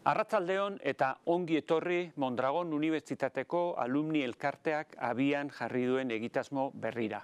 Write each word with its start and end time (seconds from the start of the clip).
Arratzaldeon 0.00 0.78
eta 0.80 1.10
ongi 1.28 1.58
etorri 1.60 1.98
Mondragon 2.16 2.72
Unibertsitateko 2.72 3.74
alumni 3.82 4.22
elkarteak 4.24 4.94
abian 4.96 5.50
jarri 5.52 5.84
duen 5.84 6.10
egitasmo 6.10 6.70
berrira. 6.72 7.20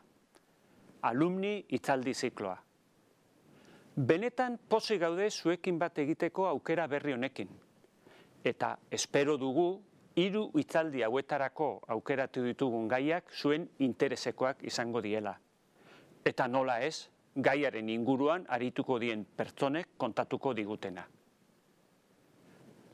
Alumni 1.09 1.55
itzaldi 1.79 2.13
zikloa. 2.15 2.59
Benetan 3.97 4.59
posi 4.69 4.99
gaude 4.99 5.31
zuekin 5.31 5.79
bat 5.79 5.99
egiteko 6.05 6.47
aukera 6.51 6.87
berri 6.87 7.17
honekin. 7.17 7.49
Eta 8.45 8.77
espero 8.91 9.39
dugu 9.41 9.81
hiru 10.17 10.51
itzaldi 10.61 11.03
hauetarako 11.03 11.73
aukeratu 11.97 12.45
ditugun 12.45 12.89
gaiak 12.89 13.33
zuen 13.33 13.71
interesekoak 13.79 14.63
izango 14.69 15.01
diela. 15.01 15.39
Eta 16.25 16.47
nola 16.47 16.83
ez, 16.85 17.09
gaiaren 17.37 17.89
inguruan 17.89 18.45
arituko 18.49 18.99
dien 18.99 19.25
pertsonek 19.25 19.97
kontatuko 19.97 20.53
digutena. 20.53 21.09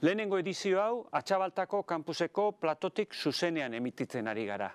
Lehenengo 0.03 0.39
edizio 0.41 0.81
hau, 0.83 0.95
Atxabaltako 1.15 1.85
kampuseko 1.87 2.49
platotik 2.59 3.13
zuzenean 3.15 3.75
emititzen 3.79 4.27
ari 4.27 4.47
gara. 4.49 4.67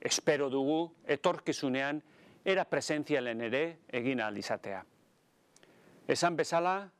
Espero 0.00 0.50
dugu, 0.52 0.82
etorkizunean, 1.08 2.02
era 2.44 2.66
presentzialen 2.68 3.40
ere 3.40 3.62
egin 3.88 4.20
izatea. 4.36 4.84
Esan 6.06 6.36
bezala, 6.36 6.90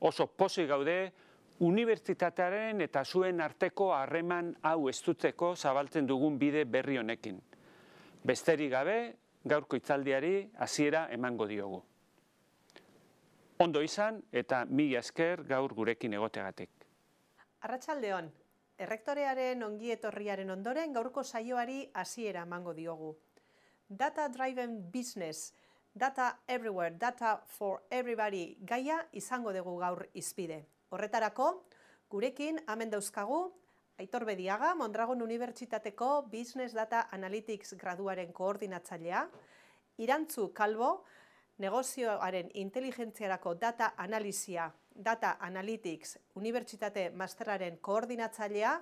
oso 0.00 0.26
posi 0.26 0.66
gaude, 0.66 1.12
unibertsitatearen 1.60 2.80
eta 2.80 3.04
zuen 3.04 3.40
arteko 3.40 3.92
harreman 3.94 4.56
hau 4.62 4.88
estutzeko 4.88 5.54
zabaltzen 5.54 6.06
dugun 6.06 6.36
bide 6.36 6.64
berri 6.64 6.98
honekin. 6.98 7.40
Besteri 8.24 8.68
gabe, 8.68 9.14
gaurko 9.44 9.76
itzaldiari 9.76 10.50
hasiera 10.58 11.06
emango 11.12 11.46
diogu. 11.46 11.80
Ondo 13.60 13.82
izan 13.82 14.20
eta 14.32 14.64
mila 14.64 14.98
esker 14.98 15.44
gaur 15.44 15.74
gurekin 15.74 16.12
egoteagatik. 16.14 16.77
Arratsaldeon, 17.66 18.28
errektorearen 18.78 19.64
ongi 19.66 19.90
etorriaren 19.90 20.50
ondoren 20.54 20.92
gaurko 20.94 21.24
saioari 21.24 21.80
hasiera 21.94 22.44
emango 22.46 22.74
diogu. 22.74 23.16
Data 23.88 24.28
driven 24.28 24.76
business, 24.92 25.52
data 25.92 26.28
everywhere, 26.46 26.94
data 26.94 27.40
for 27.56 27.82
everybody 27.90 28.56
gaia 28.60 29.00
izango 29.12 29.52
dugu 29.52 29.74
gaur 29.80 30.06
izpide. 30.14 30.60
Horretarako, 30.90 31.48
gurekin 32.08 32.62
hemen 32.68 32.94
dauzkagu 32.94 33.40
Aitor 33.98 34.22
Bediaga, 34.24 34.76
Mondragon 34.78 35.22
Unibertsitateko 35.22 36.28
Business 36.30 36.72
Data 36.72 37.08
Analytics 37.10 37.74
graduaren 37.74 38.30
koordinatzailea, 38.32 39.24
Irantzu 39.98 40.52
Kalbo, 40.54 41.02
negozioaren 41.58 42.52
inteligentziarako 42.54 43.56
data 43.58 43.96
analizia 43.98 44.68
Data 44.98 45.36
Analytics 45.40 46.18
Unibertsitate 46.34 47.10
Masteraren 47.14 47.78
koordinatzailea 47.78 48.72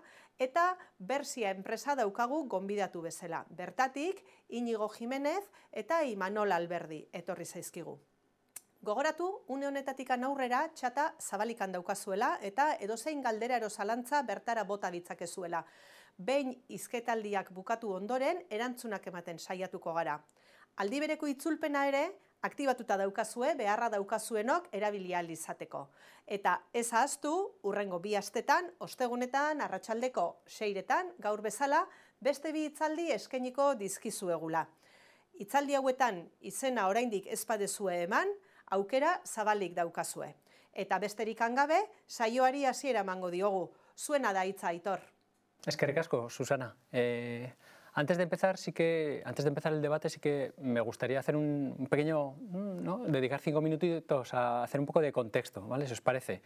eta 0.40 0.64
Bersia 0.98 1.50
enpresa 1.52 1.94
daukagu 1.94 2.42
gonbidatu 2.48 3.02
bezala. 3.04 3.44
Bertatik, 3.50 4.24
Inigo 4.48 4.88
Jimenez 4.88 5.44
eta 5.72 6.02
Imanol 6.08 6.52
Alberdi 6.56 7.02
etorri 7.12 7.44
zaizkigu. 7.44 7.98
Gogoratu, 8.80 9.44
une 9.48 9.66
honetatik 9.66 10.10
aurrera 10.10 10.70
txata 10.72 11.14
zabalikan 11.20 11.72
daukazuela 11.72 12.38
eta 12.40 12.76
edozein 12.80 13.20
galdera 13.20 13.56
erozalantza 13.56 14.22
bertara 14.22 14.64
bota 14.64 14.90
ditzakezuela. 14.90 15.64
Behin 16.16 16.54
izketaldiak 16.68 17.50
bukatu 17.52 17.92
ondoren, 17.92 18.44
erantzunak 18.48 19.06
ematen 19.06 19.38
saiatuko 19.38 19.92
gara. 19.92 20.20
Aldi 20.76 21.00
bereko 21.00 21.26
itzulpena 21.26 21.86
ere, 21.88 22.04
aktibatuta 22.42 22.96
daukazue, 22.96 23.54
beharra 23.54 23.88
daukazuenok 23.90 24.68
erabilia 24.72 25.20
izateko. 25.22 25.88
Eta 26.26 26.60
ez 26.72 26.92
ahaztu, 26.92 27.32
urrengo 27.62 27.98
bi 27.98 28.14
astetan, 28.16 28.70
ostegunetan, 28.80 29.60
arratsaldeko 29.60 30.42
seiretan, 30.46 31.12
gaur 31.18 31.40
bezala, 31.40 31.86
beste 32.20 32.52
bi 32.52 32.66
itzaldi 32.66 33.10
eskeniko 33.12 33.74
dizkizuegula. 33.74 34.66
Itzaldi 35.38 35.74
hauetan 35.74 36.22
izena 36.40 36.88
oraindik 36.88 37.26
ezpadezue 37.26 38.02
eman, 38.04 38.28
aukera 38.70 39.20
zabalik 39.24 39.74
daukazue. 39.74 40.34
Eta 40.72 40.98
besterik 40.98 41.40
hangabe, 41.40 41.78
saioari 42.06 42.64
hasiera 42.64 43.00
emango 43.00 43.30
diogu. 43.30 43.70
Zuena 43.96 44.32
da 44.32 44.44
hitza 44.44 44.68
aitor. 44.68 45.00
Eskerrik 45.66 45.98
asko, 45.98 46.28
Susana. 46.30 46.74
Eh, 46.92 47.52
Antes 47.98 48.18
de 48.18 48.24
empezar, 48.24 48.58
sí 48.58 48.72
que, 48.72 49.22
antes 49.24 49.42
de 49.46 49.48
empezar 49.48 49.72
el 49.72 49.80
debate, 49.80 50.10
sí 50.10 50.20
que 50.20 50.52
me 50.58 50.82
gustaría 50.82 51.18
hacer 51.18 51.34
un, 51.34 51.86
pequeño, 51.88 52.34
¿no? 52.52 52.98
dedicar 53.06 53.40
cinco 53.40 53.62
minutitos 53.62 54.34
a 54.34 54.62
hacer 54.62 54.80
un 54.80 54.86
poco 54.86 55.00
de 55.00 55.12
contexto, 55.12 55.66
¿vale? 55.66 55.86
Si 55.86 55.94
os 55.94 56.02
parece. 56.02 56.42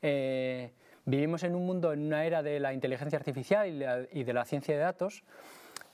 Eh, 0.00 0.72
vivimos 1.04 1.42
en 1.42 1.54
un 1.54 1.66
mundo, 1.66 1.92
en 1.92 2.06
una 2.06 2.24
era 2.24 2.42
de 2.42 2.58
la 2.58 2.72
inteligencia 2.72 3.18
artificial 3.18 3.68
y, 4.10 4.24
de 4.24 4.32
la 4.32 4.46
ciencia 4.46 4.74
de 4.74 4.80
datos, 4.80 5.24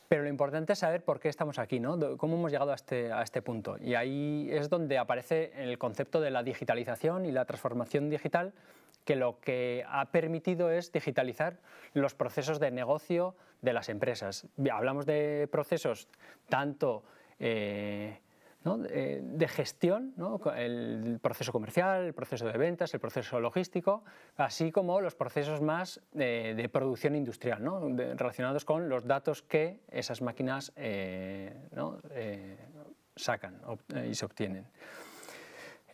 pero 0.07 0.23
lo 0.23 0.29
importante 0.29 0.75
es 0.75 0.79
saber 0.79 1.03
por 1.03 1.19
qué 1.19 1.29
estamos 1.29 1.59
aquí, 1.59 1.81
¿no? 1.81 2.17
cómo 2.17 2.37
hemos 2.37 2.53
llegado 2.53 2.71
a 2.71 2.77
este, 2.77 3.13
a 3.13 3.23
este 3.23 3.43
punto. 3.43 3.79
Y 3.81 3.97
ahí 3.97 4.49
es 4.53 4.69
donde 4.69 4.97
aparece 4.97 5.51
el 5.57 5.77
concepto 5.77 6.21
de 6.21 6.31
la 6.31 6.45
digitalización 6.45 7.27
y 7.27 7.33
la 7.33 7.47
transformación 7.47 8.11
digital 8.11 8.53
que 9.05 9.17
lo 9.17 9.41
que 9.41 9.85
ha 9.89 10.11
permitido 10.11 10.71
es 10.71 10.93
digitalizar 10.93 11.59
los 11.95 12.15
procesos 12.15 12.61
de 12.61 12.71
negocio 12.71 13.35
de 13.63 13.73
las 13.73 13.89
empresas. 13.89 14.47
Hablamos 14.71 15.07
de 15.07 15.49
procesos 15.51 16.09
tanto 16.49 17.03
eh, 17.39 18.21
de, 18.63 19.49
gestión, 19.49 20.15
el 20.55 21.19
proceso 21.23 21.51
comercial, 21.51 22.05
el 22.05 22.15
proceso 22.15 22.47
de 22.47 22.59
ventas, 22.59 22.93
el 22.93 23.01
proceso 23.01 23.41
logístico, 23.41 24.05
así 24.37 24.71
como 24.71 25.01
los 25.01 25.15
procesos 25.15 25.63
más 25.63 26.01
de, 26.13 26.69
producción 26.71 27.17
industrial, 27.17 27.63
relacionados 28.19 28.67
con 28.67 28.89
los 28.91 29.07
datos 29.07 29.43
que 29.43 29.81
esas 29.89 30.21
máquinas 30.21 30.73
eh, 30.77 31.57
eh, 32.11 32.59
sacan 33.17 33.61
y 34.07 34.15
se 34.15 34.27
obtienen. 34.27 34.67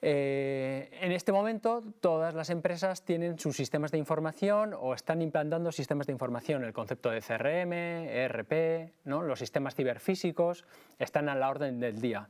Eh, 0.08 0.88
en 1.00 1.10
este 1.10 1.32
momento 1.32 1.82
todas 2.00 2.32
las 2.32 2.50
empresas 2.50 3.02
tienen 3.04 3.40
sus 3.40 3.56
sistemas 3.56 3.90
de 3.90 3.98
información 3.98 4.72
o 4.78 4.94
están 4.94 5.20
implantando 5.20 5.72
sistemas 5.72 6.06
de 6.06 6.12
información. 6.12 6.62
El 6.62 6.72
concepto 6.72 7.10
de 7.10 7.20
CRM, 7.20 7.72
ERP, 7.72 8.92
¿no? 9.02 9.22
los 9.22 9.40
sistemas 9.40 9.74
ciberfísicos 9.74 10.64
están 11.00 11.28
a 11.28 11.34
la 11.34 11.50
orden 11.50 11.80
del 11.80 12.00
día. 12.00 12.28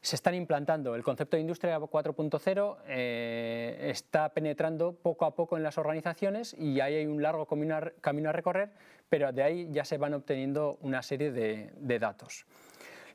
Se 0.00 0.16
están 0.16 0.34
implantando. 0.34 0.96
El 0.96 1.04
concepto 1.04 1.36
de 1.36 1.42
industria 1.42 1.78
4.0 1.78 2.78
eh, 2.88 3.90
está 3.92 4.30
penetrando 4.30 4.92
poco 4.92 5.24
a 5.24 5.36
poco 5.36 5.56
en 5.56 5.62
las 5.62 5.78
organizaciones 5.78 6.56
y 6.58 6.80
ahí 6.80 6.96
hay 6.96 7.06
un 7.06 7.22
largo 7.22 7.46
camino 7.46 7.76
a, 7.76 8.32
recorrer, 8.32 8.70
pero 9.08 9.30
de 9.30 9.44
ahí 9.44 9.68
ya 9.70 9.84
se 9.84 9.96
van 9.96 10.14
obteniendo 10.14 10.76
una 10.80 11.02
serie 11.04 11.30
de 11.30 11.98
datos. 12.00 12.46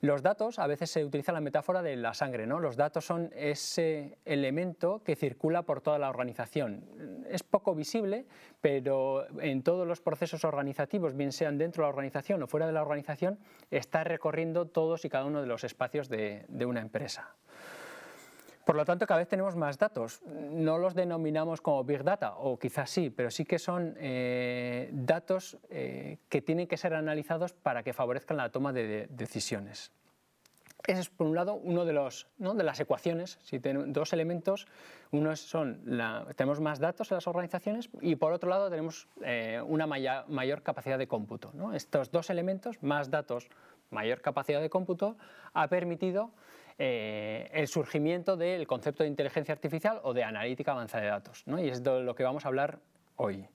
Los 0.01 0.21
datos, 0.21 0.59
a 0.59 0.67
veces 0.67 0.91
se 0.91 1.03
utiliza 1.03 1.31
la 1.31 1.41
metáfora 1.41 1.81
de 1.81 1.95
la 1.95 2.13
sangre, 2.13 2.45
¿no? 2.45 2.59
Los 2.59 2.75
datos 2.75 3.05
son 3.05 3.31
ese 3.35 4.17
elemento 4.25 5.01
que 5.03 5.15
circula 5.15 5.63
por 5.63 5.81
toda 5.81 5.99
la 5.99 6.09
organización. 6.09 7.23
Es 7.29 7.43
poco 7.43 7.73
visible, 7.75 8.25
pero 8.61 9.25
en 9.41 9.63
todos 9.63 9.87
los 9.87 10.01
procesos 10.01 10.43
organizativos, 10.43 11.15
bien 11.15 11.31
sean 11.31 11.57
dentro 11.57 11.83
de 11.83 11.85
la 11.85 11.89
organización 11.89 12.43
o 12.43 12.47
fuera 12.47 12.67
de 12.67 12.73
la 12.73 12.81
organización, 12.81 13.39
está 13.71 14.03
recorriendo 14.03 14.67
todos 14.67 15.05
y 15.05 15.09
cada 15.09 15.25
uno 15.25 15.41
de 15.41 15.47
los 15.47 15.63
espacios 15.63 16.09
de, 16.09 16.45
una 16.65 16.81
empresa. 16.81 17.35
Por 18.67 18.75
lo 18.75 18.83
tanto, 18.83 19.07
cada 19.07 19.19
vez 19.19 19.29
tenemos 19.29 19.55
más 19.55 19.77
datos. 19.77 20.21
No 20.25 20.77
los 20.77 20.93
denominamos 20.93 21.61
como 21.61 21.85
Big 21.85 22.03
Data, 22.03 22.35
o 22.35 22.59
quizás 22.59 22.89
sí, 22.89 23.09
pero 23.09 23.31
sí 23.31 23.45
que 23.45 23.59
son 23.59 23.95
eh, 23.97 24.89
datos 24.91 25.57
eh, 25.69 26.17
que 26.27 26.41
tienen 26.41 26.67
que 26.67 26.75
ser 26.75 26.93
analizados 26.93 27.53
para 27.53 27.81
que 27.81 27.93
favorezcan 27.93 28.35
la 28.35 28.49
toma 28.49 28.73
de, 28.73 29.07
decisiones. 29.09 29.93
Ese 30.85 30.99
es, 30.99 31.09
por 31.09 31.27
un 31.27 31.35
lado, 31.35 31.53
uno 31.53 31.85
de, 31.85 31.93
los, 31.93 32.27
de 32.37 32.63
las 32.63 32.77
ecuaciones. 32.81 33.39
Si 33.41 33.61
tenemos 33.61 33.93
dos 33.93 34.11
elementos, 34.11 34.67
uno 35.11 35.33
son, 35.37 35.85
tenemos 36.35 36.59
más 36.59 36.79
datos 36.79 37.09
en 37.11 37.15
las 37.15 37.27
organizaciones 37.27 37.89
y 38.01 38.17
por 38.17 38.33
otro 38.33 38.49
lado 38.49 38.69
tenemos 38.69 39.07
eh, 39.23 39.61
una 39.65 39.87
mayor 39.87 40.61
capacidad 40.61 40.97
de 40.97 41.07
cómputo. 41.07 41.53
Estos 41.73 42.11
dos 42.11 42.29
elementos, 42.29 42.83
más 42.83 43.09
datos, 43.09 43.47
mayor 43.91 44.19
capacidad 44.19 44.59
de 44.59 44.69
cómputo, 44.69 45.15
ha 45.53 45.69
permitido 45.69 46.31
eh, 46.79 47.49
el 47.53 47.67
surgimiento 47.67 48.37
del 48.37 48.67
concepto 48.67 49.03
de 49.03 49.09
inteligencia 49.09 49.53
artificial 49.53 49.99
o 50.03 50.13
de 50.13 50.23
analítica 50.23 50.71
avanzada 50.71 51.03
de 51.03 51.09
datos. 51.09 51.43
Y 51.47 51.69
es 51.69 51.83
de 51.83 52.01
lo 52.01 52.13
que 52.13 52.23
vamos 52.23 52.45
a 52.45 52.49
hablar 52.49 52.79
hoy. 53.15 53.47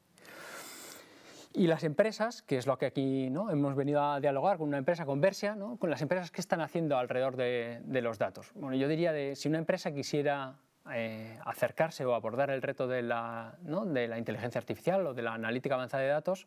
Y 1.54 1.66
las 1.66 1.84
empresas, 1.84 2.42
que 2.42 2.56
es 2.56 2.66
lo 2.66 2.78
que 2.78 2.86
aquí 2.86 3.28
¿no? 3.30 3.50
hemos 3.50 3.76
venido 3.76 4.02
a 4.02 4.20
dialogar 4.20 4.56
con 4.56 4.68
una 4.68 4.78
empresa, 4.78 5.04
con 5.04 5.20
Versia, 5.20 5.56
con 5.78 5.90
las 5.90 6.00
empresas 6.00 6.30
que 6.30 6.40
están 6.40 6.62
haciendo 6.62 6.96
alrededor 6.96 7.36
de, 7.36 8.00
los 8.02 8.18
datos. 8.18 8.50
Bueno, 8.54 8.74
yo 8.74 8.88
diría 8.88 9.12
de 9.12 9.36
si 9.36 9.48
una 9.48 9.58
empresa 9.58 9.92
quisiera 9.92 10.56
eh, 10.92 11.38
acercarse 11.44 12.06
o 12.06 12.14
abordar 12.14 12.50
el 12.50 12.62
reto 12.62 12.88
de 12.88 13.02
la, 13.02 13.54
de 13.60 14.08
la 14.08 14.18
inteligencia 14.18 14.58
artificial 14.58 15.06
o 15.06 15.14
de 15.14 15.22
la 15.22 15.34
analítica 15.34 15.74
avanzada 15.74 16.02
de 16.02 16.08
datos, 16.08 16.46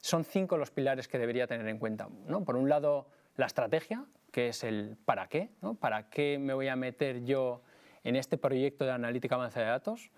son 0.00 0.24
cinco 0.24 0.56
los 0.56 0.70
pilares 0.70 1.06
que 1.06 1.18
debería 1.18 1.46
tener 1.46 1.68
en 1.68 1.78
cuenta. 1.78 2.08
Por 2.44 2.56
un 2.56 2.68
lado, 2.68 3.06
la 3.36 3.46
estrategia, 3.46 4.06
que 4.36 4.48
es 4.48 4.64
el 4.64 4.98
para 5.06 5.28
qué, 5.28 5.48
¿no? 5.62 5.76
¿Para 5.76 6.10
qué 6.10 6.38
me 6.38 6.52
voy 6.52 6.68
a 6.68 6.76
meter 6.76 7.24
yo 7.24 7.62
en 8.04 8.16
este 8.16 8.36
proyecto 8.36 8.84
de 8.84 8.90
analítica 8.90 9.36
avanzada 9.36 9.64
de 9.64 9.72
datos? 9.72 10.10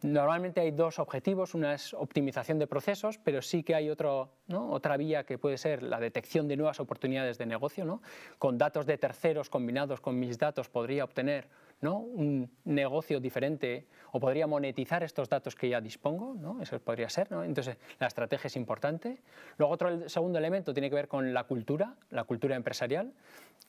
Normalmente 0.00 0.62
hay 0.62 0.70
dos 0.70 0.98
objetivos, 0.98 1.54
una 1.54 1.74
es 1.74 1.92
optimización 1.92 2.58
de 2.58 2.66
procesos, 2.66 3.18
pero 3.18 3.42
sí 3.42 3.62
que 3.62 3.74
hay 3.74 3.90
otro, 3.90 4.30
otra 4.48 4.96
vía 4.96 5.24
que 5.24 5.36
puede 5.36 5.58
ser 5.58 5.82
la 5.82 6.00
detección 6.00 6.48
de 6.48 6.56
nuevas 6.56 6.80
oportunidades 6.80 7.36
de 7.36 7.44
negocio. 7.44 7.84
¿no? 7.84 8.00
Con 8.38 8.56
datos 8.56 8.86
de 8.86 8.96
terceros 8.96 9.50
combinados 9.50 10.00
con 10.00 10.18
mis 10.18 10.38
datos 10.38 10.70
podría 10.70 11.04
obtener 11.04 11.46
¿no? 11.80 11.98
un 11.98 12.50
negocio 12.64 13.20
diferente 13.20 13.86
o 14.12 14.20
podría 14.20 14.46
monetizar 14.46 15.02
estos 15.02 15.28
datos 15.28 15.54
que 15.54 15.68
ya 15.68 15.80
dispongo, 15.80 16.34
¿no? 16.34 16.60
eso 16.62 16.78
podría 16.80 17.08
ser. 17.08 17.30
¿no? 17.30 17.44
Entonces, 17.44 17.76
la 17.98 18.06
estrategia 18.06 18.48
es 18.48 18.56
importante. 18.56 19.18
Luego, 19.58 19.72
otro 19.72 19.88
el 19.88 20.08
segundo 20.08 20.38
elemento 20.38 20.72
tiene 20.72 20.88
que 20.88 20.96
ver 20.96 21.08
con 21.08 21.34
la 21.34 21.44
cultura, 21.44 21.96
la 22.10 22.24
cultura 22.24 22.56
empresarial. 22.56 23.12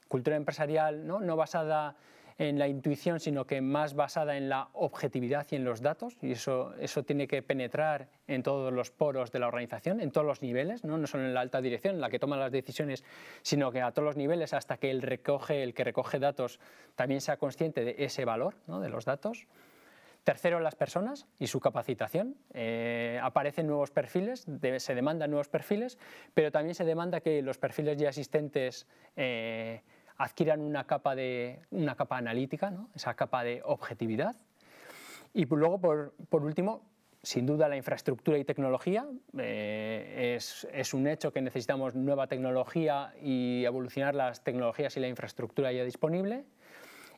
Cultura 0.08 0.36
empresarial 0.36 1.06
no, 1.06 1.20
no 1.20 1.36
basada 1.36 1.96
en 2.38 2.58
la 2.58 2.68
intuición, 2.68 3.18
sino 3.18 3.46
que 3.46 3.60
más 3.60 3.94
basada 3.94 4.36
en 4.36 4.48
la 4.48 4.68
objetividad 4.72 5.46
y 5.50 5.56
en 5.56 5.64
los 5.64 5.80
datos, 5.82 6.16
y 6.22 6.32
eso, 6.32 6.72
eso 6.78 7.02
tiene 7.02 7.26
que 7.26 7.42
penetrar 7.42 8.08
en 8.28 8.44
todos 8.44 8.72
los 8.72 8.92
poros 8.92 9.32
de 9.32 9.40
la 9.40 9.48
organización, 9.48 10.00
en 10.00 10.12
todos 10.12 10.26
los 10.26 10.40
niveles, 10.40 10.84
no, 10.84 10.98
no 10.98 11.06
solo 11.08 11.24
en 11.24 11.34
la 11.34 11.40
alta 11.40 11.60
dirección, 11.60 11.96
en 11.96 12.00
la 12.00 12.10
que 12.10 12.20
toma 12.20 12.36
las 12.36 12.52
decisiones, 12.52 13.04
sino 13.42 13.72
que 13.72 13.82
a 13.82 13.90
todos 13.90 14.06
los 14.06 14.16
niveles, 14.16 14.54
hasta 14.54 14.76
que 14.76 14.90
el, 14.90 15.02
recoge, 15.02 15.64
el 15.64 15.74
que 15.74 15.82
recoge 15.82 16.20
datos 16.20 16.60
también 16.94 17.20
sea 17.20 17.38
consciente 17.38 17.84
de 17.84 17.96
ese 17.98 18.24
valor 18.24 18.54
¿no? 18.68 18.80
de 18.80 18.88
los 18.88 19.04
datos. 19.04 19.48
Tercero, 20.22 20.60
las 20.60 20.74
personas 20.74 21.26
y 21.38 21.46
su 21.46 21.58
capacitación. 21.58 22.36
Eh, 22.52 23.18
aparecen 23.22 23.66
nuevos 23.66 23.90
perfiles, 23.90 24.46
se 24.76 24.94
demandan 24.94 25.30
nuevos 25.30 25.48
perfiles, 25.48 25.98
pero 26.34 26.52
también 26.52 26.74
se 26.74 26.84
demanda 26.84 27.20
que 27.20 27.40
los 27.40 27.56
perfiles 27.56 27.96
ya 27.96 28.08
existentes 28.08 28.86
eh, 29.16 29.80
adquieran 30.18 30.60
una 30.60 30.84
capa, 30.84 31.14
de, 31.14 31.60
una 31.70 31.94
capa 31.94 32.18
analítica, 32.18 32.72
esa 32.94 33.14
capa 33.14 33.44
de 33.44 33.62
objetividad. 33.64 34.36
Y 35.32 35.46
luego, 35.46 35.80
por, 35.80 36.14
por 36.28 36.44
último, 36.44 36.82
sin 37.22 37.46
duda 37.46 37.68
la 37.68 37.76
infraestructura 37.76 38.38
y 38.38 38.44
tecnología. 38.44 39.06
Eh, 39.38 40.34
es, 40.36 40.66
es, 40.72 40.94
un 40.94 41.06
hecho 41.06 41.32
que 41.32 41.40
necesitamos 41.40 41.94
nueva 41.94 42.26
tecnología 42.26 43.12
y 43.20 43.64
evolucionar 43.64 44.14
las 44.14 44.42
tecnologías 44.42 44.96
y 44.96 45.00
la 45.00 45.08
infraestructura 45.08 45.72
ya 45.72 45.84
disponible. 45.84 46.44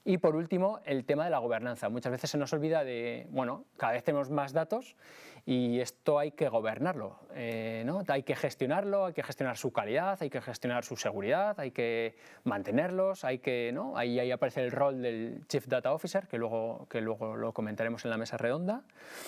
Y 0.05 0.19
por 0.19 0.35
último, 0.35 0.81
el 0.85 1.05
tema 1.05 1.25
de 1.25 1.31
la 1.31 1.39
gobernanza. 1.39 1.89
Muchas 1.91 2.13
veces 2.13 2.31
se 2.31 2.39
nos 2.39 2.53
olvida 2.53 2.85
de, 2.85 3.27
bueno, 3.31 3.67
cada 3.77 3.93
vez 3.93 4.03
tenemos 4.03 4.31
más 4.31 4.53
datos 4.53 4.97
y 5.45 5.81
esto 5.81 6.19
hay 6.19 6.33
que 6.33 6.49
gobernarlo, 6.49 7.19
eh, 7.35 7.83
¿no? 7.87 8.03
hay 8.09 8.23
que 8.23 8.35
gestionarlo, 8.35 9.07
hay 9.07 9.13
que 9.13 9.23
gestionar 9.23 9.57
su 9.57 9.73
calidad, 9.73 10.19
hay 10.21 10.31
que 10.31 10.41
gestionar 10.41 10.85
su 10.85 10.97
seguridad, 10.97 11.59
hay 11.59 11.71
que 11.71 12.17
mantenerlos, 12.45 13.25
hay 13.25 13.39
que, 13.39 13.73
¿no? 13.73 13.97
ahí, 13.97 14.19
ahí 14.19 14.31
aparece 14.31 14.63
el 14.63 14.71
rol 14.71 15.03
del 15.03 15.47
Chief 15.49 15.67
Data 15.67 15.93
Officer, 15.93 16.27
que 16.29 16.39
luego, 16.39 16.87
que 16.89 17.01
luego 17.01 17.37
lo 17.37 17.53
comentaremos 17.53 18.05
en 18.05 18.11
la 18.11 18.17
mesa 18.17 18.37
redonda. 18.37 18.83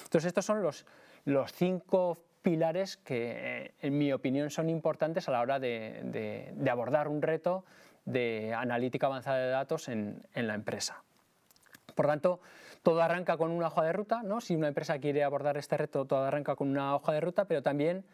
Entonces 0.05 0.29
estos 0.29 0.45
son 0.45 0.63
los, 0.63 0.87
los 1.25 1.53
cinco 1.53 2.25
pilares 2.43 2.97
que, 2.97 3.33
eh, 3.37 3.75
en 3.81 3.99
mi 3.99 4.13
opinión, 4.13 4.51
son 4.51 4.69
importantes 4.69 5.29
a 5.29 5.33
la 5.33 5.41
hora 5.41 5.61
de, 5.61 6.53
de 6.55 6.71
abordar 6.71 7.09
un 7.09 7.23
reto 7.23 7.65
de 8.05 8.55
analítica 8.55 9.07
avanzada 9.07 9.39
de 9.39 9.51
datos 9.51 9.89
en, 9.89 10.23
en 10.35 10.47
la 10.47 10.55
empresa. 10.55 11.03
Por 11.95 12.07
tanto, 12.07 12.41
todo 12.83 13.03
arranca 13.03 13.37
con 13.37 13.51
una 13.51 13.69
hoja 13.69 13.83
de 13.83 13.93
ruta, 13.93 14.23
¿no? 14.23 14.41
si 14.41 14.57
una 14.57 14.69
empresa 14.69 14.99
quiere 14.99 15.23
abordar 15.25 15.57
este 15.57 15.77
reto, 15.77 16.05
todo 16.05 16.25
arranca 16.25 16.57
con 16.57 16.69
una 16.69 16.95
hoja 16.97 17.13
de 17.13 17.21
ruta, 17.21 17.45
pero 17.47 17.63
también 17.63 18.05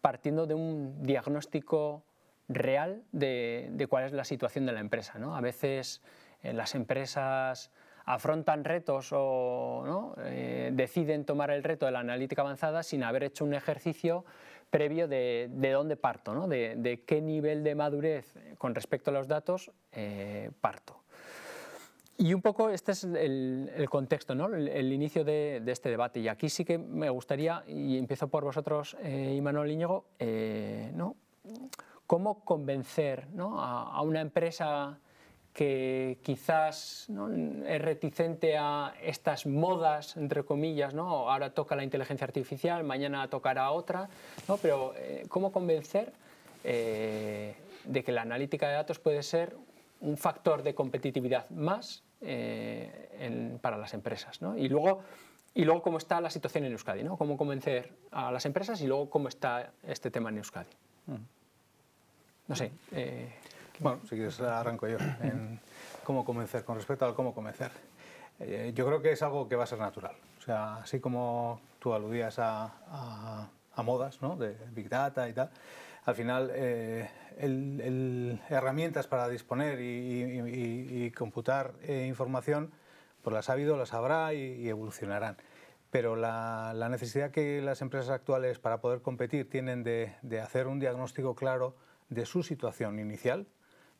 partiendo 0.00 0.46
de 0.46 0.54
un 0.54 1.02
diagnóstico 1.02 2.02
real 2.48 3.02
de, 3.12 3.68
de 3.72 3.86
cuál 3.86 4.04
es 4.04 4.12
la 4.12 4.24
situación 4.24 4.66
de 4.66 4.72
la 4.72 4.80
empresa. 4.80 5.18
¿no? 5.18 5.36
A 5.36 5.40
veces 5.40 6.02
eh, 6.42 6.52
las 6.52 6.74
empresas 6.74 7.70
afrontan 8.04 8.64
retos 8.64 9.10
o 9.12 10.14
eh, 10.18 10.70
deciden 10.72 11.24
tomar 11.24 11.50
el 11.50 11.62
reto 11.62 11.86
de 11.86 11.92
la 11.92 12.00
analítica 12.00 12.42
avanzada 12.42 12.82
sin 12.82 13.04
haber 13.04 13.24
hecho 13.24 13.44
un 13.44 13.54
ejercicio 13.54 14.24
previo 14.70 15.08
de, 15.08 15.48
de 15.52 15.70
dónde 15.70 15.96
parto, 15.96 16.34
¿no? 16.34 16.48
de, 16.48 16.74
de, 16.76 17.02
qué 17.02 17.20
nivel 17.20 17.62
de 17.64 17.74
madurez 17.74 18.34
con 18.58 18.74
respecto 18.74 19.10
a 19.10 19.14
los 19.14 19.28
datos 19.28 19.70
eh, 19.92 20.50
parto. 20.60 21.02
Y 22.16 22.34
un 22.34 22.42
poco 22.42 22.68
este 22.68 22.92
es 22.92 23.04
el, 23.04 23.70
el 23.74 23.88
contexto, 23.88 24.34
¿no? 24.34 24.54
el, 24.54 24.92
inicio 24.92 25.24
de, 25.24 25.60
de, 25.64 25.72
este 25.72 25.88
debate. 25.88 26.20
Y 26.20 26.28
aquí 26.28 26.50
sí 26.50 26.64
que 26.64 26.76
me 26.76 27.08
gustaría, 27.08 27.64
y 27.66 27.96
empiezo 27.96 28.28
por 28.28 28.44
vosotros, 28.44 28.96
eh, 29.02 29.34
Imanol 29.36 29.70
Íñigo, 29.70 30.04
eh, 30.18 30.92
¿no? 30.94 31.16
cómo 32.06 32.44
convencer 32.44 33.28
¿no? 33.32 33.60
a 33.60 34.02
una 34.02 34.20
empresa 34.20 35.00
que 35.52 36.18
quizás 36.22 37.06
¿no? 37.08 37.28
es 37.28 37.82
reticente 37.82 38.56
a 38.56 38.94
estas 39.02 39.46
modas, 39.46 40.16
entre 40.16 40.44
comillas, 40.44 40.94
¿no? 40.94 41.30
ahora 41.30 41.52
toca 41.52 41.74
la 41.74 41.82
inteligencia 41.82 42.24
artificial, 42.24 42.84
mañana 42.84 43.28
tocará 43.28 43.70
otra, 43.70 44.08
¿no? 44.48 44.56
pero 44.58 44.94
eh, 44.96 45.26
¿cómo 45.28 45.50
convencer 45.50 46.12
eh, 46.62 47.54
de 47.84 48.04
que 48.04 48.12
la 48.12 48.22
analítica 48.22 48.68
de 48.68 48.74
datos 48.74 48.98
puede 49.00 49.22
ser 49.22 49.56
un 50.00 50.16
factor 50.16 50.62
de 50.62 50.74
competitividad 50.74 51.50
más 51.50 52.04
eh, 52.20 53.08
en, 53.18 53.58
para 53.60 53.76
las 53.76 53.92
empresas? 53.92 54.40
¿no? 54.40 54.56
Y, 54.56 54.68
luego, 54.68 55.02
y 55.52 55.64
luego 55.64 55.82
cómo 55.82 55.98
está 55.98 56.20
la 56.20 56.30
situación 56.30 56.64
en 56.64 56.72
Euskadi, 56.72 57.02
¿no? 57.02 57.16
cómo 57.16 57.36
convencer 57.36 57.92
a 58.12 58.30
las 58.30 58.46
empresas 58.46 58.80
y 58.82 58.86
luego 58.86 59.10
cómo 59.10 59.28
está 59.28 59.72
este 59.86 60.12
tema 60.12 60.30
en 60.30 60.38
Euskadi. 60.38 60.70
Mm. 61.06 61.14
No 62.46 62.56
sé. 62.56 62.72
Bueno, 63.80 64.00
si 64.02 64.10
quieres 64.10 64.38
arranco 64.40 64.86
yo 64.86 64.98
en 65.22 65.58
cómo 66.04 66.22
convencer. 66.22 66.64
Con 66.64 66.76
respecto 66.76 67.06
al 67.06 67.14
cómo 67.14 67.34
convencer, 67.34 67.70
eh, 68.38 68.72
yo 68.74 68.86
creo 68.86 69.00
que 69.00 69.12
es 69.12 69.22
algo 69.22 69.48
que 69.48 69.56
va 69.56 69.64
a 69.64 69.66
ser 69.66 69.78
natural. 69.78 70.14
O 70.38 70.42
sea, 70.42 70.76
así 70.76 71.00
como 71.00 71.62
tú 71.78 71.94
aludías 71.94 72.38
a, 72.38 72.70
a, 73.74 73.82
modas, 73.82 74.20
¿no? 74.20 74.36
De 74.36 74.54
Big 74.72 74.90
Data 74.90 75.26
y 75.30 75.32
tal, 75.32 75.50
al 76.04 76.14
final 76.14 76.50
eh, 76.52 77.08
herramientas 78.50 79.06
para 79.06 79.26
disponer 79.30 79.80
y, 79.80 79.84
y, 79.84 80.40
y, 80.40 81.04
y 81.04 81.10
computar 81.12 81.72
eh, 81.80 82.04
información, 82.06 82.70
pues 83.22 83.32
las 83.32 83.48
ha 83.48 83.54
habido, 83.54 83.78
las 83.78 83.94
habrá 83.94 84.34
y, 84.34 84.68
evolucionarán. 84.68 85.38
Pero 85.90 86.16
la, 86.16 86.72
la, 86.74 86.90
necesidad 86.90 87.30
que 87.30 87.62
las 87.62 87.80
empresas 87.80 88.10
actuales 88.10 88.58
para 88.58 88.82
poder 88.82 89.00
competir 89.00 89.48
tienen 89.48 89.82
de, 89.82 90.14
de 90.20 90.40
hacer 90.42 90.66
un 90.66 90.78
diagnóstico 90.80 91.34
claro 91.34 91.74
de 92.10 92.26
su 92.26 92.42
situación 92.42 92.98
inicial, 92.98 93.46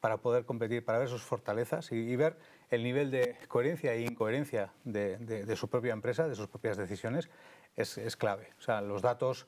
para 0.01 0.19
poder 0.19 0.45
competir, 0.45 0.85
para 0.85 0.99
ver 0.99 1.09
sus 1.09 1.23
fortalezas 1.23 1.93
y, 1.93 2.17
ver 2.17 2.37
el 2.71 2.83
nivel 2.83 3.11
de 3.11 3.37
coherencia 3.49 3.93
e 3.93 4.03
incoherencia 4.03 4.73
de, 4.85 5.57
su 5.57 5.69
propia 5.69 5.93
empresa, 5.93 6.29
de 6.29 6.35
sus 6.35 6.47
propias 6.47 6.77
decisiones, 6.77 7.29
es, 7.77 8.17
clave. 8.17 8.49
O 8.59 8.63
sea, 8.63 8.81
los 8.81 9.03
datos, 9.03 9.47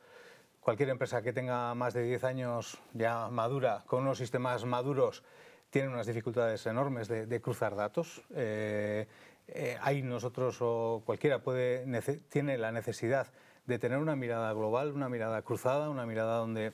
cualquier 0.60 0.90
empresa 0.90 1.22
que 1.22 1.32
tenga 1.32 1.74
más 1.74 1.94
de 1.94 2.02
10 2.02 2.24
años 2.24 2.78
ya 2.92 3.28
madura, 3.28 3.84
con 3.86 4.02
unos 4.02 4.18
sistemas 4.18 4.64
maduros, 4.64 5.22
tiene 5.70 5.88
unas 5.88 6.06
dificultades 6.06 6.66
enormes 6.66 7.08
de, 7.08 7.26
de 7.26 7.40
cruzar 7.40 7.74
datos. 7.74 8.22
Eh, 8.34 9.06
eh, 9.48 9.76
ahí 9.80 10.02
nosotros 10.02 10.58
o 10.60 11.02
cualquiera 11.04 11.40
puede, 11.40 11.84
tiene 12.28 12.58
la 12.58 12.72
necesidad 12.72 13.28
de 13.66 13.78
tener 13.78 13.98
una 13.98 14.16
mirada 14.16 14.52
global, 14.52 14.92
una 14.92 15.08
mirada 15.08 15.42
cruzada, 15.42 15.90
una 15.90 16.06
mirada 16.06 16.38
donde 16.38 16.72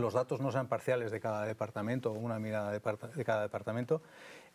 los 0.00 0.14
datos 0.14 0.40
no 0.40 0.52
sean 0.52 0.68
parciales 0.68 1.10
de 1.10 1.20
cada 1.20 1.44
departamento 1.44 2.12
una 2.12 2.38
mirada 2.38 2.70
de, 2.70 3.24
cada 3.24 3.42
departamento 3.42 4.02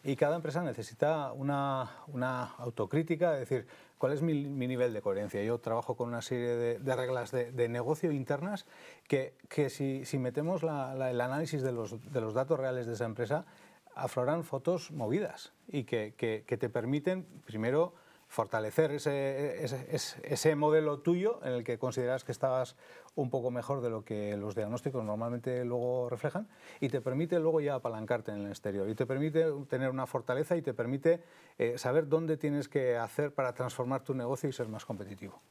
y 0.04 0.16
cada 0.16 0.36
empresa 0.36 0.64
necesita 0.64 1.32
una, 1.32 1.90
una 2.08 2.56
autocrítica, 2.58 3.34
es 3.34 3.50
decir, 3.50 3.68
cuál 3.98 4.14
es 4.14 4.22
mi, 4.24 4.34
nivel 4.34 4.94
de 4.94 5.02
coherencia. 5.02 5.44
Yo 5.44 5.60
trabajo 5.60 5.96
con 5.96 6.08
una 6.10 6.24
serie 6.24 6.80
de, 6.80 6.96
reglas 6.96 7.32
de, 7.32 7.52
de, 7.52 7.70
negocio 7.70 8.12
internas 8.12 8.66
que, 9.08 9.36
que 9.48 9.70
si, 9.70 10.06
si, 10.06 10.18
metemos 10.18 10.64
el 10.64 11.22
análisis 11.22 11.62
de 11.62 11.72
los, 11.72 12.12
de 12.12 12.22
los 12.22 12.34
datos 12.34 12.60
reales 12.60 12.88
de 12.88 12.94
esa 12.94 13.06
empresa, 13.06 13.46
afloran 13.96 14.44
fotos 14.44 14.92
movidas 14.92 15.54
y 15.68 15.84
que, 15.84 16.14
que, 16.18 16.58
te 16.58 16.70
permiten, 16.70 17.26
primero, 17.46 17.94
fortalecer 18.28 18.92
ese, 18.92 19.64
ese, 19.64 20.56
modelo 20.56 21.00
tuyo 21.00 21.40
en 21.44 21.54
el 21.54 21.64
que 21.64 21.78
consideras 21.78 22.24
que 22.24 22.32
estabas 22.32 22.76
un 23.15 23.30
poco 23.30 23.51
mejor 23.51 23.82
de 23.82 23.89
lo 23.89 24.03
que 24.03 24.38
los 24.38 24.56
diagnósticos 24.56 25.03
normalmente 25.03 25.65
luego 25.65 26.10
reflejan 26.10 26.48
y 26.80 26.89
te 26.89 27.01
permite 27.01 27.39
luego 27.39 27.60
ya 27.60 27.75
apalancarte 27.75 28.32
en 28.32 28.46
el 28.46 28.48
exterior 28.48 28.89
y 28.89 28.96
te 28.96 29.06
permite 29.06 29.46
tener 29.70 29.89
una 29.89 30.08
fortaleza 30.08 30.56
y 30.56 30.62
te 30.62 30.74
permite 30.74 31.22
eh, 31.58 31.77
saber 31.77 32.08
dónde 32.08 32.38
tienes 32.38 32.70
que 32.70 32.98
hacer 32.98 33.34
para 33.34 33.53
transformar 33.53 34.03
tu 34.03 34.13
negocio 34.13 34.50
y 34.50 34.53
ser 34.53 34.68
más 34.68 34.86
competitivo. 34.86 35.41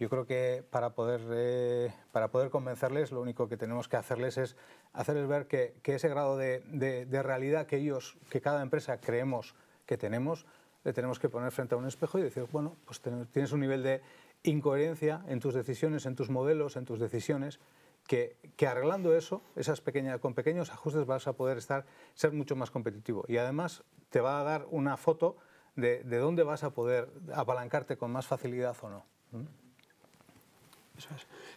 Yo 0.00 0.10
creo 0.10 0.26
que 0.26 0.64
para 0.70 0.90
poder, 0.90 1.20
eh, 1.30 1.94
para 2.10 2.28
poder 2.28 2.50
convencerles 2.50 3.12
lo 3.12 3.20
único 3.20 3.48
que 3.48 3.56
tenemos 3.56 3.86
que 3.86 3.96
hacerles 3.96 4.38
es 4.38 4.56
hacerles 4.92 5.28
ver 5.28 5.46
que, 5.46 5.74
ese 5.84 6.08
grado 6.08 6.36
de, 6.36 6.64
de, 6.66 7.06
de 7.06 7.22
realidad 7.22 7.66
que 7.66 7.76
ellos, 7.76 8.18
que 8.28 8.40
cada 8.40 8.60
empresa 8.60 9.00
creemos 9.00 9.54
que 9.86 9.96
tenemos, 9.96 10.46
le 10.82 10.92
tenemos 10.92 11.18
que 11.18 11.28
poner 11.28 11.52
frente 11.52 11.74
a 11.74 11.78
un 11.78 11.86
espejo 11.86 12.18
y 12.18 12.22
decir, 12.22 12.44
bueno, 12.50 12.76
pues 12.84 13.00
tienes 13.32 13.52
un 13.52 13.60
nivel 13.60 13.82
de 13.82 14.02
incoherencia 14.44 15.24
en 15.26 15.40
tus 15.40 15.54
decisiones, 15.54 16.06
en 16.06 16.14
tus 16.14 16.30
modelos, 16.30 16.76
en 16.76 16.84
tus 16.84 17.00
decisiones, 17.00 17.58
que, 18.06 18.36
que 18.56 18.66
arreglando 18.66 19.16
eso, 19.16 19.42
esas 19.56 19.80
pequeñas, 19.80 20.20
con 20.20 20.34
pequeños 20.34 20.70
ajustes 20.70 21.06
vas 21.06 21.26
a 21.26 21.32
poder 21.32 21.58
estar, 21.58 21.86
ser 22.14 22.32
mucho 22.32 22.54
más 22.54 22.70
competitivo. 22.70 23.24
Y 23.26 23.38
además 23.38 23.82
te 24.10 24.20
va 24.20 24.40
a 24.40 24.44
dar 24.44 24.66
una 24.70 24.96
foto 24.96 25.36
de, 25.74 26.04
de 26.04 26.18
dónde 26.18 26.44
vas 26.44 26.62
a 26.62 26.70
poder 26.70 27.08
apalancarte 27.34 27.96
con 27.96 28.12
más 28.12 28.26
facilidad 28.26 28.76
o 28.82 28.90
no. 28.90 29.14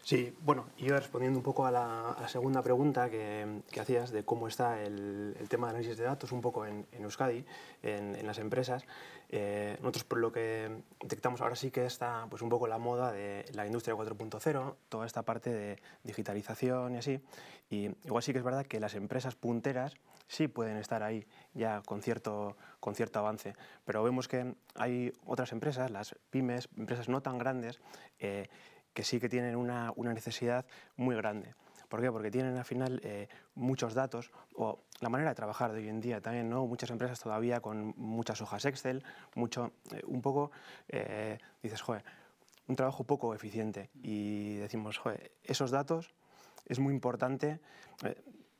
Sí, 0.01 0.35
bueno, 0.41 0.65
yo 0.77 0.95
respondiendo 0.95 1.37
un 1.37 1.43
poco 1.43 1.65
a 1.65 1.71
la, 1.71 2.27
segunda 2.27 2.63
pregunta 2.63 3.09
que, 3.09 3.61
hacías 3.79 4.09
de 4.11 4.23
cómo 4.23 4.47
está 4.47 4.81
el, 4.81 5.35
tema 5.47 5.67
de 5.67 5.71
análisis 5.71 5.97
de 5.97 6.05
datos 6.05 6.31
un 6.31 6.41
poco 6.41 6.65
en, 6.65 6.87
Euskadi, 6.93 7.45
en, 7.83 8.25
las 8.25 8.39
empresas, 8.39 8.85
eh, 9.29 9.77
nosotros 9.81 10.05
por 10.05 10.19
lo 10.19 10.31
que 10.31 10.83
detectamos 11.01 11.41
ahora 11.41 11.55
sí 11.55 11.69
que 11.69 11.85
está 11.85 12.27
pues 12.29 12.41
un 12.41 12.49
poco 12.49 12.67
la 12.67 12.77
moda 12.77 13.11
de 13.11 13.45
la 13.53 13.65
industria 13.65 13.95
4.0, 13.95 14.75
toda 14.89 15.05
esta 15.05 15.23
parte 15.23 15.51
de 15.51 15.81
digitalización 16.03 16.95
y 16.95 16.97
así, 16.97 17.19
y 17.69 17.89
igual 18.05 18.23
sí 18.23 18.31
que 18.31 18.39
es 18.39 18.45
verdad 18.45 18.65
que 18.65 18.79
las 18.79 18.95
empresas 18.95 19.35
punteras 19.35 19.95
sí 20.27 20.47
pueden 20.47 20.77
estar 20.77 21.03
ahí 21.03 21.25
ya 21.53 21.81
con 21.85 22.01
cierto, 22.01 22.55
con 22.79 22.95
cierto 22.95 23.19
avance, 23.19 23.55
pero 23.85 24.03
vemos 24.03 24.27
que 24.27 24.55
hay 24.75 25.13
otras 25.25 25.51
empresas, 25.51 25.91
las 25.91 26.15
pymes, 26.29 26.69
empresas 26.77 27.09
no 27.09 27.21
tan 27.21 27.37
grandes, 27.37 27.79
eh, 28.19 28.49
que 28.93 29.03
sí 29.03 29.19
que 29.19 29.29
tienen 29.29 29.55
una, 29.55 29.93
una, 29.95 30.13
necesidad 30.13 30.65
muy 30.95 31.15
grande. 31.15 31.53
¿Por 31.87 32.01
qué? 32.01 32.11
Porque 32.11 32.31
tienen 32.31 32.57
al 32.57 32.65
final 32.65 32.99
eh, 33.03 33.27
muchos 33.55 33.93
datos 33.93 34.31
o 34.55 34.83
la 34.99 35.09
manera 35.09 35.31
de 35.31 35.35
trabajar 35.35 35.71
de 35.71 35.79
hoy 35.79 35.89
en 35.89 36.01
día 36.01 36.21
también, 36.21 36.49
¿no? 36.49 36.65
Muchas 36.65 36.89
empresas 36.89 37.19
todavía 37.19 37.59
con 37.59 37.93
muchas 37.97 38.41
hojas 38.41 38.65
Excel, 38.65 39.03
mucho, 39.35 39.71
eh, 39.91 40.01
un 40.05 40.21
poco, 40.21 40.51
dices, 41.61 41.81
joder, 41.81 42.03
un 42.67 42.75
trabajo 42.75 43.03
poco 43.03 43.33
eficiente 43.33 43.89
y 43.95 44.55
decimos, 44.55 44.97
joder, 44.97 45.31
esos 45.43 45.71
datos 45.71 46.13
es 46.65 46.79
muy 46.79 46.93
importante 46.93 47.59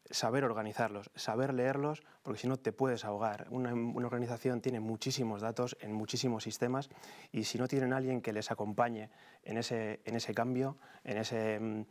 saber 0.10 0.44
organizarlos, 0.44 1.12
saber 1.16 1.54
leerlos, 1.54 2.04
porque 2.24 2.40
si 2.40 2.48
no 2.48 2.58
te 2.58 2.72
puedes 2.72 3.06
ahogar. 3.06 3.48
Una, 3.50 3.74
organización 4.06 4.62
tiene 4.62 4.80
muchísimos 4.80 5.42
datos 5.42 5.78
en 5.82 5.94
muchísimos 5.94 6.44
sistemas 6.44 6.90
y 7.32 7.44
si 7.44 7.58
no 7.58 7.68
tienen 7.68 7.94
alguien 7.94 8.22
que 8.22 8.34
les 8.34 8.52
acompañe 8.52 9.10
en 9.44 9.58
ese, 9.58 10.02
en 10.06 10.16
ese 10.16 10.34
cambio, 10.34 10.78
en, 11.04 11.18
ese, 11.18 11.60
mm, 11.60 11.86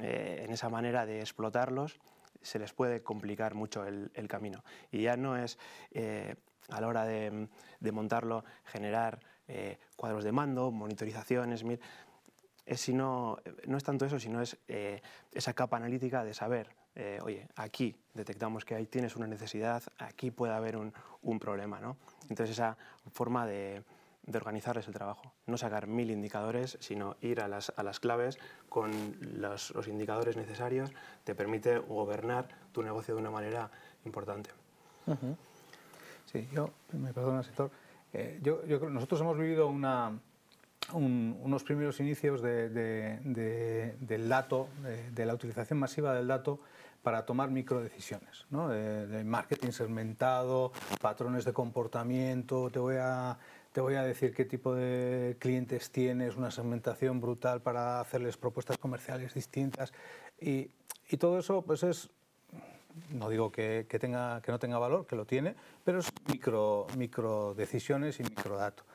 eh, 0.00 0.42
en 0.44 0.52
esa 0.52 0.68
manera 0.68 1.06
de 1.06 1.20
explotarlos, 1.20 1.98
se 2.40 2.58
les 2.58 2.72
puede 2.72 3.02
complicar 3.02 3.54
mucho 3.54 3.84
el, 3.84 4.10
camino. 4.28 4.64
Y 4.90 5.02
ya 5.02 5.16
no 5.16 5.36
es 5.36 5.58
eh, 5.92 6.34
a 6.70 6.80
la 6.80 6.88
hora 6.88 7.04
de, 7.04 7.48
montarlo 7.92 8.44
generar 8.64 9.20
eh, 9.48 9.78
cuadros 9.96 10.24
de 10.24 10.32
mando, 10.32 10.70
monitorizaciones, 10.70 11.64
es 12.64 12.80
sino, 12.80 13.38
no 13.66 13.76
es 13.76 13.84
tanto 13.84 14.06
eso, 14.06 14.18
sino 14.18 14.40
es 14.40 14.56
esa 15.32 15.52
capa 15.52 15.76
analítica 15.76 16.24
de 16.24 16.34
saber 16.34 16.74
eh, 16.94 17.18
oye, 17.22 17.48
aquí 17.56 17.96
detectamos 18.12 18.64
que 18.64 18.74
ahí 18.74 18.86
tienes 18.86 19.16
una 19.16 19.26
necesidad, 19.26 19.82
aquí 19.98 20.30
puede 20.30 20.52
haber 20.52 20.76
un, 20.76 20.92
un 21.22 21.38
problema. 21.38 21.80
¿no? 21.80 21.96
Entonces 22.28 22.50
esa 22.50 22.76
forma 23.12 23.46
de, 23.46 23.82
de, 24.24 24.38
organizarles 24.38 24.86
el 24.86 24.94
trabajo, 24.94 25.32
no 25.46 25.56
sacar 25.56 25.86
mil 25.86 26.10
indicadores, 26.10 26.78
sino 26.80 27.16
ir 27.20 27.40
a 27.40 27.48
las, 27.48 27.72
a 27.76 27.82
las 27.82 28.00
claves 28.00 28.38
con 28.68 29.16
los, 29.20 29.70
los, 29.74 29.88
indicadores 29.88 30.36
necesarios, 30.36 30.92
te 31.24 31.34
permite 31.34 31.78
gobernar 31.78 32.48
tu 32.72 32.82
negocio 32.82 33.14
de 33.14 33.20
una 33.20 33.30
manera 33.30 33.70
importante. 34.04 34.50
Sí, 36.26 36.48
yo, 36.52 36.70
me 36.92 37.12
perdona, 37.12 37.42
sector, 37.42 37.70
eh, 38.12 38.38
yo, 38.42 38.64
yo 38.66 38.78
nosotros 38.88 39.20
hemos 39.20 39.38
vivido 39.38 39.68
una, 39.68 40.12
unos 40.92 41.64
primeros 41.64 41.98
inicios 42.00 42.42
de, 42.42 42.68
de, 42.68 43.96
del 44.00 44.28
dato, 44.28 44.68
de, 45.12 45.26
la 45.26 45.34
utilización 45.34 45.78
masiva 45.78 46.14
del 46.14 46.26
dato 46.26 46.60
para 47.02 47.24
tomar 47.24 47.50
microdecisiones, 47.50 48.46
¿no? 48.50 48.68
de, 48.68 49.24
marketing 49.24 49.70
segmentado, 49.70 50.72
patrones 51.00 51.44
de 51.44 51.52
comportamiento, 51.52 52.70
te 52.70 52.78
voy, 52.78 52.96
a, 53.00 53.36
te 53.72 53.80
voy 53.80 53.94
a 53.94 54.02
decir 54.02 54.34
qué 54.34 54.44
tipo 54.44 54.74
de 54.74 55.36
clientes 55.38 55.90
tienes, 55.90 56.36
una 56.36 56.50
segmentación 56.50 57.20
brutal 57.20 57.62
para 57.62 58.00
hacerles 58.00 58.36
propuestas 58.36 58.78
comerciales 58.78 59.34
distintas 59.34 59.92
y, 60.40 60.70
todo 61.18 61.38
eso 61.38 61.60
pues 61.60 61.82
es 61.82 62.08
no 63.10 63.28
digo 63.28 63.52
que, 63.52 63.86
tenga, 64.00 64.40
que 64.40 64.50
no 64.50 64.58
tenga 64.58 64.78
valor, 64.78 65.06
que 65.06 65.14
lo 65.14 65.26
tiene, 65.26 65.54
pero 65.84 65.98
es 65.98 66.08
micro, 66.26 66.86
micro 66.96 67.54
decisiones 67.54 68.18
y 68.20 68.22
microdatos. 68.22 68.86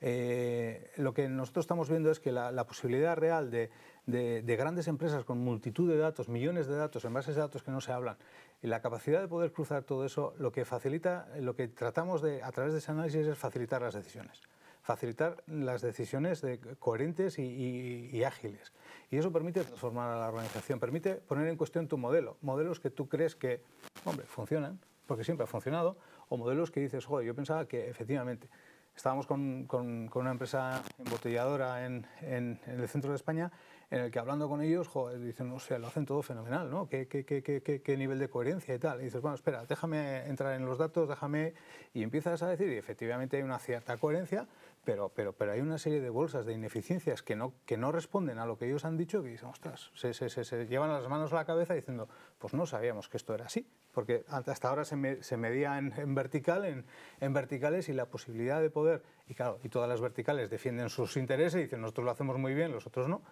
Eh, 0.00 0.90
lo 0.96 1.14
que 1.14 1.28
nosotros 1.28 1.64
estamos 1.64 1.88
viendo 1.88 2.10
es 2.10 2.20
que 2.20 2.32
la, 2.32 2.64
posibilidad 2.64 3.16
real 3.16 3.50
de, 3.50 3.70
grandes 4.06 4.88
empresas 4.88 5.24
con 5.24 5.38
multitud 5.38 5.90
de 5.90 5.98
datos, 5.98 6.28
millones 6.28 6.66
de 6.66 6.76
datos, 6.76 7.04
en 7.04 7.12
bases 7.12 7.34
de 7.34 7.40
datos 7.40 7.62
que 7.62 7.70
no 7.70 7.80
se 7.80 7.92
hablan, 7.92 8.16
y 8.62 8.68
la 8.68 8.80
capacidad 8.80 9.20
de 9.20 9.28
poder 9.28 9.52
cruzar 9.52 9.82
todo 9.82 10.04
eso, 10.04 10.34
lo 10.38 10.52
que 10.52 10.64
facilita, 10.64 11.28
lo 11.40 11.54
que 11.54 11.68
tratamos 11.68 12.22
de, 12.22 12.42
a 12.42 12.52
través 12.52 12.72
de 12.72 12.78
ese 12.78 12.92
análisis 12.92 13.26
es 13.26 13.38
facilitar 13.38 13.82
las 13.82 13.94
decisiones. 13.94 14.42
Facilitar 14.82 15.42
las 15.48 15.82
decisiones 15.82 16.42
coherentes 16.78 17.40
y, 17.40 18.22
ágiles. 18.22 18.72
Y 19.10 19.16
eso 19.16 19.32
permite 19.32 19.64
transformar 19.64 20.12
a 20.12 20.20
la 20.20 20.28
organización, 20.28 20.78
permite 20.78 21.16
poner 21.16 21.48
en 21.48 21.56
cuestión 21.56 21.88
tu 21.88 21.98
modelo. 21.98 22.36
Modelos 22.40 22.78
que 22.78 22.90
tú 22.90 23.08
crees 23.08 23.34
que, 23.34 23.62
hombre, 24.04 24.26
funcionan, 24.26 24.78
porque 25.06 25.24
siempre 25.24 25.42
ha 25.42 25.48
funcionado, 25.48 25.96
o 26.28 26.36
modelos 26.36 26.70
que 26.70 26.78
dices, 26.78 27.04
joder, 27.04 27.26
yo 27.26 27.34
pensaba 27.34 27.66
que 27.66 27.90
efectivamente 27.90 28.48
Estábamos 28.96 29.26
con, 29.26 29.66
con, 29.66 30.08
una 30.14 30.30
empresa 30.30 30.82
embotelladora 30.98 31.84
en, 31.84 32.06
en, 32.22 32.58
el 32.66 32.88
centro 32.88 33.10
de 33.10 33.16
España 33.16 33.52
en 33.90 34.00
el 34.00 34.10
que 34.10 34.18
hablando 34.18 34.48
con 34.48 34.62
ellos, 34.62 34.88
joder, 34.88 35.20
dicen, 35.20 35.52
o 35.52 35.60
sea, 35.60 35.78
lo 35.78 35.86
hacen 35.86 36.06
todo 36.06 36.22
fenomenal, 36.22 36.70
¿no? 36.70 36.88
¿Qué, 36.88 37.06
qué, 37.06 37.24
qué, 37.24 37.42
qué, 37.62 37.96
nivel 37.96 38.18
de 38.18 38.28
coherencia 38.28 38.74
y 38.74 38.78
tal? 38.78 39.00
Y 39.00 39.04
dices, 39.04 39.20
bueno, 39.20 39.36
espera, 39.36 39.64
déjame 39.64 40.26
entrar 40.26 40.54
en 40.54 40.64
los 40.64 40.78
datos, 40.78 41.08
déjame... 41.08 41.54
Y 41.94 42.02
empiezas 42.02 42.42
a 42.42 42.48
decir, 42.48 42.68
y 42.68 42.76
efectivamente 42.76 43.36
hay 43.36 43.44
una 43.44 43.60
cierta 43.60 43.96
coherencia, 43.96 44.48
pero, 44.86 45.08
pero, 45.08 45.32
pero 45.32 45.50
hay 45.50 45.60
una 45.60 45.78
serie 45.78 46.00
de 46.00 46.10
bolsas 46.10 46.46
de 46.46 46.52
ineficiencias 46.52 47.20
que 47.24 47.34
no, 47.34 47.54
que 47.66 47.76
no 47.76 47.90
responden 47.90 48.38
a 48.38 48.46
lo 48.46 48.56
que 48.56 48.66
ellos 48.66 48.84
han 48.84 48.96
dicho, 48.96 49.20
que 49.20 49.30
dicen, 49.30 49.48
ostras, 49.48 49.90
se, 49.94 50.14
se, 50.14 50.28
se, 50.28 50.66
llevan 50.68 50.92
las 50.92 51.08
manos 51.08 51.32
a 51.32 51.36
la 51.36 51.44
cabeza 51.44 51.74
diciendo, 51.74 52.08
pues 52.38 52.54
no 52.54 52.66
sabíamos 52.66 53.08
que 53.08 53.16
esto 53.16 53.34
era 53.34 53.46
así, 53.46 53.68
porque 53.90 54.24
hasta 54.28 54.68
ahora 54.68 54.84
se, 54.84 55.24
se 55.24 55.36
medía 55.36 55.76
en, 55.76 56.14
vertical, 56.14 56.84
en, 57.20 57.32
verticales, 57.34 57.88
y 57.88 57.94
la 57.94 58.06
posibilidad 58.06 58.60
de 58.60 58.70
poder, 58.70 59.02
y 59.26 59.34
claro, 59.34 59.58
y 59.64 59.68
todas 59.68 59.88
las 59.88 60.00
verticales 60.00 60.50
defienden 60.50 60.88
sus 60.88 61.16
intereses 61.16 61.58
y 61.58 61.64
dicen, 61.64 61.80
nosotros 61.80 62.04
lo 62.04 62.12
hacemos 62.12 62.38
muy 62.38 62.54
bien, 62.54 62.70
los 62.70 62.86
otros 62.86 63.08
no, 63.08 63.22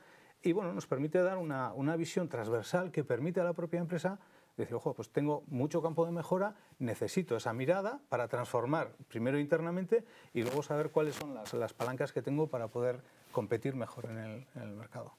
y 0.42 0.50
bueno, 0.50 0.72
nos 0.72 0.88
permite 0.88 1.22
dar 1.22 1.38
una, 1.38 1.72
una 1.72 1.94
visión 1.94 2.28
transversal 2.28 2.90
que 2.90 3.04
permite 3.04 3.40
a 3.40 3.44
la 3.44 3.52
propia 3.52 3.78
empresa 3.78 4.18
decir, 4.56 4.74
ojo, 4.74 4.94
pues 4.94 5.10
tengo 5.10 5.42
mucho 5.48 5.82
campo 5.82 6.06
de 6.06 6.12
mejora, 6.12 6.54
necesito 6.78 7.36
esa 7.36 7.52
mirada 7.52 8.00
para 8.08 8.28
transformar 8.28 8.92
primero 9.08 9.38
internamente 9.38 10.04
y 10.32 10.42
luego 10.42 10.62
saber 10.62 10.90
cuáles 10.90 11.16
son 11.16 11.34
las, 11.34 11.52
las 11.54 11.72
palancas 11.72 12.12
que 12.12 12.22
tengo 12.22 12.48
para 12.48 12.68
poder 12.68 13.00
competir 13.32 13.74
mejor 13.74 14.06
en 14.06 14.18
el, 14.18 14.46
en 14.54 14.62
el 14.62 14.74
mercado. 14.74 15.12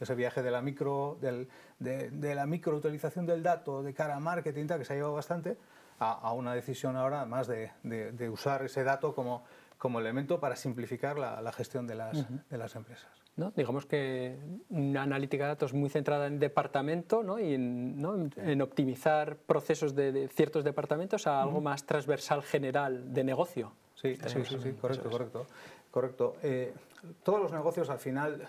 Ese 0.00 0.14
viaje 0.16 0.42
de 0.42 0.50
la, 0.50 0.60
micro, 0.60 1.18
del, 1.20 1.48
de, 1.78 2.10
de, 2.10 2.34
la 2.34 2.46
microutilización 2.46 3.26
del 3.26 3.44
dato 3.44 3.82
de 3.84 3.94
cara 3.94 4.16
a 4.16 4.20
marketing, 4.20 4.66
que 4.66 4.84
se 4.84 4.92
ha 4.92 4.96
llevado 4.96 5.14
bastante, 5.14 5.56
a, 6.00 6.12
a 6.12 6.32
una 6.32 6.52
decisión 6.52 6.96
ahora 6.96 7.24
más 7.26 7.46
de, 7.46 7.70
de, 7.84 8.10
de, 8.10 8.28
usar 8.28 8.64
ese 8.64 8.82
dato 8.82 9.14
como, 9.14 9.44
como 9.78 10.00
elemento 10.00 10.40
para 10.40 10.56
simplificar 10.56 11.16
la, 11.16 11.40
la 11.40 11.52
gestión 11.52 11.86
de 11.86 11.94
las, 11.94 12.26
de 12.28 12.58
las 12.58 12.74
empresas. 12.74 13.25
¿No? 13.36 13.52
Digamos 13.54 13.86
que 13.86 14.36
una 14.70 15.02
analítica 15.02 15.44
de 15.44 15.48
datos 15.48 15.74
muy 15.74 15.90
centrada 15.90 16.26
en 16.26 16.38
departamento 16.38 17.22
¿no? 17.22 17.38
y 17.38 17.54
en, 17.54 18.00
¿no? 18.00 18.14
en, 18.36 18.62
optimizar 18.62 19.36
procesos 19.36 19.94
de, 19.94 20.28
ciertos 20.28 20.64
departamentos 20.64 21.26
a 21.26 21.42
algo 21.42 21.60
más 21.60 21.84
transversal 21.84 22.42
general 22.42 23.12
de 23.12 23.24
negocio. 23.24 23.72
Sí, 23.94 24.16
sí, 24.26 24.44
sí, 24.44 24.58
sí, 24.62 24.72
correcto, 24.72 25.10
correcto. 25.10 25.46
correcto. 25.90 26.36
Eh, 26.42 26.72
todos 27.22 27.40
los 27.40 27.52
negocios 27.52 27.90
al 27.90 27.98
final, 27.98 28.46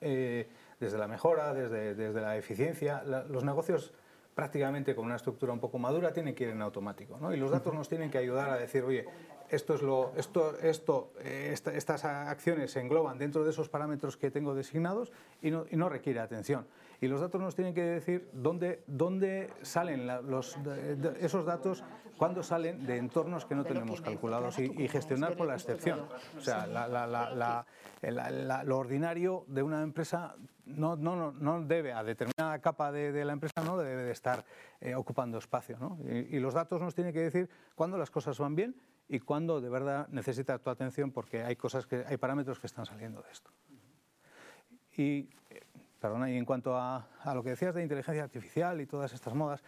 eh, 0.00 0.48
desde 0.78 0.98
la 0.98 1.06
mejora, 1.06 1.52
desde, 1.52 1.94
desde 1.94 2.20
la 2.20 2.36
eficiencia, 2.36 3.02
los 3.04 3.44
negocios 3.44 3.92
prácticamente 4.34 4.94
con 4.94 5.04
una 5.04 5.16
estructura 5.16 5.52
un 5.52 5.60
poco 5.60 5.78
madura 5.78 6.12
tienen 6.12 6.34
que 6.34 6.44
ir 6.44 6.50
en 6.50 6.62
automático. 6.62 7.18
¿no? 7.20 7.34
Y 7.34 7.36
los 7.36 7.50
datos 7.50 7.74
nos 7.74 7.88
tienen 7.88 8.10
que 8.10 8.18
ayudar 8.18 8.48
a 8.48 8.56
decir, 8.56 8.84
oye, 8.84 9.06
esto 9.50 9.74
es 9.74 9.82
lo, 9.82 10.12
esto, 10.16 10.56
esto, 10.60 11.12
eh, 11.20 11.52
estas 11.52 12.04
acciones 12.04 12.70
se 12.70 12.80
engloban 12.80 13.18
dentro 13.18 13.44
de 13.44 13.50
esos 13.50 13.68
parámetros 13.68 14.16
que 14.16 14.30
tengo 14.30 14.54
designados 14.54 15.12
y 15.42 15.50
no, 15.50 15.66
y 15.70 15.76
no 15.76 15.88
requiere 15.88 16.20
atención. 16.20 16.66
Y 17.00 17.08
los 17.08 17.20
datos 17.20 17.40
nos 17.40 17.54
tienen 17.54 17.74
que 17.74 17.82
decir 17.82 18.28
dónde, 18.32 18.82
dónde 18.86 19.50
salen 19.62 20.06
los, 20.06 20.58
esos 21.18 21.46
datos, 21.46 21.82
cuándo 22.18 22.42
salen 22.42 22.86
de 22.86 22.98
entornos 22.98 23.46
que 23.46 23.54
no 23.54 23.64
tenemos 23.64 24.02
calculados 24.02 24.58
y, 24.58 24.86
gestionar 24.88 25.36
por 25.36 25.46
la 25.46 25.54
excepción. 25.54 26.06
O 26.36 26.40
sea, 26.40 26.66
lo 28.64 28.78
ordinario 28.78 29.44
de 29.48 29.62
una 29.62 29.82
empresa 29.82 30.36
no, 30.66 30.94
no, 30.94 31.32
no, 31.32 31.62
debe, 31.62 31.92
a 31.92 32.04
determinada 32.04 32.58
capa 32.60 32.92
de, 32.92 33.24
la 33.24 33.32
empresa 33.32 33.62
no 33.64 33.76
debe 33.78 34.04
de 34.04 34.12
estar 34.12 34.44
eh, 34.80 34.94
ocupando 34.94 35.38
espacio. 35.38 35.78
¿no? 35.80 35.98
Y, 36.04 36.36
y, 36.36 36.38
los 36.38 36.54
datos 36.54 36.80
nos 36.80 36.94
tienen 36.94 37.12
que 37.12 37.20
decir 37.20 37.48
cuándo 37.74 37.98
las 37.98 38.10
cosas 38.10 38.38
van 38.38 38.54
bien 38.54 38.76
y 39.10 39.18
cuándo 39.18 39.60
de 39.60 39.68
verdad 39.68 40.06
necesita 40.08 40.58
tu 40.58 40.70
atención 40.70 41.10
porque 41.10 41.42
hay 41.42 41.56
cosas 41.56 41.84
que 41.86 42.04
hay 42.06 42.16
parámetros 42.16 42.60
que 42.60 42.68
están 42.68 42.86
saliendo 42.86 43.20
de 43.20 43.30
esto. 43.30 43.50
Y, 44.96 45.28
perdona, 46.00 46.30
y 46.30 46.36
en 46.36 46.44
cuanto 46.44 46.76
a, 46.76 47.08
a, 47.22 47.34
lo 47.34 47.42
que 47.42 47.50
decías 47.50 47.74
de 47.74 47.82
inteligencia 47.82 48.22
artificial 48.22 48.80
y 48.80 48.86
todas 48.86 49.12
estas 49.12 49.34
modas, 49.34 49.64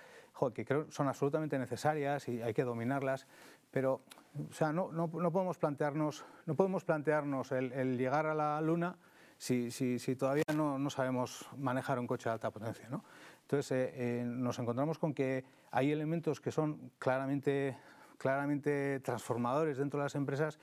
que 0.54 0.64
creo 0.64 0.90
son 0.90 1.08
absolutamente 1.08 1.58
necesarias 1.58 2.28
y 2.28 2.40
hay 2.40 2.54
que 2.54 2.62
dominarlas, 2.62 3.26
pero 3.70 4.02
o 4.48 4.52
sea, 4.52 4.72
no, 4.72 4.92
no, 4.92 5.10
no 5.12 5.32
podemos 5.32 5.58
plantearnos, 5.58 6.24
no 6.46 6.54
podemos 6.54 6.84
plantearnos 6.84 7.50
el, 7.50 7.72
el 7.72 7.98
llegar 7.98 8.26
a 8.26 8.34
la 8.34 8.60
luna 8.60 8.96
si, 9.38 9.72
si, 9.72 9.98
si 9.98 10.14
todavía 10.14 10.44
no, 10.54 10.78
no, 10.78 10.88
sabemos 10.88 11.48
manejar 11.58 11.98
un 11.98 12.06
coche 12.06 12.28
de 12.28 12.34
alta 12.34 12.52
potencia. 12.52 12.88
¿no? 12.88 13.04
Entonces 13.42 13.72
eh, 13.72 13.92
eh, 13.94 14.24
nos 14.24 14.56
encontramos 14.60 15.00
con 15.00 15.12
que 15.12 15.44
hay 15.72 15.90
elementos 15.90 16.40
que 16.40 16.52
son 16.52 16.92
claramente, 17.00 17.76
claramente 18.22 19.00
transformadores 19.00 19.78
dentro 19.78 19.98
de 19.98 20.04
las 20.04 20.14
empresas 20.14 20.60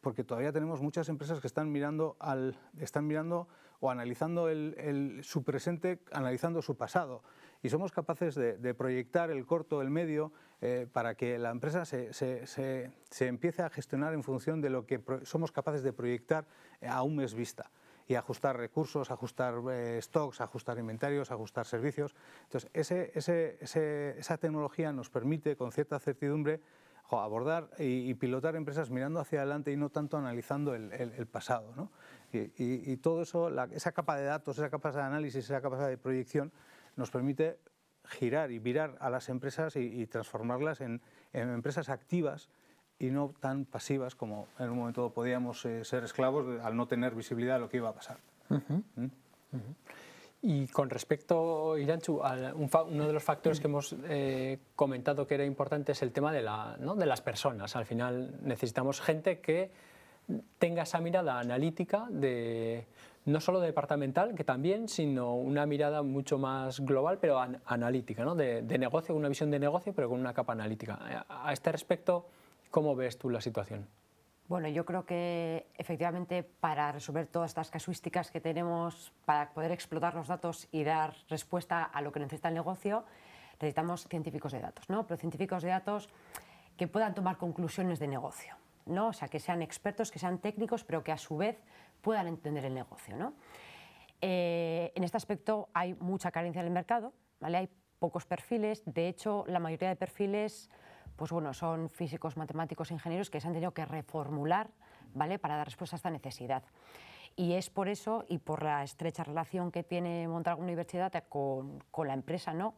porque 0.00 0.24
todavía 0.24 0.52
tenemos 0.52 0.80
muchas 0.80 1.08
empresas 1.10 1.38
que 1.38 1.46
están 1.46 1.70
mirando, 1.70 2.16
al, 2.18 2.58
están 2.78 3.06
mirando 3.06 3.46
o 3.80 3.90
analizando 3.90 4.48
el, 4.48 4.74
el, 4.78 5.22
su 5.22 5.42
presente, 5.42 6.00
analizando 6.12 6.62
su 6.62 6.76
pasado. 6.76 7.22
Y 7.62 7.68
somos 7.68 7.92
capaces 7.92 8.34
de, 8.34 8.56
de 8.56 8.74
proyectar 8.74 9.30
el 9.30 9.44
corto, 9.44 9.82
el 9.82 9.90
medio, 9.90 10.32
eh, 10.62 10.86
para 10.90 11.14
que 11.14 11.38
la 11.38 11.50
empresa 11.50 11.84
se, 11.84 12.12
se, 12.14 12.46
se, 12.46 12.90
se, 13.10 13.26
empiece 13.26 13.62
a 13.62 13.68
gestionar 13.68 14.14
en 14.14 14.22
función 14.22 14.62
de 14.62 14.70
lo 14.70 14.86
que 14.86 15.02
somos 15.24 15.52
capaces 15.52 15.82
de 15.82 15.92
proyectar 15.92 16.46
a 16.86 17.02
un 17.02 17.16
mes 17.16 17.34
vista 17.34 17.70
y 18.06 18.14
ajustar 18.14 18.56
recursos, 18.56 19.10
ajustar 19.10 19.54
eh, 19.70 19.98
stocks, 20.00 20.40
ajustar 20.40 20.78
inventarios, 20.78 21.30
ajustar 21.30 21.66
servicios. 21.66 22.14
Entonces, 22.44 22.70
ese, 22.72 23.12
ese, 23.14 23.58
ese, 23.60 24.18
esa 24.18 24.38
tecnología 24.38 24.92
nos 24.92 25.10
permite 25.10 25.56
con 25.56 25.72
cierta 25.72 25.98
certidumbre 25.98 26.60
jo, 27.04 27.20
abordar 27.20 27.70
y, 27.78 28.10
y, 28.10 28.14
pilotar 28.14 28.56
empresas 28.56 28.90
mirando 28.90 29.20
hacia 29.20 29.40
adelante 29.40 29.70
y 29.70 29.76
no 29.76 29.90
tanto 29.90 30.16
analizando 30.16 30.74
el, 30.74 30.92
el, 30.92 31.12
el 31.12 31.26
pasado. 31.26 31.72
¿no? 31.76 31.90
Y, 32.32 32.38
y, 32.38 32.92
y, 32.92 32.96
todo 32.96 33.22
eso, 33.22 33.50
la, 33.50 33.64
esa 33.72 33.92
capa 33.92 34.16
de 34.16 34.24
datos, 34.24 34.58
esa 34.58 34.70
capa 34.70 34.90
de 34.90 35.02
análisis, 35.02 35.44
esa 35.44 35.60
capa 35.60 35.86
de 35.86 35.98
proyección, 35.98 36.50
nos 36.96 37.10
permite 37.10 37.58
girar 38.06 38.50
y 38.50 38.58
virar 38.58 38.96
a 39.00 39.10
las 39.10 39.28
empresas 39.28 39.76
y, 39.76 40.06
transformarlas 40.06 40.80
en, 40.80 41.00
en 41.32 41.50
empresas 41.50 41.88
activas 41.88 42.48
y 42.98 43.10
no 43.10 43.34
tan 43.40 43.64
pasivas 43.64 44.14
como 44.14 44.46
en 44.58 44.70
un 44.70 44.78
momento 44.78 45.12
podíamos 45.12 45.64
eh, 45.64 45.84
ser 45.84 46.04
esclavos 46.04 46.60
al 46.62 46.76
no 46.76 46.86
tener 46.86 47.14
visibilidad 47.14 47.54
de 47.54 47.60
lo 47.60 47.68
que 47.68 47.78
iba 47.78 47.88
a 47.88 47.94
pasar. 47.94 48.18
Uh 48.50 48.54
-huh. 48.54 48.82
¿Mm? 48.96 49.04
Uh 49.04 49.08
-huh. 49.52 49.74
Y 50.46 50.66
con 50.66 50.90
respecto, 50.90 51.78
Iranchu, 51.78 52.22
a 52.22 52.52
un 52.54 52.68
uno 52.90 53.06
de 53.06 53.12
los 53.14 53.22
factores 53.22 53.60
que 53.60 53.66
hemos 53.66 53.96
eh, 54.08 54.58
comentado 54.76 55.26
que 55.26 55.36
era 55.36 55.44
importante 55.44 55.92
es 55.92 56.02
el 56.02 56.12
tema 56.12 56.32
de, 56.32 56.42
la, 56.42 56.76
¿no? 56.78 56.94
de 56.94 57.06
las 57.06 57.22
personas. 57.22 57.76
Al 57.76 57.86
final 57.86 58.34
necesitamos 58.42 59.00
gente 59.00 59.40
que 59.40 59.70
tenga 60.58 60.82
esa 60.82 61.00
mirada 61.00 61.40
analítica 61.40 62.06
de 62.10 62.84
no 63.24 63.40
solo 63.40 63.60
departamental, 63.60 64.34
que 64.34 64.44
también, 64.44 64.86
sino 64.86 65.34
una 65.34 65.64
mirada 65.64 66.02
mucho 66.02 66.36
más 66.36 66.80
global, 66.80 67.16
pero 67.18 67.38
an 67.38 67.62
analítica, 67.64 68.22
¿no? 68.22 68.34
de 68.34 68.78
negocio, 68.78 69.14
una 69.14 69.30
visión 69.30 69.50
de 69.50 69.58
negocio, 69.58 69.94
pero 69.94 70.10
con 70.10 70.20
una 70.20 70.34
capa 70.34 70.52
analítica. 70.52 71.24
A 71.26 71.54
este 71.54 71.72
respecto, 71.72 72.26
¿Cómo 72.74 72.96
ves 72.96 73.16
tú 73.18 73.30
la 73.30 73.40
situación? 73.40 73.86
Bueno, 74.46 74.68
yo 74.68 74.84
creo 74.84 75.06
que 75.06 75.66
efectivamente 75.78 76.42
para 76.42 76.92
resolver 76.92 77.26
todas 77.26 77.50
estas 77.50 77.70
casuísticas 77.70 78.30
que 78.30 78.42
tenemos, 78.42 79.10
para 79.24 79.54
poder 79.54 79.72
explotar 79.72 80.14
los 80.14 80.28
datos 80.28 80.68
y 80.70 80.84
dar 80.84 81.14
respuesta 81.30 81.82
a 81.82 82.02
lo 82.02 82.12
que 82.12 82.20
necesita 82.20 82.48
el 82.48 82.54
negocio, 82.54 83.04
necesitamos 83.54 84.06
científicos 84.06 84.52
de 84.52 84.60
datos, 84.60 84.90
¿no? 84.90 85.06
Pero 85.06 85.18
científicos 85.18 85.62
de 85.62 85.70
datos 85.70 86.10
que 86.76 86.88
puedan 86.88 87.14
tomar 87.14 87.38
conclusiones 87.38 87.98
de 87.98 88.06
negocio, 88.06 88.54
¿no? 88.84 89.08
O 89.08 89.12
sea, 89.14 89.28
que 89.28 89.40
sean 89.40 89.62
expertos, 89.62 90.10
que 90.10 90.18
sean 90.18 90.38
técnicos, 90.38 90.84
pero 90.84 91.02
que 91.02 91.12
a 91.12 91.18
su 91.18 91.38
vez 91.38 91.56
puedan 92.02 92.26
entender 92.26 92.66
el 92.66 92.74
negocio, 92.74 93.16
¿no? 93.16 93.32
Eh, 94.20 94.92
en 94.94 95.04
este 95.04 95.16
aspecto 95.16 95.70
hay 95.72 95.94
mucha 95.94 96.30
carencia 96.30 96.60
en 96.60 96.66
el 96.66 96.72
mercado, 96.72 97.14
¿vale? 97.40 97.56
Hay 97.56 97.68
pocos 97.98 98.26
perfiles, 98.26 98.82
de 98.84 99.08
hecho, 99.08 99.44
la 99.46 99.58
mayoría 99.58 99.88
de 99.88 99.96
perfiles 99.96 100.68
pues 101.16 101.30
bueno, 101.30 101.54
son 101.54 101.90
físicos, 101.90 102.36
matemáticos, 102.36 102.90
ingenieros 102.90 103.30
que 103.30 103.40
se 103.40 103.46
han 103.46 103.52
tenido 103.52 103.72
que 103.72 103.84
reformular 103.84 104.70
¿vale? 105.14 105.38
para 105.38 105.56
dar 105.56 105.66
respuesta 105.66 105.96
a 105.96 105.98
esta 105.98 106.10
necesidad. 106.10 106.62
Y 107.36 107.54
es 107.54 107.70
por 107.70 107.88
eso 107.88 108.24
y 108.28 108.38
por 108.38 108.62
la 108.62 108.84
estrecha 108.84 109.24
relación 109.24 109.72
que 109.72 109.82
tiene 109.82 110.28
Mondragón 110.28 110.64
Universidad 110.64 111.12
con, 111.28 111.82
con, 111.90 112.06
la 112.06 112.14
empresa, 112.14 112.52
¿no? 112.52 112.74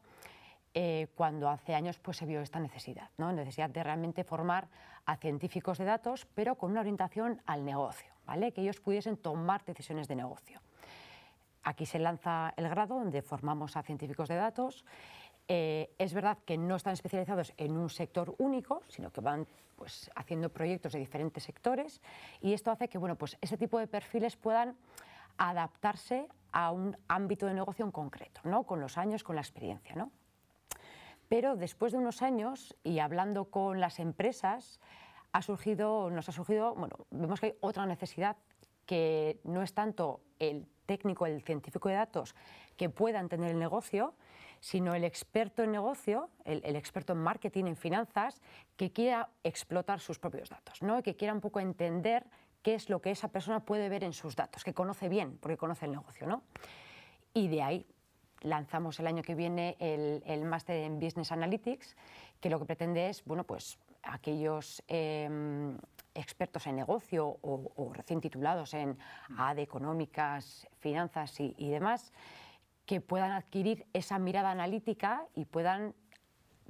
Eh, 0.79 1.09
cuando 1.15 1.49
hace 1.49 1.75
años 1.75 1.99
pues, 1.99 2.19
se 2.19 2.27
vio 2.27 2.43
esta 2.43 2.61
necesidad, 2.61 3.09
¿no? 3.17 3.33
necesidad 3.33 3.71
de 3.71 3.83
realmente 3.83 4.25
formar 4.25 4.69
a 5.07 5.17
científicos 5.17 5.79
de 5.79 5.87
datos, 5.87 6.27
pero 6.35 6.57
con 6.57 6.71
una 6.71 6.81
orientación 6.81 7.41
al 7.47 7.65
negocio, 7.65 8.13
¿vale? 8.27 8.53
que 8.53 8.61
ellos 8.61 8.79
pudiesen 8.81 9.17
tomar 9.17 9.65
decisiones 9.65 10.07
de 10.07 10.17
negocio. 10.17 10.61
Aquí 11.63 11.87
se 11.87 11.99
lanza 11.99 12.53
el 12.59 12.69
grado 12.69 12.99
donde 12.99 13.23
formamos 13.23 13.75
a 13.79 13.83
científicos 13.83 14.29
de 14.29 14.35
datos 14.35 14.85
eh, 15.49 15.95
es 15.99 16.13
verdad 16.13 16.39
que 16.45 16.59
no 16.59 16.77
están 16.77 16.93
especializados 16.93 17.53
en 17.57 17.77
un 17.77 17.89
sector 17.89 18.35
único, 18.39 18.83
sino 18.89 19.13
que 19.13 19.21
van 19.21 19.47
pues, 19.77 20.11
haciendo 20.17 20.49
proyectos 20.49 20.93
de 20.93 20.99
diferentes 20.99 21.45
sectores 21.45 22.01
y 22.41 22.53
esto 22.53 22.71
hace 22.71 22.89
que 22.89 22.99
bueno, 22.99 23.17
pues, 23.17 23.37
ese 23.41 23.57
tipo 23.57 23.79
de 23.79 23.87
perfiles 23.87 24.37
puedan 24.37 24.77
adaptarse 25.39 26.29
a 26.53 26.73
un 26.73 26.97
ámbito 27.09 27.47
de 27.47 27.55
negocio 27.55 27.85
en 27.85 27.93
concreto, 27.93 28.41
¿no? 28.45 28.65
con 28.65 28.81
los 28.81 28.99
años, 28.99 29.23
con 29.23 29.37
la 29.37 29.43
experiencia. 29.43 29.95
¿no? 29.95 30.11
Pero 31.29 31.57
después 31.57 31.93
de 31.93 31.99
unos 31.99 32.23
años 32.23 32.75
y 32.83 32.99
hablando 32.99 33.47
con 33.47 33.81
las 33.81 33.99
empresas, 33.99 34.81
ha 35.33 35.43
surgido, 35.43 36.11
nos 36.11 36.29
ha 36.29 36.33
surgido, 36.33 36.75
bueno, 36.75 36.97
vemos 37.11 37.41
que 37.41 37.47
hay 37.47 37.55
otra 37.61 37.87
necesidad 37.87 38.37
que 38.87 39.41
no 39.45 39.63
es 39.63 39.75
tanto 39.75 40.21
el 40.39 40.67
técnico, 40.87 41.27
el 41.27 41.43
científico 41.43 41.89
de 41.89 41.97
datos 41.97 42.35
que 42.77 42.89
pueda 42.89 43.21
entender 43.21 43.51
el 43.51 43.59
negocio, 43.59 44.15
sino 44.67 44.97
el 44.97 45.05
experto 45.05 45.63
en 45.63 45.71
negocio, 45.71 46.29
el, 46.45 46.75
experto 46.75 47.13
en 47.13 47.21
marketing, 47.21 47.67
en 47.67 47.77
finanzas, 47.77 48.43
que 48.77 48.91
quiera 48.91 49.31
explotar 49.45 50.01
sus 50.01 50.19
propios 50.19 50.49
datos, 50.49 50.83
¿no? 50.83 51.05
que 51.05 51.15
quiera 51.15 51.33
un 51.33 51.41
poco 51.41 51.61
entender 51.61 52.25
qué 52.63 52.75
es 52.75 52.91
lo 52.91 53.01
que 53.01 53.13
esa 53.13 53.29
persona 53.29 53.61
puede 53.61 53.89
ver 53.89 54.03
en 54.03 54.13
sus 54.13 54.35
datos, 54.35 54.65
que 54.65 54.75
conoce 54.75 55.09
bien, 55.09 55.39
porque 55.39 55.57
conoce 55.57 55.85
el 55.85 55.93
negocio. 55.93 56.27
¿no? 56.27 56.43
Y 57.33 57.47
de 57.47 57.63
ahí 57.63 57.87
lanzamos 58.41 58.99
el 58.99 59.07
año 59.07 59.23
que 59.23 59.37
viene 59.37 59.77
el, 59.79 60.25
el 60.27 60.45
máster 60.45 60.83
en 60.83 60.99
Business 60.99 61.31
Analytics, 61.31 61.95
que 62.41 62.51
lo 62.51 62.59
que 62.59 62.65
pretende 62.65 63.09
es, 63.09 63.25
bueno, 63.25 63.45
pues 63.45 63.79
aquellos 64.03 64.83
eh, 64.89 65.77
expertos 66.13 66.67
en 66.67 66.75
negocio 66.75 67.39
o, 67.41 67.93
recién 67.95 68.21
titulados 68.21 68.75
en 68.75 68.99
AD 69.39 69.61
económicas, 69.61 70.67
finanzas 70.81 71.39
y 71.39 71.71
demás, 71.71 72.13
que 72.87 73.01
puedan 73.01 73.33
adquirir 73.33 73.87
esa 73.93 74.19
mirada 74.19 74.51
analítica 74.51 75.27
y 75.35 75.45
puedan 75.45 75.95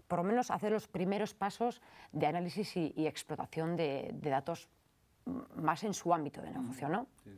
por 0.08 0.20
lo 0.20 0.24
menos 0.24 0.50
hacer 0.50 0.72
los 0.72 0.88
primeros 0.88 1.34
pasos 1.34 1.82
de 2.12 2.26
análisis 2.26 2.76
y, 2.76 2.92
y 2.96 3.06
explotación 3.06 3.76
de, 3.76 4.10
de, 4.14 4.30
datos 4.30 4.68
más 5.56 5.82
en 5.84 5.94
su 5.94 6.14
ámbito 6.14 6.40
de 6.40 6.50
negocio. 6.50 6.88
¿no? 6.88 7.06
Sí. 7.24 7.30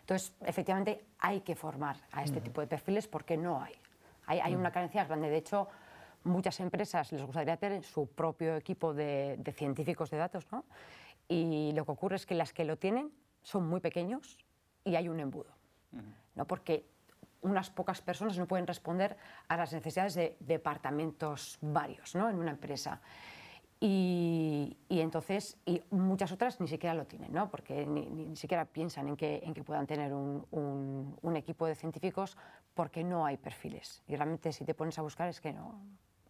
Entonces, 0.00 0.34
efectivamente, 0.40 1.06
hay 1.18 1.40
que 1.40 1.54
formar 1.54 1.96
a 2.10 2.24
este 2.24 2.38
uh 2.38 2.40
-huh. 2.40 2.44
tipo 2.44 2.60
de 2.60 2.66
perfiles 2.66 3.08
porque 3.08 3.36
no 3.36 3.62
hay. 3.62 3.74
Hay, 4.26 4.40
hay 4.40 4.52
uh 4.52 4.56
-huh. 4.56 4.60
una 4.60 4.72
carencia 4.72 5.04
grande. 5.04 5.30
De 5.30 5.36
hecho, 5.36 5.68
muchas 6.24 6.58
empresas 6.60 7.12
les 7.12 7.22
gustaría 7.22 7.56
tener 7.56 7.82
su 7.84 8.06
propio 8.08 8.56
equipo 8.56 8.92
de, 8.92 9.36
de 9.38 9.52
científicos 9.52 10.10
de 10.10 10.18
datos, 10.18 10.46
¿no? 10.52 10.64
y 11.28 11.72
lo 11.72 11.84
que 11.84 11.92
ocurre 11.92 12.16
es 12.16 12.26
que 12.26 12.34
las 12.34 12.52
que 12.52 12.64
lo 12.64 12.76
tienen 12.76 13.10
son 13.42 13.66
muy 13.66 13.80
pequeños 13.80 14.36
y 14.84 14.96
hay 14.96 15.08
un 15.08 15.18
embudo. 15.20 15.50
Uh 15.92 15.98
-huh. 15.98 16.14
¿no? 16.34 16.46
Porque 16.46 16.91
unas 17.42 17.70
pocas 17.70 18.00
personas 18.00 18.38
no 18.38 18.46
pueden 18.46 18.66
responder 18.66 19.16
a 19.48 19.56
las 19.56 19.72
necesidades 19.72 20.14
de 20.14 20.36
departamentos 20.40 21.58
varios 21.60 22.14
¿no? 22.14 22.30
en 22.30 22.36
una 22.36 22.50
empresa. 22.52 23.00
Y, 23.80 24.76
y, 24.88 25.00
entonces, 25.00 25.56
y 25.66 25.82
muchas 25.90 26.30
otras 26.30 26.60
ni 26.60 26.68
siquiera 26.68 26.94
lo 26.94 27.04
tienen, 27.04 27.32
¿no? 27.32 27.50
porque 27.50 27.84
ni, 27.84 28.08
ni 28.08 28.36
siquiera 28.36 28.64
piensan 28.64 29.08
en 29.08 29.16
que, 29.16 29.42
en 29.44 29.52
que 29.52 29.64
puedan 29.64 29.88
tener 29.88 30.14
un, 30.14 30.46
un, 30.52 31.18
un, 31.20 31.36
equipo 31.36 31.66
de 31.66 31.74
científicos 31.74 32.36
porque 32.74 33.02
no 33.02 33.26
hay 33.26 33.36
perfiles. 33.36 34.02
Y 34.06 34.14
realmente 34.14 34.52
si 34.52 34.64
te 34.64 34.74
pones 34.74 34.98
a 35.00 35.02
buscar 35.02 35.28
es 35.28 35.40
que 35.40 35.52
no, 35.52 35.80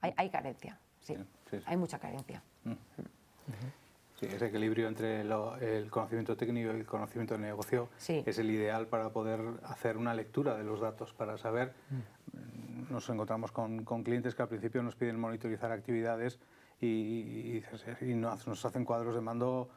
hay, 0.01 0.15
hay 0.17 0.31
carencia, 0.31 0.79
sí, 1.01 1.15
sí, 1.15 1.59
sí, 1.59 1.63
hay 1.67 1.77
mucha 1.77 1.99
carencia. 1.99 2.43
Mm. 2.65 2.71
Uh 2.71 2.75
-huh. 2.75 3.82
Sí, 4.23 4.35
ese 4.35 4.47
equilibrio 4.47 4.87
entre 4.87 5.25
lo, 5.25 5.57
el 5.57 5.91
conocimiento 5.91 6.37
técnico 6.37 6.73
y 6.73 6.77
el 6.81 6.87
conocimiento 6.87 7.35
de 7.35 7.41
negocio 7.41 7.89
sí. 7.97 8.23
es 8.25 8.39
el 8.39 8.51
ideal 8.51 8.87
para 8.87 9.11
poder 9.11 9.41
hacer 9.65 9.97
una 9.97 10.15
lectura 10.15 10.57
de 10.57 10.63
los 10.63 10.81
datos, 10.81 11.13
para 11.13 11.37
saber. 11.39 11.73
Mm. 11.91 12.93
Nos 12.93 13.09
encontramos 13.09 13.51
con, 13.51 13.85
con, 13.85 14.05
clientes 14.05 14.35
que 14.35 14.43
al 14.43 14.49
principio 14.49 14.83
nos 14.83 14.95
piden 14.95 15.19
monitorizar 15.19 15.73
actividades 15.73 16.39
y, 16.81 16.87
y, 16.87 17.65
y 18.01 18.15
nos 18.15 18.65
hacen 18.65 18.85
cuadros 18.85 19.15
de 19.15 19.21
mando 19.21 19.71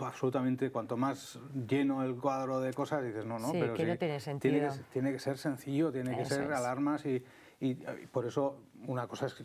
absolutamente, 0.00 0.70
cuanto 0.70 0.96
más 0.96 1.38
lleno 1.68 2.02
el 2.02 2.16
cuadro 2.16 2.60
de 2.60 2.72
cosas, 2.72 3.04
dices, 3.04 3.24
no, 3.24 3.38
no, 3.38 3.50
sí, 3.50 3.58
pero 3.60 3.74
que 3.74 3.84
sí, 3.84 3.88
no 3.88 3.98
tiene 3.98 4.20
sentido. 4.20 4.52
Tiene 4.52 4.68
que, 4.68 4.82
tiene 4.92 5.12
que 5.12 5.18
ser 5.18 5.38
sencillo, 5.38 5.92
tiene 5.92 6.16
que 6.16 6.24
ser 6.24 6.50
es. 6.50 6.50
alarmas 6.50 7.04
y, 7.06 7.22
y, 7.64 7.74
por 8.06 8.26
eso 8.26 8.56
una 8.86 9.06
cosa 9.06 9.26
es 9.26 9.44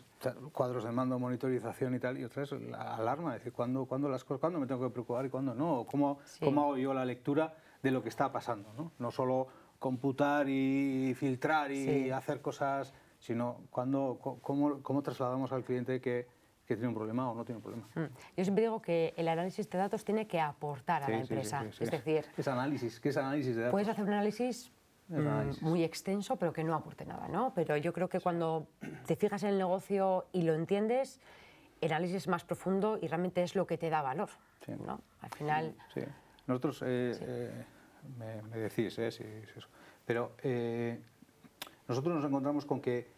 cuadros 0.52 0.84
de 0.84 0.92
mando, 0.92 1.18
monitorización 1.18 1.94
y 1.94 1.98
tal, 1.98 2.18
y 2.18 2.24
otra 2.24 2.42
es 2.42 2.52
la 2.52 2.96
alarma, 2.96 3.34
es 3.34 3.40
decir, 3.40 3.52
¿cuándo, 3.52 3.86
cuándo, 3.86 4.08
las 4.08 4.24
cosas, 4.24 4.40
cuándo 4.40 4.60
me 4.60 4.66
tengo 4.66 4.82
que 4.86 4.92
preocupar 4.92 5.24
y 5.26 5.30
cuándo 5.30 5.54
no, 5.54 5.86
cómo, 5.90 6.18
sí. 6.24 6.44
cómo 6.44 6.62
hago 6.62 6.76
yo 6.76 6.92
la 6.92 7.04
lectura 7.04 7.54
de 7.82 7.90
lo 7.90 8.02
que 8.02 8.10
está 8.10 8.30
pasando, 8.30 8.72
no, 8.76 8.92
no 8.98 9.10
solo 9.10 9.48
computar 9.78 10.46
y 10.48 11.14
filtrar 11.16 11.70
y 11.72 11.84
sí. 11.84 12.10
hacer 12.10 12.42
cosas, 12.42 12.92
sino 13.18 13.62
cuándo, 13.70 14.18
cómo, 14.42 14.82
cómo 14.82 15.02
trasladamos 15.02 15.52
al 15.52 15.64
cliente 15.64 16.00
que 16.00 16.26
que 16.70 16.76
tiene 16.76 16.86
un 16.86 16.94
problema 16.94 17.28
o 17.28 17.34
no 17.34 17.44
tiene 17.44 17.56
un 17.56 17.62
problema. 17.64 17.88
Mm. 17.96 18.14
Yo 18.36 18.44
siempre 18.44 18.62
digo 18.62 18.80
que 18.80 19.12
el 19.16 19.26
análisis 19.26 19.68
de 19.68 19.76
datos 19.76 20.04
tiene 20.04 20.28
que 20.28 20.40
aportar 20.40 21.02
a 21.02 21.06
Sí, 21.06 21.12
la 21.12 21.18
empresa. 21.18 21.62
sí, 21.64 21.72
sí. 21.72 21.82
Es 21.82 21.90
decir, 21.90 22.24
Es 22.36 22.46
análisis, 22.46 23.00
¿qué 23.00 23.08
es 23.08 23.16
análisis 23.16 23.56
de 23.56 23.62
datos? 23.62 23.72
puedes 23.72 23.88
hacer 23.88 24.04
un 24.04 24.12
análisis. 24.12 24.70
Muy 25.10 25.82
extenso, 25.84 26.36
pero 26.36 26.52
que 26.52 26.62
no 26.64 26.74
aporte 26.74 27.04
nada, 27.04 27.28
¿no? 27.28 27.52
Pero 27.54 27.76
yo 27.76 27.92
creo 27.92 28.08
que 28.08 28.20
cuando 28.20 28.66
te 29.06 29.16
fijas 29.16 29.42
en 29.42 29.50
el 29.50 29.58
negocio 29.58 30.26
y 30.32 30.42
lo 30.42 30.54
entiendes, 30.54 31.20
el 31.80 31.92
análisis 31.92 32.16
es 32.18 32.28
más 32.28 32.44
profundo 32.44 32.98
y 33.00 33.08
realmente 33.08 33.42
es 33.42 33.54
lo 33.56 33.66
que 33.66 33.76
te 33.78 33.90
da 33.90 34.02
valor, 34.02 34.28
Sí. 34.64 34.72
¿no? 34.86 35.00
Al 35.20 35.30
final, 35.30 35.74
Sí. 35.94 36.02
Nosotros, 36.46 36.82
eh, 36.82 37.12
eh, 37.20 37.64
me, 38.18 38.42
me 38.42 38.56
decís, 38.58 38.98
eh, 38.98 39.10
si, 39.10 39.22
si 39.24 39.58
eso. 39.58 39.68
pero 40.04 40.32
eh, 40.42 41.00
nosotros 41.88 42.14
nos 42.16 42.24
encontramos 42.24 42.64
con 42.66 42.80
que 42.80 43.08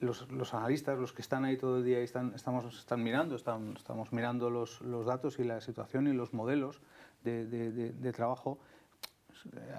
los, 0.00 0.30
los 0.30 0.54
analistas, 0.54 0.96
los 0.98 1.12
que 1.12 1.22
están 1.22 1.44
ahí 1.44 1.56
todo 1.56 1.78
el 1.78 1.84
día 1.84 2.00
y 2.00 2.04
están, 2.04 2.32
estamos, 2.34 2.76
están 2.78 3.02
mirando, 3.02 3.34
están- 3.34 3.74
estamos 3.76 4.12
mirando 4.12 4.48
los, 4.48 4.80
los 4.80 5.06
datos 5.06 5.38
y 5.40 5.44
la 5.44 5.60
situación 5.60 6.06
y 6.06 6.12
los 6.12 6.32
modelos 6.32 6.80
de, 7.24 7.46
de- 7.46 7.72
de- 7.72 7.92
de 7.92 8.12
trabajo, 8.12 8.58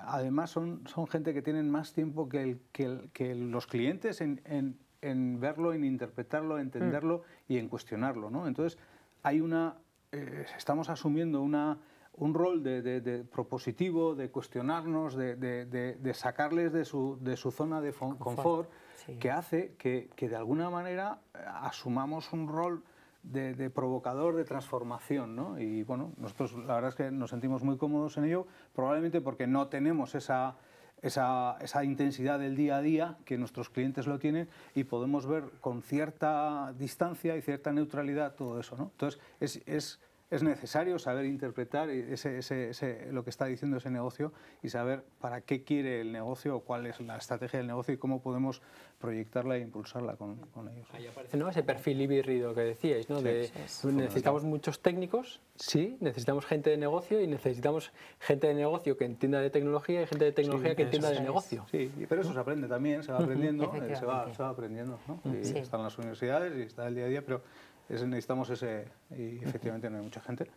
además 0.05 0.49
son, 0.49 0.81
son 0.87 1.07
gente 1.07 1.33
que 1.33 1.41
tienen 1.41 1.69
más 1.69 1.93
tiempo 1.93 2.27
que, 2.29 2.41
el- 2.43 2.59
que 2.71 2.83
el- 2.85 3.09
que 3.13 3.35
los 3.35 3.67
clientes 3.67 4.21
en, 4.21 4.41
en- 4.45 4.77
en 5.01 5.39
verlo, 5.39 5.73
en 5.73 5.83
interpretarlo, 5.83 6.59
entenderlo 6.59 7.21
y 7.47 7.57
en 7.57 7.69
cuestionarlo. 7.69 8.29
¿no? 8.29 8.47
Entonces, 8.47 8.77
hay 9.23 9.39
una, 9.41 9.75
eh, 10.11 10.45
estamos 10.57 10.89
asumiendo 10.89 11.41
una, 11.41 11.77
un 12.13 12.33
rol 12.33 12.63
de, 12.63 12.81
de- 12.81 12.99
de 12.99 13.23
propositivo, 13.23 14.13
de 14.15 14.29
cuestionarnos, 14.29 15.15
de, 15.15 16.11
sacarles 16.13 16.73
de 16.73 16.83
su, 16.83 17.17
de 17.21 17.37
su 17.37 17.51
zona 17.51 17.79
de 17.79 17.93
confort, 17.93 18.69
sí. 19.05 19.15
que 19.17 19.31
hace 19.31 19.75
que, 19.77 20.09
que 20.15 20.27
de 20.27 20.35
alguna 20.35 20.69
manera 20.69 21.19
eh, 21.33 21.37
asumamos 21.61 22.33
un 22.33 22.47
rol 22.49 22.83
de, 23.23 23.69
provocador, 23.69 24.35
de 24.35 24.45
transformación. 24.45 25.35
¿no? 25.35 25.59
Y 25.59 25.83
bueno, 25.83 26.13
nosotros 26.17 26.53
la 26.65 26.75
verdad 26.75 26.89
es 26.89 26.95
que 26.95 27.11
nos 27.11 27.29
sentimos 27.29 27.63
muy 27.63 27.77
cómodos 27.77 28.17
en 28.17 28.25
ello, 28.25 28.47
probablemente 28.73 29.21
porque 29.21 29.47
no 29.47 29.67
tenemos 29.67 30.15
esa, 30.15 30.55
esa, 31.01 31.83
intensidad 31.83 32.39
del 32.39 32.55
día 32.55 32.77
a 32.77 32.81
día 32.81 33.17
que 33.25 33.37
nuestros 33.37 33.69
clientes 33.69 34.07
lo 34.07 34.19
tienen 34.19 34.49
y 34.75 34.83
podemos 34.83 35.25
ver 35.27 35.45
con 35.61 35.81
cierta 35.81 36.73
distancia 36.77 37.35
y 37.35 37.41
cierta 37.41 37.71
neutralidad 37.71 38.35
todo 38.35 38.59
eso. 38.59 38.75
¿no? 38.77 38.91
Entonces, 38.91 39.21
es, 39.39 39.61
es, 39.65 39.99
es 40.31 40.43
necesario 40.43 40.99
saber 40.99 41.25
interpretar 41.25 41.89
ese, 41.89 42.37
ese- 42.37 42.69
ese- 42.69 43.11
lo 43.11 43.23
que 43.23 43.31
está 43.31 43.45
diciendo 43.45 43.77
ese 43.77 43.89
negocio 43.89 44.31
y 44.61 44.69
saber 44.69 45.03
para 45.19 45.41
qué 45.41 45.63
quiere 45.63 46.01
el 46.01 46.11
negocio 46.11 46.55
o 46.57 46.59
cuál 46.61 46.85
es 46.85 46.99
la 47.01 47.17
estrategia 47.17 47.57
del 47.59 47.67
negocio 47.67 47.93
y 47.93 47.97
cómo 47.97 48.21
podemos 48.21 48.61
proyectarla 48.99 49.57
e 49.57 49.61
impulsarla 49.61 50.17
con, 50.17 50.35
con 50.51 50.67
ellos. 50.69 50.87
Ahí 50.93 51.07
aparece 51.07 51.35
¿no? 51.37 51.49
ese 51.49 51.63
perfil 51.63 52.01
híbrido 52.01 52.53
que 52.53 52.61
decíais, 52.61 53.09
¿no? 53.09 53.21
de, 53.21 53.49
necesitamos 53.85 54.43
muchos 54.43 54.81
técnicos, 54.81 55.41
sí, 55.55 55.97
necesitamos 55.99 56.45
gente 56.45 56.69
de 56.69 56.77
negocio 56.77 57.21
y 57.21 57.27
necesitamos 57.27 57.91
gente 58.19 58.47
de 58.47 58.53
negocio 58.53 58.97
que 58.97 59.05
entienda 59.05 59.39
de 59.39 59.49
tecnología 59.49 60.01
y 60.03 60.05
gente 60.07 60.25
de 60.25 60.31
tecnología 60.31 60.71
Sí, 60.71 60.75
que 60.75 60.83
entienda 60.83 61.09
de 61.09 61.15
es. 61.15 61.21
negocio. 61.21 61.65
Sí, 61.71 61.91
pero 62.07 62.21
eso 62.21 62.33
se 62.33 62.39
aprende 62.39 62.67
también, 62.67 63.03
se 63.03 63.11
va 63.11 63.19
aprendiendo, 63.19 63.71
eh, 63.75 63.95
se, 63.95 64.05
va, 64.05 64.31
se 64.33 64.43
va 64.43 64.49
aprendiendo. 64.49 64.99
¿no? 65.07 65.21
Y 65.33 65.45
Sí. 65.45 65.57
Están 65.57 65.81
las 65.81 65.97
universidades 65.97 66.55
y 66.57 66.61
está 66.61 66.87
el 66.87 66.95
día 66.95 67.05
a 67.05 67.07
día, 67.07 67.21
pero 67.25 67.41
es- 67.89 68.05
necesitamos 68.05 68.49
ese, 68.49 68.85
y 69.11 69.43
efectivamente 69.43 69.89
no 69.89 69.97
hay 69.97 70.03
mucha 70.03 70.21
gente, 70.21 70.47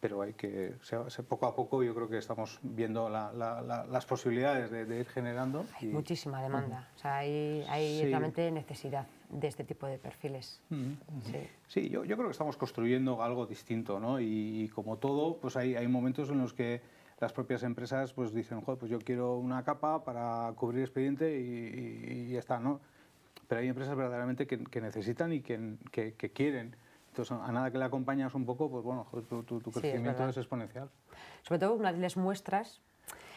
pero 0.00 0.20
hay 0.20 0.34
que, 0.34 0.74
se- 0.82 1.22
poco 1.22 1.46
a 1.46 1.54
poco 1.56 1.82
yo 1.82 1.94
creo 1.94 2.08
que 2.08 2.18
estamos 2.18 2.58
viendo 2.62 3.08
la- 3.08 3.32
la- 3.32 3.62
la- 3.62 3.84
las 3.86 4.04
posibilidades 4.04 4.70
de, 4.70 4.84
de 4.84 5.00
ir 5.00 5.06
generando. 5.06 5.64
hay 5.80 5.88
y- 5.88 5.92
muchísima 5.92 6.42
demanda. 6.42 6.88
O 6.94 6.98
sea, 6.98 7.16
hay, 7.18 7.64
hay 7.68 8.00
Sí. 8.00 8.04
realmente 8.06 8.50
necesidad 8.50 9.06
de 9.30 9.48
este 9.48 9.64
tipo 9.64 9.86
de 9.86 9.98
perfiles. 9.98 10.60
Ujú. 10.70 11.22
Sí. 11.30 11.48
Sí, 11.68 11.88
yo, 11.88 12.04
yo 12.04 12.16
creo 12.16 12.28
que 12.28 12.32
estamos 12.32 12.56
construyendo 12.58 13.22
algo 13.22 13.46
distinto, 13.46 13.98
¿no? 13.98 14.20
Y, 14.20 14.64
y 14.64 14.68
como 14.68 14.98
todo, 14.98 15.38
pues 15.38 15.56
hay, 15.56 15.74
hay 15.76 15.88
momentos 15.88 16.28
en 16.28 16.38
los 16.38 16.52
que 16.52 16.82
las 17.20 17.32
propias 17.32 17.62
empresas 17.62 18.12
pues 18.12 18.34
dicen, 18.34 18.60
Joder, 18.60 18.78
pues 18.78 18.90
yo 18.90 18.98
quiero 18.98 19.36
una 19.38 19.64
capa 19.64 20.04
para 20.04 20.52
cubrir 20.56 20.82
expediente 20.82 21.40
y, 21.40 21.44
y- 21.44 22.10
y 22.28 22.32
ya 22.32 22.40
está, 22.40 22.58
¿no? 22.58 22.80
Pero 23.48 23.60
hay 23.60 23.68
empresas 23.68 23.94
verdaderamente 23.96 24.46
que, 24.46 24.62
que 24.64 24.80
necesitan 24.80 25.32
y 25.32 25.40
que, 25.40 25.76
que- 25.90 26.14
que 26.14 26.30
quieren. 26.30 26.76
Entonces, 27.08 27.36
a 27.40 27.52
nada 27.52 27.70
que 27.70 27.78
le 27.78 27.84
acompañas 27.84 28.34
un 28.34 28.44
poco, 28.44 28.70
pues 28.70 28.82
bueno, 28.84 29.06
tu, 29.28 29.42
tu- 29.44 29.60
tu 29.60 29.70
Sí, 29.70 29.78
es 29.78 29.82
crecimiento 29.82 30.28
es 30.28 30.36
exponencial. 30.36 30.90
Sobre 31.42 31.60
todo 31.60 31.74
una 31.74 31.92
les 31.92 32.16
muestras, 32.16 32.80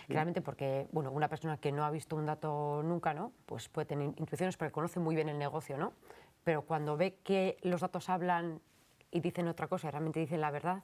realmente 0.10 0.42
porque 0.42 0.88
bueno, 0.92 1.12
una 1.12 1.28
persona 1.28 1.58
que 1.58 1.72
no 1.72 1.84
ha 1.86 1.92
visto 1.92 2.16
un 2.16 2.26
dato 2.26 2.82
nunca, 2.84 3.14
¿no? 3.14 3.32
pues 3.46 3.68
puede 3.70 3.86
tener 3.86 4.08
intuiciones 4.18 4.56
porque 4.58 4.72
conoce 4.72 5.00
muy 5.00 5.14
bien 5.16 5.30
el 5.30 5.38
negocio, 5.38 5.78
¿no? 5.78 5.92
pero 6.44 6.62
cuando 6.62 6.96
ve 6.96 7.18
que 7.24 7.58
los 7.64 7.82
datos 7.82 8.08
hablan 8.10 8.62
y 9.12 9.20
dicen 9.20 9.48
otra 9.50 9.68
cosa 9.68 9.92
realmente 9.92 10.20
dicen 10.22 10.40
la 10.42 10.50
verdad, 10.50 10.82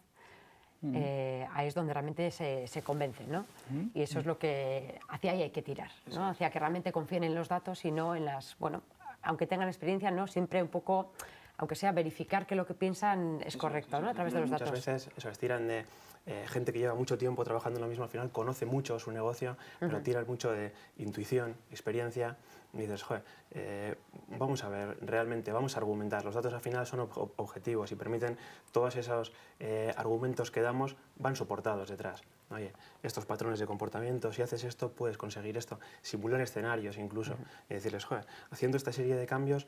eh, 0.93 1.47
ahí 1.53 1.67
es 1.67 1.73
donde 1.73 1.93
realmente 1.93 2.29
se, 2.31 2.67
se 2.67 2.81
convencen. 2.83 3.31
¿no? 3.31 3.45
Y 3.93 4.01
eso 4.01 4.19
es 4.19 4.25
lo 4.25 4.37
que 4.37 4.99
hacia 5.07 5.31
ahí 5.31 5.41
hay 5.43 5.51
que 5.51 5.61
tirar, 5.61 5.89
¿no? 6.13 6.27
hacia 6.27 6.49
que 6.51 6.59
realmente 6.59 6.91
confíen 6.91 7.23
en 7.23 7.33
los 7.33 7.47
datos 7.47 7.85
y 7.85 7.91
no 7.91 8.15
en 8.15 8.25
las, 8.25 8.57
bueno, 8.59 8.81
aunque 9.23 9.47
tengan 9.47 9.67
experiencia, 9.67 10.11
no 10.11 10.27
siempre 10.27 10.61
un 10.61 10.69
poco, 10.69 11.11
aunque 11.57 11.75
sea 11.75 11.91
verificar 11.91 12.45
que 12.45 12.55
lo 12.55 12.65
que 12.65 12.73
piensan 12.73 13.39
es 13.45 13.57
correcto 13.57 13.99
¿no? 14.01 14.09
a 14.09 14.13
través 14.13 14.33
de 14.33 14.41
los 14.41 14.49
Muchas 14.49 14.67
datos. 14.69 14.85
veces 14.85 15.09
eso, 15.17 15.29
estiran 15.29 15.67
de 15.67 15.85
eh, 16.25 16.45
gente 16.47 16.71
que 16.71 16.79
lleva 16.79 16.93
mucho 16.95 17.17
tiempo 17.17 17.43
trabajando 17.43 17.79
en 17.79 17.83
lo 17.83 17.89
mismo, 17.89 18.03
al 18.05 18.09
final 18.09 18.31
conoce 18.31 18.65
mucho 18.65 18.97
su 18.99 19.11
negocio, 19.11 19.57
pero 19.79 20.01
tiran 20.01 20.25
mucho 20.25 20.51
de 20.51 20.71
intuición, 20.97 21.55
experiencia. 21.71 22.37
Y 22.73 22.77
dices, 22.79 23.03
joder, 23.03 23.23
eh, 23.51 23.95
vamos 24.39 24.63
a 24.63 24.69
ver, 24.69 24.97
realmente, 25.05 25.51
vamos 25.51 25.75
a 25.75 25.79
argumentar. 25.79 26.25
Los 26.25 26.33
datos 26.33 26.53
al 26.53 26.59
final 26.61 26.87
son 26.87 27.01
ob- 27.01 27.31
objetivos 27.35 27.91
y 27.91 27.95
permiten 27.95 28.35
todos 28.71 28.95
esos 28.95 29.31
eh, 29.59 29.93
argumentos 29.95 30.49
que 30.49 30.61
damos 30.61 30.95
van 31.17 31.35
soportados 31.35 31.87
detrás. 31.89 32.23
Oye, 32.49 32.71
estos 33.01 33.25
patrones 33.25 33.59
de 33.59 33.65
comportamiento, 33.65 34.31
si 34.31 34.41
haces 34.41 34.63
esto, 34.63 34.91
puedes 34.91 35.17
conseguir 35.17 35.57
esto. 35.57 35.79
Simular 36.01 36.41
escenarios 36.41 36.97
incluso. 36.97 37.35
Y 37.69 37.75
decirles, 37.75 38.05
joder, 38.05 38.25
haciendo 38.51 38.77
esta 38.77 38.91
serie 38.91 39.15
de 39.15 39.25
cambios, 39.25 39.65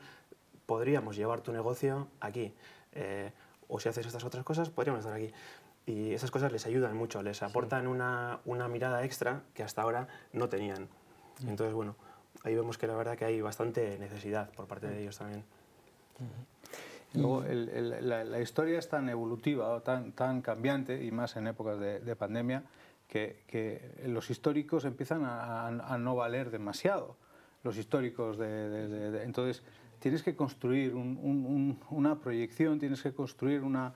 podríamos 0.66 1.16
llevar 1.16 1.40
tu 1.40 1.52
negocio 1.52 2.08
aquí. 2.20 2.54
Eh, 2.92 3.32
o 3.68 3.80
si 3.80 3.88
haces 3.88 4.06
estas 4.06 4.24
otras 4.24 4.44
cosas, 4.44 4.70
podríamos 4.70 5.00
estar 5.00 5.16
aquí. 5.16 5.32
Y 5.86 6.12
esas 6.12 6.30
cosas 6.30 6.52
les 6.52 6.66
ayudan 6.66 6.96
mucho, 6.96 7.22
les 7.22 7.42
aportan 7.42 7.86
una, 7.86 8.40
una 8.44 8.68
mirada 8.68 9.04
extra 9.04 9.42
que 9.54 9.62
hasta 9.62 9.82
ahora 9.82 10.08
no 10.32 10.48
tenían. 10.48 10.88
Entonces, 11.46 11.74
bueno, 11.74 11.96
ahí 12.42 12.54
vemos 12.54 12.78
que 12.78 12.86
la 12.86 12.94
verdad 12.94 13.16
que 13.16 13.24
hay 13.24 13.40
bastante 13.40 13.98
necesidad 13.98 14.50
por 14.50 14.66
parte 14.66 14.88
de 14.88 15.00
ellos 15.00 15.18
también. 15.18 15.44
Luego, 17.14 17.44
el- 17.44 17.68
el- 17.70 18.08
la, 18.08 18.24
la 18.24 18.40
historia 18.40 18.78
es 18.78 18.88
tan 18.88 19.08
evolutiva, 19.08 19.68
o 19.70 19.80
tan, 19.82 20.12
tan 20.12 20.42
cambiante, 20.42 21.02
y 21.04 21.10
más 21.10 21.36
en 21.36 21.46
épocas 21.46 21.78
de, 21.80 22.00
de 22.00 22.16
pandemia, 22.16 22.64
que, 23.08 23.42
que 23.46 23.90
los 24.06 24.28
históricos 24.30 24.84
empiezan 24.84 25.24
a, 25.24 25.66
a- 25.68 25.94
a 25.94 25.98
no 25.98 26.14
valer 26.16 26.50
demasiado. 26.50 27.16
Los 27.62 27.78
históricos 27.78 28.36
de, 28.38 28.48
de- 28.68 29.10
de- 29.12 29.22
Entonces, 29.22 29.62
tienes 29.98 30.22
que 30.22 30.36
construir 30.36 30.94
un- 30.94 31.18
un- 31.22 31.46
un- 31.46 31.80
una 31.90 32.16
proyección, 32.20 32.78
tienes 32.78 33.02
que 33.02 33.12
construir 33.12 33.62
una 33.62 33.94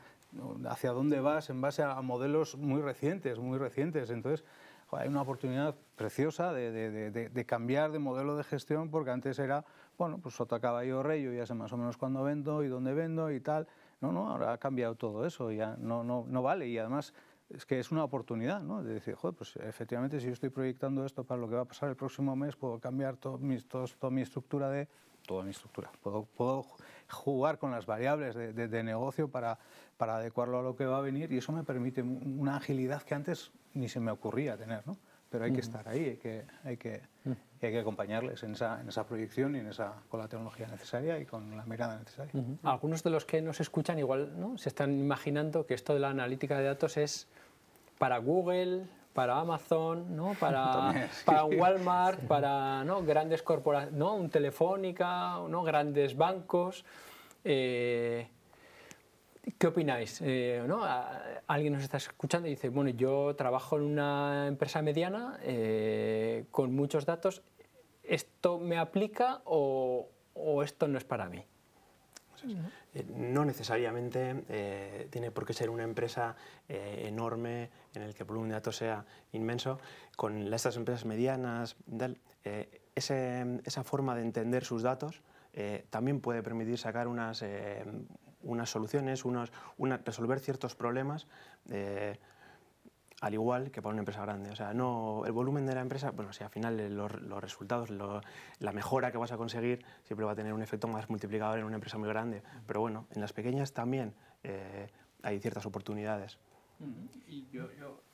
hacia 0.68 0.92
dónde 0.92 1.20
vas 1.20 1.50
en 1.50 1.60
base 1.60 1.82
a 1.82 2.00
modelos 2.02 2.56
muy 2.56 2.80
recientes, 2.80 3.38
muy 3.40 3.58
recientes. 3.58 4.10
Entonces, 4.10 4.44
hay 4.92 5.09
una 5.09 5.22
oportunidad 5.22 5.74
preciosa 5.96 6.53
de, 6.53 7.44
cambiar 7.46 7.92
de 7.92 7.98
modelo 7.98 8.37
de 8.37 8.44
gestión, 8.44 8.90
porque 8.90 9.11
antes 9.11 9.38
era, 9.38 9.64
bueno, 9.98 10.18
pues 10.18 10.35
sota 10.35 10.61
caballo 10.61 11.03
rey, 11.03 11.22
yo 11.22 11.33
ya 11.33 11.46
sé 11.46 11.55
más 11.55 11.72
o 11.72 11.76
menos 11.76 11.96
cuándo 11.96 12.22
vendo 12.22 12.64
y 12.64 12.68
dónde 12.68 12.94
vendo 12.94 13.31
y 13.31 13.40
tal. 13.40 13.66
No, 14.00 14.12
no, 14.12 14.31
ahora 14.31 14.53
ha 14.53 14.59
cambiado 14.59 14.94
todo 14.94 15.26
eso, 15.26 15.53
ya 15.53 15.76
no, 15.79 16.03
no, 16.05 16.24
no 16.26 16.42
vale. 16.42 16.66
Y 16.68 16.79
además 16.79 17.12
es 17.50 17.66
que 17.66 17.79
es 17.79 17.90
una 17.90 18.05
oportunidad, 18.05 18.62
¿no? 18.62 18.83
De 18.83 18.94
decir, 18.94 19.14
joder, 19.14 19.37
pues 19.37 19.57
efectivamente 19.57 20.20
si 20.20 20.26
yo 20.26 20.33
estoy 20.33 20.50
proyectando 20.50 21.05
esto 21.05 21.24
para 21.24 21.40
lo 21.40 21.48
que 21.48 21.57
va 21.57 21.62
a 21.62 21.66
pasar 21.66 21.88
el 21.90 21.96
próximo 21.96 22.35
mes, 22.37 22.57
puedo 22.57 22.79
cambiar 22.79 23.16
todo 23.16 23.38
mi, 23.38 23.59
toda 23.61 23.87
mi 24.11 24.22
estructura 24.22 24.70
de... 24.70 24.88
Toda 25.26 25.44
mi 25.44 25.50
estructura. 25.50 25.90
Puedo, 26.03 26.64
jugar 27.11 27.59
con 27.59 27.70
las 27.70 27.85
variables 27.87 28.35
de, 28.35 28.53
de- 28.53 28.68
de 28.68 28.83
negocio 28.83 29.29
para, 29.29 29.59
para 29.98 30.16
adecuarlo 30.16 30.61
a 30.61 30.62
lo 30.62 30.76
que 30.76 30.87
va 30.87 30.96
a 30.98 31.00
venir 31.03 31.31
y 31.33 31.38
eso 31.38 31.53
me 31.53 31.62
permite 31.62 32.03
una 32.03 32.57
agilidad 32.57 33.03
que 33.03 33.14
antes 33.14 33.53
ni 33.74 33.88
se 33.88 34.00
me 34.00 34.11
ocurría 34.11 34.56
tener, 34.56 34.87
¿no? 34.87 34.96
Pero 35.30 35.44
hay 35.44 35.52
que 35.52 35.61
estar 35.61 35.88
ahí, 35.88 36.09
hay 36.09 36.16
que, 36.16 36.44
hay 36.64 36.76
que, 36.76 37.02
hay 37.62 37.70
que 37.70 37.78
acompañarles 37.78 38.42
en 38.42 38.52
esa, 38.52 38.80
en 38.80 38.88
esa 38.88 39.06
proyección 39.06 39.54
y 39.54 39.61
en 39.61 39.68
esa, 39.68 39.94
con 40.09 40.18
la 40.18 40.26
tecnología 40.26 40.66
necesaria 40.66 41.20
y 41.20 41.24
con 41.24 41.56
la 41.56 41.64
mirada 41.66 41.98
necesaria. 41.98 42.33
Algunos 42.64 43.04
de 43.04 43.11
los 43.11 43.24
que 43.24 43.40
nos 43.40 43.61
escuchan 43.61 44.00
igual 44.00 44.33
¿no? 44.40 44.59
se 44.59 44.68
están 44.68 44.98
imaginando 44.98 45.66
que 45.66 45.74
esto 45.74 45.94
de 45.94 46.00
la 46.00 46.11
analítica 46.11 46.59
de 46.59 46.64
datos 46.64 46.96
es 46.96 47.28
para 47.98 48.18
Google, 48.18 48.87
para 49.12 49.38
Amazon, 49.38 50.16
¿no? 50.16 50.35
para, 50.40 50.64
También, 50.72 51.09
sí. 51.12 51.24
para 51.24 51.44
Walmart, 51.44 52.20
para 52.22 52.83
¿no? 52.83 53.04
grandes 53.04 53.44
corporaciones, 53.44 53.96
¿no? 53.96 54.16
un 54.16 54.30
Telefónica, 54.30 55.38
¿no? 55.48 55.62
grandes 55.62 56.16
bancos. 56.16 56.85
Eh, 57.44 58.28
¿Qué 59.59 59.66
opináis? 59.66 60.20
Eh, 60.22 60.66
Alguien 61.46 61.72
nos 61.72 61.83
está 61.83 61.96
escuchando 61.96 62.46
y 62.46 62.50
dice, 62.50 62.68
bueno, 62.68 62.90
yo 62.90 63.35
trabajo 63.37 63.76
en 63.76 63.83
una 63.83 64.46
empresa 64.46 64.83
mediana 64.83 65.38
eh, 65.42 66.44
con 66.50 66.74
muchos 66.74 67.07
datos, 67.07 67.42
¿esto 68.03 68.59
me 68.59 68.79
aplica 68.79 69.40
o, 69.44 70.09
esto 70.62 70.88
no 70.88 70.98
es 70.98 71.05
para 71.05 71.29
mí? 71.29 71.44
Eh, 72.94 73.05
no 73.14 73.44
necesariamente 73.44 75.09
tiene 75.11 75.31
por 75.31 75.44
qué 75.44 75.53
ser 75.53 75.68
una 75.70 75.85
empresa 75.85 76.37
enorme 76.68 77.70
en 77.94 78.03
el 78.03 78.14
que 78.14 78.22
el 78.22 78.26
volumen 78.26 78.50
de 78.50 78.55
datos 78.55 78.76
sea 78.76 79.05
inmenso. 79.33 79.79
Con 80.16 80.53
estas 80.53 80.76
empresas 80.76 81.05
medianas, 81.05 81.76
esa 82.94 83.85
forma 83.85 84.14
de 84.16 84.22
entender 84.22 84.64
sus 84.64 84.83
datos 84.83 85.22
también 85.90 86.20
puede 86.20 86.42
permitir 86.42 86.79
sacar 86.79 87.09
unas, 87.09 87.42
unas 88.42 88.70
soluciones, 88.70 89.24
unos, 89.24 89.53
resolver 90.05 90.40
ciertos 90.40 90.74
problemas 90.74 91.26
al 93.20 93.35
igual 93.35 93.70
que 93.70 93.83
para 93.83 93.92
una 93.92 94.00
empresa 94.00 94.22
grande. 94.22 94.50
O 94.50 94.57
sea, 94.57 94.72
no, 94.72 95.22
el 95.26 95.33
volumen 95.33 95.66
de 95.66 95.74
la 95.74 95.83
empresa, 95.83 96.11
bueno, 96.11 96.33
si 96.33 96.42
al 96.42 96.50
final 96.50 96.94
los, 96.94 97.12
resultados, 97.42 97.90
la 97.90 98.72
mejora 98.72 99.12
que 99.12 99.18
vas 99.18 99.33
a 99.33 99.37
conseguir 99.37 99.85
siempre 100.05 100.24
va 100.24 100.33
a 100.33 100.35
tener 100.35 100.53
un 100.53 100.62
efecto 100.62 100.88
más 100.88 101.09
multiplicador 101.11 101.59
en 101.59 101.64
una 101.64 101.74
empresa 101.74 101.98
muy 101.98 102.09
grande. 102.09 102.42
Pero 102.66 102.81
bueno, 102.81 103.07
en 103.11 103.20
las 103.20 103.33
pequeñas 103.33 103.72
también 103.72 104.14
eh, 104.42 104.88
hay 105.22 105.38
ciertas 105.38 105.66
oportunidades. 105.66 106.38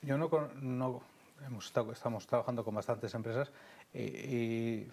yo, 0.01 0.17
no, 0.17 1.01
hemos 1.45 1.73
estamos 1.93 2.27
trabajando 2.27 2.65
con 2.65 2.75
bastantes 2.75 3.13
empresas 3.13 3.51
y, 3.93 4.87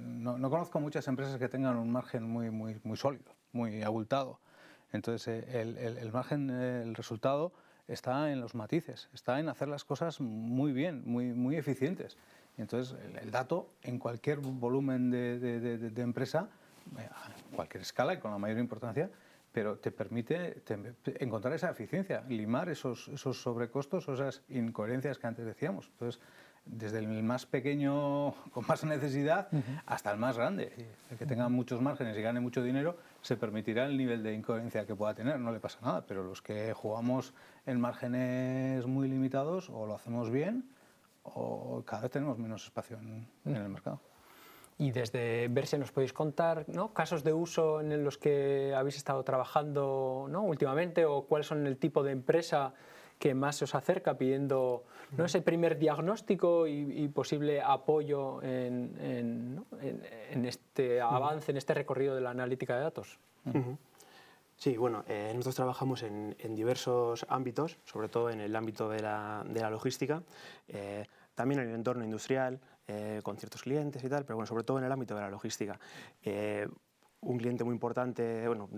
no, 0.00 0.50
conozco 0.50 0.80
muchas 0.80 1.08
empresas 1.08 1.38
que 1.38 1.48
tengan 1.48 1.76
un 1.76 1.90
margen 1.90 2.22
muy, 2.22 2.50
muy, 2.50 2.80
muy 2.84 2.96
sólido, 2.96 3.34
muy 3.52 3.82
abultado. 3.82 4.40
Entonces, 4.92 5.28
eh, 5.28 5.60
el, 5.60 5.76
el, 5.78 5.98
el 5.98 6.12
margen, 6.12 6.50
el 6.50 6.94
resultado 6.94 7.52
está 7.88 8.30
en 8.30 8.40
los 8.40 8.54
matices, 8.54 9.08
está 9.14 9.40
en 9.40 9.48
hacer 9.48 9.68
las 9.68 9.84
cosas 9.84 10.20
muy 10.20 10.72
bien, 10.72 11.02
muy, 11.06 11.32
muy 11.32 11.56
eficientes. 11.56 12.16
entonces, 12.58 12.96
el, 13.20 13.30
dato 13.30 13.70
en 13.82 13.98
cualquier 13.98 14.38
volumen 14.38 15.10
de, 15.10 15.38
de, 15.38 16.02
empresa, 16.02 16.48
eh, 16.98 17.08
a 17.10 17.56
cualquier 17.56 17.82
escala 17.82 18.14
y 18.14 18.18
con 18.18 18.30
la 18.30 18.38
mayor 18.38 18.58
importancia, 18.58 19.10
pero 19.52 19.78
te 19.78 19.90
permite 19.90 20.62
encontrar 21.18 21.54
esa 21.54 21.70
eficiencia, 21.70 22.22
limar 22.28 22.68
esos, 22.68 23.08
esos 23.08 23.40
sobrecostos 23.40 24.06
o 24.08 24.14
esas 24.14 24.42
incoherencias 24.50 25.18
que 25.18 25.26
antes 25.26 25.46
decíamos. 25.46 25.88
Entonces, 25.92 26.20
desde 26.66 26.98
el 26.98 27.22
más 27.22 27.46
pequeño 27.46 28.34
con 28.52 28.66
más 28.68 28.84
necesidad 28.84 29.48
hasta 29.86 30.12
el 30.12 30.18
más 30.18 30.36
grande. 30.36 30.72
El 31.10 31.16
que 31.16 31.24
tenga 31.24 31.48
muchos 31.48 31.80
márgenes 31.80 32.16
y 32.16 32.20
gane 32.20 32.40
mucho 32.40 32.62
dinero 32.62 32.98
se 33.22 33.36
permitirá 33.36 33.86
el 33.86 33.96
nivel 33.96 34.22
de 34.22 34.32
incoherencia 34.34 34.86
que 34.86 34.94
pueda 34.94 35.14
tener, 35.14 35.38
no 35.38 35.52
le 35.52 35.60
pasa 35.60 35.78
nada, 35.82 36.04
pero 36.06 36.22
los 36.22 36.42
que 36.42 36.72
jugamos 36.72 37.34
en 37.66 37.80
márgenes 37.80 38.86
muy 38.86 39.08
limitados 39.08 39.70
o 39.70 39.86
lo 39.86 39.94
hacemos 39.94 40.30
bien 40.30 40.68
o 41.24 41.82
cada 41.84 42.02
vez 42.02 42.10
tenemos 42.10 42.38
menos 42.38 42.64
espacio 42.64 42.98
en, 42.98 43.56
el 43.56 43.68
mercado. 43.68 44.00
Y 44.78 44.92
desde 44.92 45.48
Verse 45.48 45.76
nos 45.76 45.90
podéis 45.90 46.12
contar 46.12 46.64
¿no? 46.68 46.94
casos 46.94 47.24
de 47.24 47.32
uso 47.32 47.80
en 47.80 48.04
los 48.04 48.16
que 48.16 48.72
habéis 48.76 48.96
estado 48.96 49.24
trabajando 49.24 50.26
¿no? 50.30 50.42
últimamente 50.42 51.04
o 51.04 51.22
cuáles 51.26 51.48
son 51.48 51.66
el 51.66 51.76
tipo 51.76 52.02
de 52.04 52.12
empresa 52.12 52.74
que 53.18 53.34
más 53.34 53.56
se 53.56 53.64
os 53.64 53.74
acerca 53.74 54.16
pidiendo 54.16 54.84
¿no? 55.16 55.24
ese 55.24 55.42
primer 55.42 55.78
diagnóstico 55.78 56.66
y, 56.66 57.08
posible 57.08 57.60
apoyo 57.60 58.42
en, 58.42 59.64
este 60.44 61.00
avance, 61.00 61.50
en 61.50 61.56
este 61.56 61.74
recorrido 61.74 62.14
de 62.14 62.20
la 62.20 62.30
analítica 62.30 62.76
de 62.76 62.82
datos. 62.82 63.18
Sí, 64.56 64.76
bueno, 64.76 65.04
eh, 65.06 65.30
nosotros 65.34 65.54
trabajamos 65.54 66.02
en, 66.02 66.34
diversos 66.54 67.24
ámbitos, 67.28 67.78
sobre 67.84 68.08
todo 68.08 68.28
en 68.30 68.40
el 68.40 68.54
ámbito 68.56 68.88
de 68.88 69.00
la, 69.00 69.44
logística, 69.70 70.22
eh, 70.66 71.06
también 71.34 71.60
en 71.60 71.68
el 71.68 71.74
entorno 71.76 72.04
industrial, 72.04 72.58
eh, 72.88 73.20
con 73.22 73.36
ciertos 73.36 73.62
clientes 73.62 74.02
y 74.02 74.08
tal, 74.08 74.24
pero 74.24 74.36
bueno, 74.36 74.46
sobre 74.46 74.64
todo 74.64 74.78
en 74.78 74.84
el 74.84 74.90
ámbito 74.90 75.14
de 75.14 75.20
la 75.20 75.30
logística 75.30 75.78
un 77.20 77.38
cliente 77.38 77.64
muy 77.64 77.74
importante, 77.74 78.46
bueno, 78.46 78.68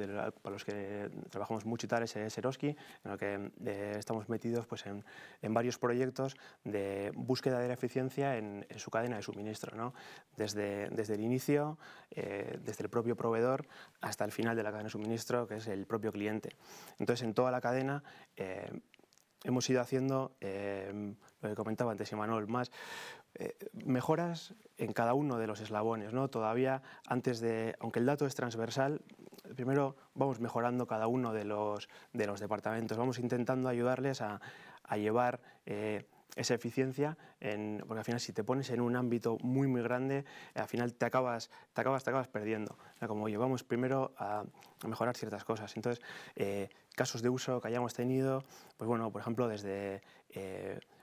para 0.43 0.53
los 0.53 0.65
que 0.65 1.11
trabajamos 1.29 1.67
mucho 1.67 1.87
y 1.87 1.89
tal, 1.89 2.03
es 2.03 2.11
Seroski, 2.11 2.77
en 3.05 3.11
el 3.11 3.19
que 3.19 3.51
eh, 3.67 3.95
estamos 3.99 4.29
metidos 4.29 4.67
pues, 4.67 4.87
en, 4.87 5.05
en, 5.43 5.53
varios 5.53 5.79
proyectos 5.79 6.37
de 6.65 7.13
búsqueda 7.15 7.59
de 7.59 7.69
la 7.69 7.75
eficiencia 7.75 8.37
en, 8.37 8.67
su 8.77 8.91
cadena 8.91 9.17
de 9.17 9.23
suministro, 9.23 9.77
¿no? 9.77 9.93
desde, 10.37 10.89
desde 10.91 11.15
el 11.15 11.21
inicio, 11.21 11.79
eh, 12.11 12.59
desde 12.63 12.85
el 12.85 12.91
propio 12.91 13.15
proveedor 13.15 13.67
hasta 14.01 14.25
el 14.25 14.33
final 14.33 14.57
de 14.57 14.63
la 14.63 14.71
cadena 14.71 14.85
de 14.85 14.91
suministro, 14.91 15.47
que 15.47 15.57
es 15.57 15.67
el 15.67 15.87
propio 15.87 16.11
cliente. 16.11 16.57
Entonces, 16.99 17.25
en 17.25 17.35
toda 17.35 17.51
la 17.51 17.61
cadena 17.61 18.03
eh, 18.37 18.71
hemos 19.45 19.69
ido 19.71 19.81
haciendo, 19.81 20.33
lo 20.41 21.49
que 21.49 21.55
comentaba 21.55 21.93
antes 21.93 22.13
Emanuel, 22.13 22.47
más 22.47 22.71
eh, 23.35 23.55
mejoras 23.85 24.55
en 24.77 24.93
cada 24.93 25.15
uno 25.15 25.39
de 25.39 25.47
los 25.47 25.61
eslabones. 25.61 26.13
¿no? 26.13 26.29
Todavía 26.29 26.83
antes 27.07 27.41
de, 27.41 27.77
aunque 27.79 28.01
el 28.01 28.07
dato 28.07 28.27
es 28.27 28.35
transversal, 28.35 29.01
primero 29.55 29.97
vamos 30.15 30.41
mejorando 30.41 30.87
cada 30.87 31.07
uno 31.07 31.33
de 31.33 31.45
los, 31.45 31.89
de 32.13 32.27
los 32.27 32.41
departamentos, 32.41 32.99
vamos 32.99 33.19
intentando 33.19 33.69
ayudarles 33.69 34.21
a, 34.21 34.41
a 34.83 34.97
llevar 34.97 35.41
eh, 35.65 36.07
esa 36.37 36.55
eficiencia, 36.55 37.17
en, 37.41 37.83
porque 37.87 37.99
al 37.99 38.05
final 38.05 38.21
si 38.21 38.33
te 38.33 38.45
pones 38.45 38.71
en 38.71 38.81
un 38.81 38.97
ámbito 38.97 39.39
muy 39.43 39.67
muy 39.69 39.83
grande, 39.83 40.25
al 40.55 40.69
final 40.69 40.95
te 40.95 41.07
acabas, 41.07 41.51
te 41.73 41.81
acabas, 41.81 42.05
te 42.05 42.11
acabas 42.11 42.29
perdiendo. 42.29 42.77
como 43.07 43.29
llevamos 43.29 43.65
primero 43.65 44.13
a, 44.17 44.45
mejorar 44.87 45.17
ciertas 45.17 45.45
cosas. 45.45 45.77
Entonces, 45.77 46.03
eh, 46.37 46.69
casos 46.95 47.23
de 47.23 47.29
uso 47.29 47.61
que 47.61 47.69
hayamos 47.69 47.95
tenido, 47.95 48.45
pues 48.77 48.89
bueno, 48.89 49.11
por 49.11 49.21
ejemplo, 49.21 49.49
desde 49.49 50.03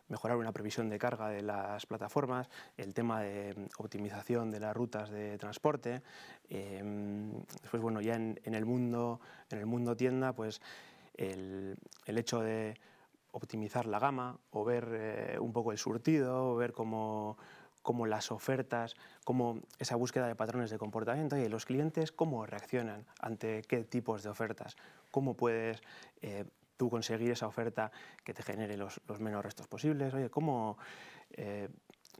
mejorar 0.09 0.37
una 0.37 0.51
previsión 0.51 0.89
de 0.89 0.97
carga 0.97 1.29
de 1.29 1.41
las 1.41 1.85
plataformas, 1.85 2.49
el 2.77 2.93
tema 2.93 3.21
de 3.21 3.67
optimización 3.77 4.51
de 4.51 4.59
las 4.59 4.75
rutas 4.75 5.09
de 5.09 5.37
transporte. 5.37 6.01
Em, 6.49 7.31
después, 7.61 7.81
bueno, 7.81 8.01
ya 8.01 8.15
en, 8.15 8.37
el 8.43 8.65
mundo, 8.65 9.19
en 9.49 9.59
el 9.59 9.65
mundo 9.65 9.95
tienda, 9.95 10.33
pues 10.33 10.61
el, 11.15 11.77
hecho 12.05 12.39
de 12.39 12.79
optimizar 13.37 13.85
la 13.85 13.99
gama 13.99 14.39
o 14.49 14.65
ver 14.65 14.89
eh, 14.91 15.37
un 15.39 15.53
poco 15.53 15.71
el 15.71 15.77
surtido, 15.77 16.51
o 16.51 16.55
ver 16.55 16.73
cómo, 16.73 17.37
las 18.05 18.31
ofertas, 18.31 18.95
cómo 19.23 19.61
esa 19.79 19.95
búsqueda 19.95 20.27
de 20.27 20.35
patrones 20.35 20.69
de 20.69 20.77
comportamiento 20.77 21.37
y 21.37 21.47
los 21.47 21.65
clientes 21.65 22.11
cómo 22.11 22.45
reaccionan 22.45 23.05
ante 23.21 23.61
qué 23.61 23.83
tipos 23.83 24.23
de 24.23 24.29
ofertas, 24.29 24.75
cómo 25.11 25.35
puedes 25.35 25.81
eh, 26.21 26.45
tú 26.75 26.89
conseguir 26.89 27.31
esa 27.31 27.47
oferta 27.47 27.91
que 28.25 28.33
te 28.33 28.43
genere 28.43 28.75
los, 28.75 28.99
los 29.07 29.19
menos 29.19 29.43
restos 29.43 29.67
posibles. 29.67 30.13
Oye, 30.13 30.29
¿cómo? 30.29 30.77
Eh, 31.31 31.69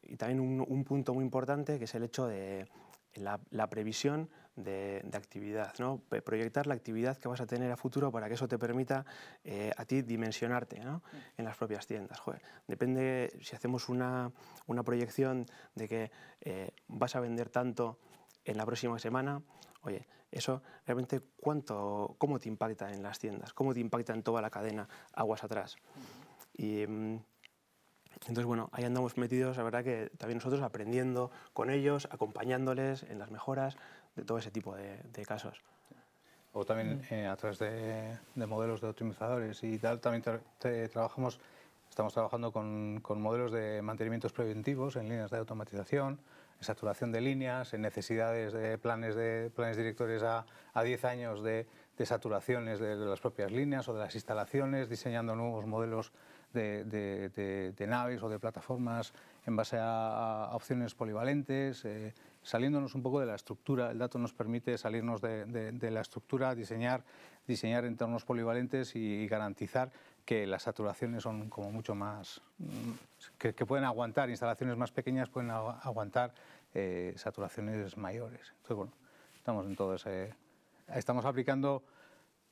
y 0.04 0.16
también 0.16 0.40
un, 0.40 0.84
punto 0.84 1.14
muy 1.14 1.24
importante 1.24 1.78
que 1.78 1.86
es 1.86 1.96
el 1.96 2.04
hecho 2.04 2.28
de 2.28 2.68
la, 3.16 3.68
previsión 3.70 4.30
de, 4.58 5.02
actividad, 5.14 5.74
¿no? 5.80 6.02
proyectar 6.26 6.68
la 6.68 6.74
actividad 6.74 7.18
que 7.18 7.28
vas 7.28 7.40
a 7.40 7.46
tener 7.46 7.72
a 7.72 7.78
futuro 7.78 8.12
para 8.12 8.28
que 8.28 8.34
eso 8.34 8.48
te 8.48 8.58
permita 8.58 9.06
eh, 9.44 9.72
a 9.78 9.86
ti 9.86 10.02
dimensionarte 10.02 10.80
¿no? 10.80 11.02
en 11.38 11.46
las 11.46 11.56
propias 11.56 11.88
tiendas. 11.88 12.20
depende 12.68 13.32
si 13.42 13.56
hacemos 13.56 13.88
una, 13.88 14.32
una 14.66 14.84
proyección 14.84 15.46
de 15.76 15.88
que 15.88 16.12
eh, 16.42 16.72
vas 16.88 17.16
a 17.16 17.20
vender 17.20 17.50
tanto 17.50 18.00
en 18.44 18.58
la 18.58 18.66
próxima 18.66 18.98
semana, 19.00 19.42
oye, 19.84 20.08
eso 20.32 20.62
realmente 20.86 21.22
cuánto, 21.40 22.16
cómo 22.18 22.40
te 22.40 22.50
impacta 22.50 22.92
en 22.92 23.04
las 23.04 23.20
tiendas, 23.20 23.54
cómo 23.54 23.74
te 23.74 23.80
impacta 23.80 24.14
en 24.14 24.24
toda 24.24 24.42
la 24.42 24.50
cadena 24.50 24.90
aguas 25.14 25.44
atrás. 25.44 25.78
Y 26.54 26.86
mm, 26.86 27.20
entonces, 28.22 28.46
bueno, 28.46 28.70
ahí 28.72 28.84
andamos 28.84 29.18
metidos, 29.18 29.58
la 29.58 29.64
verdad 29.64 29.84
que 29.84 30.10
también 30.18 30.38
nosotros 30.38 30.62
aprendiendo 30.62 31.32
con 31.54 31.70
ellos, 31.70 32.08
acompañándoles 32.12 33.04
en 33.04 33.20
las 33.20 33.32
mejoras 33.32 33.78
de 34.18 34.24
todo 34.24 34.40
ese 34.40 34.52
tipo 34.52 34.76
de, 34.76 35.26
casos. 35.26 35.62
O 36.52 36.66
también 36.66 37.02
eh, 37.12 37.28
a 37.28 37.36
través 37.38 37.60
de, 37.60 38.18
modelos 38.36 38.82
de 38.82 38.88
optimizadores 38.88 39.64
y 39.64 39.78
tal, 39.78 40.02
también 40.02 40.24
trabajamos, 40.92 41.40
estamos 41.90 42.14
trabajando 42.14 42.52
con, 42.52 43.00
con 43.02 43.22
modelos 43.22 43.52
de 43.52 43.82
mantenimientos 43.82 44.34
preventivos 44.34 44.96
en 44.96 45.04
líneas 45.08 45.30
de 45.30 45.38
automatización, 45.38 46.20
en 46.58 46.64
saturación 46.64 47.12
de 47.12 47.22
líneas, 47.22 47.74
en 47.76 47.82
necesidades 47.82 48.54
de 48.54 48.78
planes, 48.80 49.16
de, 49.16 49.52
planes 49.56 49.78
directores 49.78 50.24
a, 50.24 50.46
a 50.74 50.84
10 50.84 51.06
años 51.06 51.44
de, 51.44 51.68
de 51.96 52.06
saturaciones 52.06 52.80
de, 52.80 52.96
las 52.96 53.20
propias 53.20 53.52
líneas 53.52 53.88
o 53.88 53.94
de 53.94 54.00
las 54.00 54.16
instalaciones, 54.16 54.90
diseñando 54.90 55.36
nuevos 55.36 55.68
modelos 55.68 56.12
de, 56.54 56.84
de 56.86 57.88
naves 57.88 58.24
o 58.24 58.30
de 58.30 58.40
plataformas 58.40 59.14
en 59.48 59.56
base 59.56 59.78
a, 59.80 60.50
opciones 60.54 60.94
polivalentes, 60.94 61.86
eh, 61.86 62.14
saliéndonos 62.48 62.96
un 62.96 63.04
poco 63.04 63.20
de 63.20 63.26
la 63.26 63.36
estructura. 63.36 63.92
El 63.92 63.98
dato 63.98 64.18
nos 64.18 64.32
permite 64.32 64.78
salirnos 64.78 65.20
de, 65.20 65.90
la 65.92 66.00
estructura, 66.00 66.56
diseñar, 66.56 67.04
diseñar 67.46 67.84
entornos 67.84 68.24
polivalentes 68.24 68.96
y 68.96 69.28
garantizar 69.28 69.92
que 70.24 70.48
las 70.48 70.64
saturaciones 70.64 71.24
son 71.24 71.50
como 71.50 71.72
mucho 71.74 71.94
más, 71.94 72.42
mm, 72.60 72.92
que, 73.38 73.54
pueden 73.66 73.84
aguantar, 73.84 74.30
instalaciones 74.30 74.78
más 74.78 74.92
pequeñas 74.92 75.30
pueden 75.30 75.52
aguantar 75.52 76.34
eh, 76.74 77.14
saturaciones 77.18 77.98
mayores. 77.98 78.54
Entonces, 78.62 78.78
bueno, 78.78 78.94
estamos 79.36 79.66
en 79.66 79.76
todo 79.76 79.96
ese... 79.96 80.34
Estamos 80.88 81.26
aplicando 81.26 81.84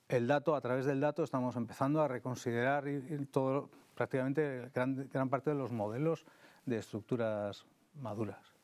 el 0.10 0.28
dato, 0.28 0.56
a 0.56 0.62
través 0.62 0.86
del 0.86 1.00
dato 1.00 1.24
estamos 1.24 1.56
empezando 1.56 2.02
a 2.02 2.10
reconsiderar 2.10 2.84
todo, 3.32 3.70
prácticamente 3.96 4.70
gran, 4.74 5.08
gran 5.12 5.30
parte 5.30 5.52
de 5.52 5.56
los 5.56 5.72
modelos 5.72 6.26
de 6.66 6.80
estructuras 6.80 7.66
maduras. 7.94 8.55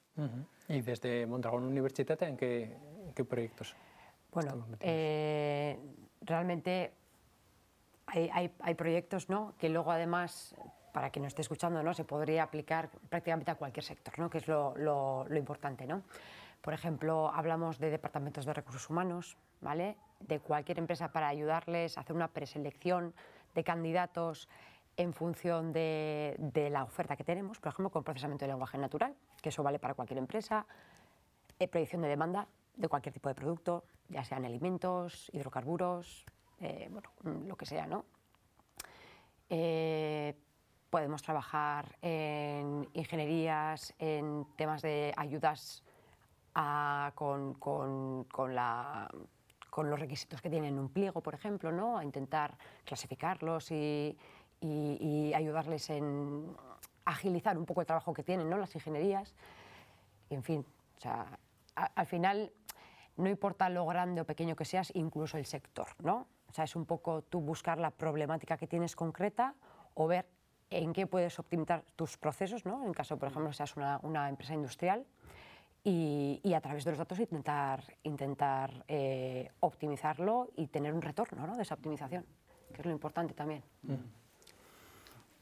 ¿Y 0.67 0.81
desde 0.81 1.25
Mondragón 1.25 1.63
Universitat 1.63 2.21
en 2.23 2.37
qué, 2.37 2.77
en 3.05 3.13
qué 3.13 3.25
proyectos? 3.25 3.75
Bueno, 4.31 4.65
eh, 4.79 5.77
realmente 6.21 6.93
hay, 8.05 8.73
proyectos 8.75 9.29
¿no? 9.29 9.53
que 9.57 9.69
luego 9.69 9.91
además, 9.91 10.55
para 10.93 11.09
quien 11.09 11.23
nos 11.23 11.31
esté 11.31 11.41
escuchando, 11.41 11.81
¿no? 11.83 11.93
se 11.93 12.03
podría 12.03 12.43
aplicar 12.43 12.89
prácticamente 13.09 13.51
a 13.51 13.55
cualquier 13.55 13.83
sector, 13.83 14.17
¿no? 14.19 14.29
que 14.29 14.39
es 14.39 14.47
lo, 14.47 14.75
lo, 14.77 15.35
importante. 15.35 15.85
¿no? 15.85 16.03
Por 16.61 16.73
ejemplo, 16.73 17.31
hablamos 17.33 17.79
de 17.79 17.89
departamentos 17.89 18.45
de 18.45 18.53
recursos 18.53 18.89
humanos, 18.89 19.37
¿vale? 19.61 19.97
de 20.19 20.39
cualquier 20.39 20.79
empresa 20.79 21.11
para 21.11 21.27
ayudarles 21.27 21.97
a 21.97 22.01
hacer 22.01 22.15
una 22.15 22.27
preselección 22.27 23.13
de 23.53 23.63
candidatos 23.63 24.47
en 24.97 25.13
función 25.13 25.71
de, 25.73 26.35
de, 26.37 26.69
la 26.69 26.83
oferta 26.83 27.15
que 27.15 27.23
tenemos, 27.23 27.59
por 27.59 27.69
ejemplo, 27.69 27.89
con 27.89 28.03
procesamiento 28.03 28.45
de 28.45 28.51
lenguaje 28.51 28.77
natural, 28.77 29.15
que 29.41 29.49
eso 29.49 29.63
vale 29.63 29.79
para 29.79 29.93
cualquier 29.93 30.19
empresa, 30.19 30.65
eh, 31.61 31.67
predicción 31.67 32.01
de 32.01 32.07
demanda 32.07 32.47
de 32.75 32.87
cualquier 32.87 33.13
tipo 33.13 33.29
de 33.29 33.35
producto, 33.35 33.83
ya 34.09 34.23
sean 34.23 34.45
alimentos, 34.45 35.29
hidrocarburos, 35.31 36.25
eh, 36.59 36.89
bueno, 36.89 37.09
lo 37.45 37.55
que 37.55 37.67
sea, 37.67 37.85
¿no? 37.85 38.05
Eh, 39.47 40.35
podemos 40.89 41.21
trabajar 41.21 41.97
en 42.01 42.87
ingenierías, 42.93 43.93
en 43.99 44.47
temas 44.55 44.81
de 44.81 45.13
ayudas 45.15 45.83
con, 47.13 48.25
los 49.77 49.99
requisitos 49.99 50.41
que 50.41 50.49
tienen 50.49 50.79
un 50.79 50.89
pliego, 50.89 51.21
por 51.21 51.35
ejemplo, 51.35 51.71
¿no? 51.71 51.97
a 51.97 52.03
intentar 52.03 52.57
clasificarlos 52.85 53.71
y, 53.71 54.17
ayudarles 55.33 55.89
en 55.89 56.55
agilizar 57.05 57.57
un 57.57 57.65
poco 57.65 57.81
el 57.81 57.87
trabajo 57.87 58.13
que 58.13 58.23
tienen 58.23 58.49
¿no? 58.49 58.57
las 58.57 58.73
ingenierías. 58.75 59.33
en 60.29 60.43
fin, 60.43 60.65
al 61.75 62.05
final 62.05 62.51
no 63.17 63.29
importa 63.29 63.69
lo 63.69 63.85
grande 63.85 64.21
o 64.21 64.25
pequeño 64.25 64.55
que 64.55 64.65
seas, 64.65 64.91
incluso 64.95 65.37
el 65.37 65.45
sector, 65.45 65.87
¿no? 65.99 66.27
O 66.49 66.53
sea, 66.53 66.65
es 66.65 66.75
un 66.75 66.85
poco 66.85 67.21
tú 67.21 67.39
buscar 67.39 67.77
la 67.77 67.91
problemática 67.91 68.57
que 68.57 68.67
tienes 68.67 68.95
concreta 68.95 69.55
o 69.93 70.07
ver 70.07 70.27
en 70.69 70.93
qué 70.93 71.07
puedes 71.07 71.37
optimizar 71.39 71.83
tus 71.95 72.17
procesos, 72.17 72.65
¿no? 72.65 72.83
En 72.83 72.93
caso, 72.93 73.17
por 73.17 73.29
ejemplo, 73.29 73.51
seas 73.53 73.75
una, 73.75 74.29
empresa 74.29 74.53
industrial 74.53 75.05
y, 75.83 76.41
a 76.53 76.61
través 76.61 76.83
de 76.83 76.91
los 76.91 76.97
datos 76.97 77.19
intentar, 77.19 77.83
intentar 78.03 78.83
eh, 78.87 79.49
optimizarlo 79.59 80.49
y 80.55 80.67
tener 80.67 80.93
un 80.93 81.01
retorno 81.01 81.47
¿no? 81.47 81.55
de 81.55 81.63
esa 81.63 81.75
optimización, 81.75 82.25
que 82.73 82.81
es 82.81 82.85
lo 82.85 82.91
importante 82.91 83.33
también. 83.33 83.63
Mm. 83.83 84.20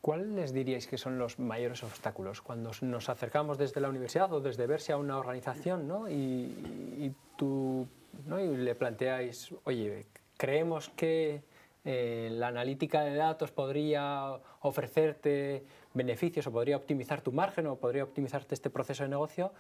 ¿Cuáles 0.02 0.54
diríais 0.54 0.88
que 0.88 0.98
son 0.98 1.20
los 1.20 1.40
mayores 1.40 1.84
obstáculos 1.84 2.42
cuando 2.42 2.72
nos 2.82 3.10
acercamos 3.10 3.58
desde 3.58 3.82
la 3.82 3.90
universidad 3.90 4.32
o 4.32 4.40
desde 4.40 4.66
verse 4.66 4.94
a 4.94 4.98
una 4.98 5.18
organización 5.18 5.88
¿no? 5.88 6.10
y, 6.10 7.14
tú 7.36 7.86
¿no? 8.26 8.40
y 8.40 8.56
le 8.56 8.76
planteáis, 8.76 9.54
oye, 9.66 10.06
creemos 10.38 10.90
que 10.90 11.44
eh, 11.84 12.30
la 12.32 12.48
analítica 12.48 13.04
de 13.04 13.16
datos 13.16 13.52
podría 13.52 14.40
ofrecerte 14.62 15.66
beneficios 15.94 16.48
o 16.48 16.52
podría 16.52 16.78
optimizar 16.78 17.22
tu 17.22 17.34
margen 17.34 17.68
o 17.68 17.76
podría 17.76 18.06
optimizarte 18.06 18.56
este 18.56 18.70
proceso 18.70 19.04
de 19.04 19.10
negocio, 19.10 19.52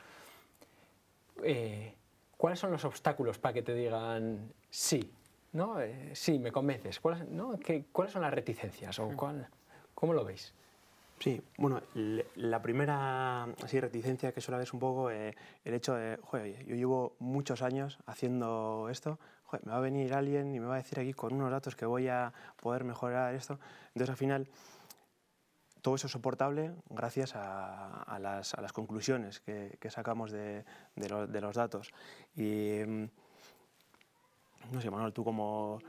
eh, 1.43 1.95
¿cuáles 2.38 2.60
son 2.60 2.71
los 2.71 2.86
obstáculos 2.86 3.39
para 3.39 3.54
que 3.54 3.62
te 3.62 3.73
digan 3.73 4.54
sí? 4.69 5.12
¿no? 5.52 5.82
Eh, 5.82 6.12
sí, 6.13 6.39
me 6.39 6.52
convences. 6.52 6.99
¿Cuáles, 6.99 7.28
¿no? 7.28 7.58
¿Cuáles 7.91 8.13
son 8.13 8.21
las 8.21 8.34
reticencias? 8.34 8.99
O 8.99 9.10
¿Cómo 10.00 10.14
lo 10.14 10.24
veis? 10.24 10.54
Sí, 11.20 11.42
bueno, 11.58 11.82
la 12.36 12.62
primera 12.62 13.44
así, 13.44 13.82
reticencia 13.82 14.32
que 14.32 14.40
suele 14.40 14.56
haber 14.56 14.68
es 14.68 14.74
un 14.74 14.80
poco 14.80 15.10
el 15.12 15.36
hecho 15.66 15.94
de, 15.96 16.18
joder, 16.24 16.66
yo 16.66 16.76
llevo 16.76 17.16
muchos 17.20 17.62
años 17.62 18.00
haciendo 18.06 18.88
esto, 18.90 19.20
me 19.64 19.72
va 19.74 19.78
a 19.78 19.82
venir 19.82 20.14
alguien 20.14 20.56
y 20.56 20.60
me 20.62 20.68
va 20.68 20.76
a 20.76 20.78
decir 20.78 20.98
aquí 21.00 21.12
con 21.12 21.34
unos 21.34 21.52
datos 21.52 21.76
que 21.76 21.86
voy 21.86 22.08
a 22.08 22.32
poder 22.62 22.86
mejorar 22.86 23.36
esto. 23.36 23.60
Entonces, 23.88 24.10
al 24.12 24.16
final, 24.16 24.48
todo 25.82 25.96
eso 25.96 26.08
es 26.08 26.14
soportable 26.14 26.72
gracias 26.90 27.34
a, 27.36 28.18
las, 28.22 28.72
conclusiones 28.72 29.42
que, 29.42 29.90
sacamos 29.90 30.32
de, 30.32 30.64
los 30.96 31.56
datos. 31.56 31.92
Y, 32.38 32.80
mm, 32.88 33.10
no 34.72 34.82
sé, 34.82 34.90
Manuel, 34.90 35.12
tú 35.12 35.26
como... 35.26 35.82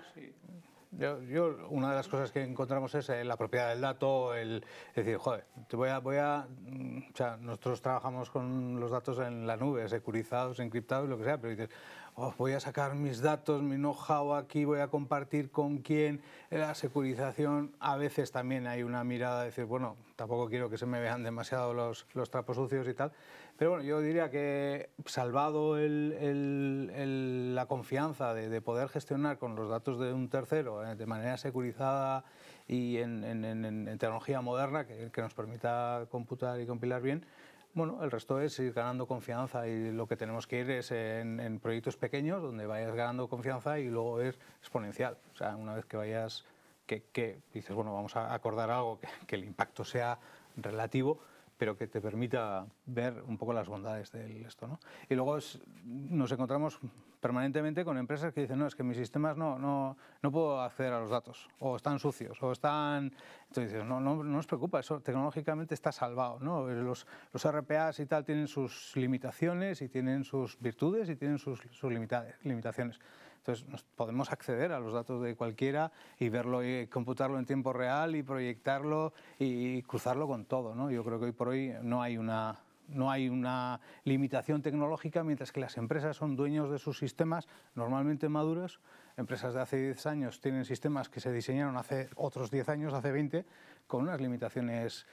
Yo, 0.99 1.57
una 1.69 1.91
de 1.91 1.95
las 1.95 2.09
cosas 2.09 2.33
que 2.33 2.43
encontramos 2.43 2.93
es 2.97 3.09
eh, 3.11 3.25
la 3.25 3.37
propiedad 3.37 3.69
del 3.69 3.81
dato, 3.81 4.35
el 4.35 4.65
decir, 4.95 5.19
joder, 5.19 5.45
te 5.69 5.77
voy 5.77 5.89
a, 5.89 6.01
voy 6.01 6.17
a, 6.17 6.49
mm, 6.63 6.99
o 7.13 7.17
sea, 7.17 7.37
nosotros 7.37 7.81
trabajamos 7.81 8.29
con 8.29 8.81
los 8.81 8.91
datos 8.91 9.21
en 9.21 9.47
la 9.47 9.57
nube, 9.57 9.89
securizados, 9.89 10.59
encriptados, 10.59 11.09
lo 11.09 11.17
que 11.17 11.25
sea, 11.25 11.39
pero 11.39 11.51
dices, 11.51 11.71
oh, 12.17 12.35
voy 12.37 12.55
a 12.55 12.61
sacar 12.61 12.97
mis 12.97 13.21
datos, 13.21 13.63
mi 13.63 13.77
know-how 13.77 14.35
aquí, 14.35 14.65
voy 14.65 14.81
a 14.81 14.89
compartir 14.89 15.53
con 15.53 15.79
quién, 15.79 16.23
la 16.51 16.75
securización, 16.75 17.73
a 17.79 17.97
veces 17.97 18.33
también 18.33 18.67
hay 18.67 18.83
una 18.83 19.05
mirada 19.05 19.41
de 19.41 19.47
decir, 19.47 19.67
bueno, 19.67 19.97
tampoco 20.17 20.49
quiero 20.49 20.69
que 20.71 20.77
se 20.77 20.87
me 20.87 21.01
vean 21.01 21.23
demasiado 21.23 21.73
los, 21.73 22.05
los 22.15 22.31
trapos 22.31 22.57
sucios 22.57 22.89
y 22.89 22.95
tal, 22.95 23.13
pero 23.61 23.73
bueno, 23.73 23.85
yo 23.85 24.01
diría 24.01 24.31
que 24.31 24.89
salvado 25.05 25.77
la 25.77 27.67
confianza 27.67 28.33
de, 28.33 28.63
poder 28.63 28.89
gestionar 28.89 29.37
con 29.37 29.55
los 29.55 29.69
datos 29.69 29.99
de 30.01 30.15
un 30.15 30.31
tercero 30.31 30.83
eh, 30.83 30.95
de 30.95 31.05
manera 31.05 31.37
securizada 31.37 32.25
y 32.67 32.97
en, 32.97 33.85
tecnología 33.99 34.41
moderna 34.41 34.87
que, 34.87 35.13
nos 35.15 35.35
permita 35.35 36.07
computar 36.11 36.59
y 36.59 36.67
compilar 36.67 37.03
bien, 37.03 37.27
bueno, 37.75 38.03
el 38.03 38.11
resto 38.11 38.41
es 38.41 38.59
ir 38.61 38.73
ganando 38.73 39.07
confianza 39.07 39.69
y 39.69 39.93
lo 39.93 40.07
que 40.07 40.17
tenemos 40.17 40.47
que 40.47 40.61
ir 40.61 40.71
es 40.71 40.91
en, 40.91 41.61
proyectos 41.63 41.99
pequeños 41.99 42.41
donde 42.41 42.65
vayas 42.65 42.95
ganando 42.95 43.29
confianza 43.29 43.79
y 43.79 43.91
luego 43.91 44.23
es 44.23 44.39
exponencial. 44.61 45.19
O 45.35 45.37
sea, 45.37 45.55
una 45.57 45.75
vez 45.75 45.85
que 45.85 45.99
vayas, 45.99 46.47
que, 46.87 47.43
dices, 47.53 47.77
bueno, 47.77 47.93
vamos 47.93 48.17
a 48.17 48.33
acordar 48.33 48.71
algo, 48.71 49.01
que 49.27 49.37
el 49.37 49.45
impacto 49.45 49.85
sea 49.85 50.19
relativo, 50.57 51.21
pero 51.61 51.77
que 51.77 51.87
te 51.87 52.01
permita 52.01 52.67
ver 52.87 53.23
un 53.29 53.37
poco 53.37 53.53
las 53.53 53.69
bondades 53.69 54.11
de 54.13 54.41
esto. 54.49 54.67
¿no? 54.67 54.81
Y 55.11 55.15
luego 55.15 55.37
nos 55.85 56.33
encontramos 56.33 56.81
permanentemente 57.21 57.85
con 57.85 57.99
empresas 57.99 58.33
que 58.33 58.41
dicen, 58.41 58.59
no, 58.59 58.67
es 58.67 58.75
que 58.75 58.83
mis 58.83 58.97
sistemas 58.97 59.37
no, 59.37 59.59
no, 59.59 59.99
no 60.23 60.33
puedo 60.33 60.59
acceder 60.63 60.95
a 60.95 61.01
los 61.01 61.11
datos, 61.11 61.51
o 61.59 61.77
están 61.77 61.99
sucios, 61.99 62.43
o 62.43 62.51
están... 62.51 63.13
Entonces 63.49 63.75
dices, 63.75 63.85
no, 63.85 64.01
no, 64.01 64.25
no 64.25 64.39
os 64.39 64.47
preocupa, 64.47 64.81
eso 64.81 65.03
tecnológicamente 65.03 65.75
está 65.75 65.93
salvado. 65.93 66.39
¿no? 66.41 66.67
Los, 66.67 67.07
los 67.31 67.53
RPAs 67.53 68.01
y 68.01 68.07
tal 68.07 68.25
tienen 68.25 68.49
sus 68.49 68.97
limitaciones 68.97 69.83
y 69.83 69.91
tienen 69.91 70.25
sus 70.25 70.59
virtudes 70.61 71.11
y 71.11 71.17
tienen 71.17 71.39
sus, 71.39 71.61
sus 71.73 71.93
limitaciones. 72.43 72.99
Entonces 73.41 73.67
podemos 73.97 74.31
acceder 74.33 74.73
a 74.73 74.81
los 74.81 74.93
datos 74.93 75.23
de 75.23 75.35
cualquiera 75.35 75.93
y 76.19 76.29
verlo 76.29 76.63
y 76.63 76.87
computarlo 76.89 77.39
en 77.39 77.47
tiempo 77.47 77.73
real 77.73 78.15
y 78.15 78.23
proyectarlo 78.23 79.15
y 79.39 79.83
cruzarlo 79.83 80.27
con 80.27 80.45
todo. 80.45 80.75
¿no? 80.75 80.91
Yo 80.91 81.03
creo 81.05 81.19
que 81.19 81.27
hoy 81.27 81.33
por 81.33 81.49
hoy 81.49 81.75
no 81.83 82.03
hay 82.03 82.19
una 82.19 82.61
no 82.89 83.09
hay 83.09 83.29
una 83.29 83.81
limitación 84.03 84.63
tecnológica, 84.63 85.23
mientras 85.23 85.53
que 85.53 85.61
las 85.61 85.77
empresas 85.77 86.17
son 86.17 86.35
dueños 86.35 86.73
de 86.73 86.81
sus 86.81 86.99
sistemas 86.99 87.47
normalmente 87.77 88.29
maduros. 88.29 88.81
Empresas 89.17 89.55
de 89.55 89.61
hace 89.61 89.77
10 89.77 90.07
años 90.07 90.41
tienen 90.41 90.65
sistemas 90.65 91.09
que 91.09 91.21
se 91.21 91.31
diseñaron 91.31 91.77
hace 91.77 92.09
otros 92.17 92.51
10 92.51 92.69
años, 92.69 92.93
hace 92.93 93.13
20, 93.13 93.47
con 93.87 94.03
unas 94.03 94.21
limitaciones 94.21 95.07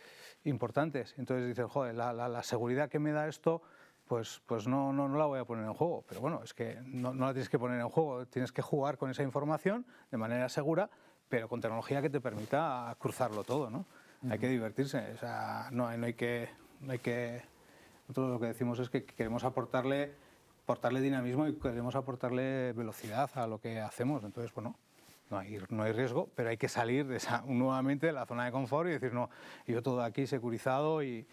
importantes. 0.43 1.13
Entonces 1.19 1.47
dicen, 1.47 1.67
joder, 1.67 1.93
la 1.93 2.41
seguridad 2.41 2.89
que 2.89 2.97
me 2.97 3.11
da 3.11 3.27
esto 3.27 3.61
pues, 4.07 4.41
pues 4.45 4.67
no, 4.67 4.93
no, 4.93 5.07
no, 5.07 5.17
la 5.17 5.25
voy 5.25 5.39
a 5.39 5.45
poner 5.45 5.65
en 5.65 5.73
juego. 5.73 6.03
Pero 6.07 6.21
bueno, 6.21 6.41
es 6.43 6.53
que 6.53 6.79
no, 6.85 7.13
no, 7.13 7.25
la 7.27 7.33
tienes 7.33 7.49
que 7.49 7.59
poner 7.59 7.79
en 7.79 7.89
juego, 7.89 8.25
tienes 8.27 8.51
que 8.51 8.61
jugar 8.61 8.97
con 8.97 9.09
esa 9.09 9.23
información 9.23 9.85
de 10.11 10.17
manera 10.17 10.49
segura, 10.49 10.89
pero 11.29 11.47
con 11.49 11.61
tecnología 11.61 12.01
que 12.01 12.09
te 12.09 12.21
permita 12.21 12.95
cruzarlo 12.99 13.43
todo, 13.43 13.69
¿no? 13.69 13.85
Hay 14.29 14.39
que 14.39 14.47
divertirse, 14.47 15.11
o 15.13 15.17
sea, 15.17 15.69
no, 15.71 15.95
no, 15.95 16.05
hay 16.05 16.13
que, 16.13 16.49
no 16.81 16.91
hay 16.91 16.99
que... 16.99 17.43
Nosotros 18.07 18.31
lo 18.31 18.39
que 18.39 18.47
decimos 18.47 18.79
es 18.79 18.89
que 18.89 19.05
queremos 19.05 19.43
aportarle, 19.43 20.15
aportarle 20.63 21.01
dinamismo 21.01 21.47
y 21.47 21.53
queremos 21.53 21.95
aportarle 21.95 22.73
velocidad 22.73 23.29
a 23.35 23.45
lo 23.45 23.59
que 23.59 23.79
hacemos. 23.79 24.23
Entonces, 24.23 24.51
bueno, 24.53 24.75
no 25.29 25.37
hay, 25.37 25.59
no 25.69 25.83
hay 25.83 25.91
riesgo, 25.91 26.29
pero 26.35 26.49
hay 26.49 26.57
que 26.57 26.69
salir 26.69 27.07
de 27.07 27.17
esa, 27.17 27.41
nuevamente 27.47 28.07
de 28.07 28.13
la 28.13 28.25
zona 28.25 28.45
de 28.45 28.51
confort 28.51 28.89
y 28.89 28.91
decir, 28.91 29.13
no, 29.13 29.29
yo 29.65 29.81
todo 29.81 30.01
aquí 30.01 30.27
securizado 30.27 31.03
y, 31.03 31.27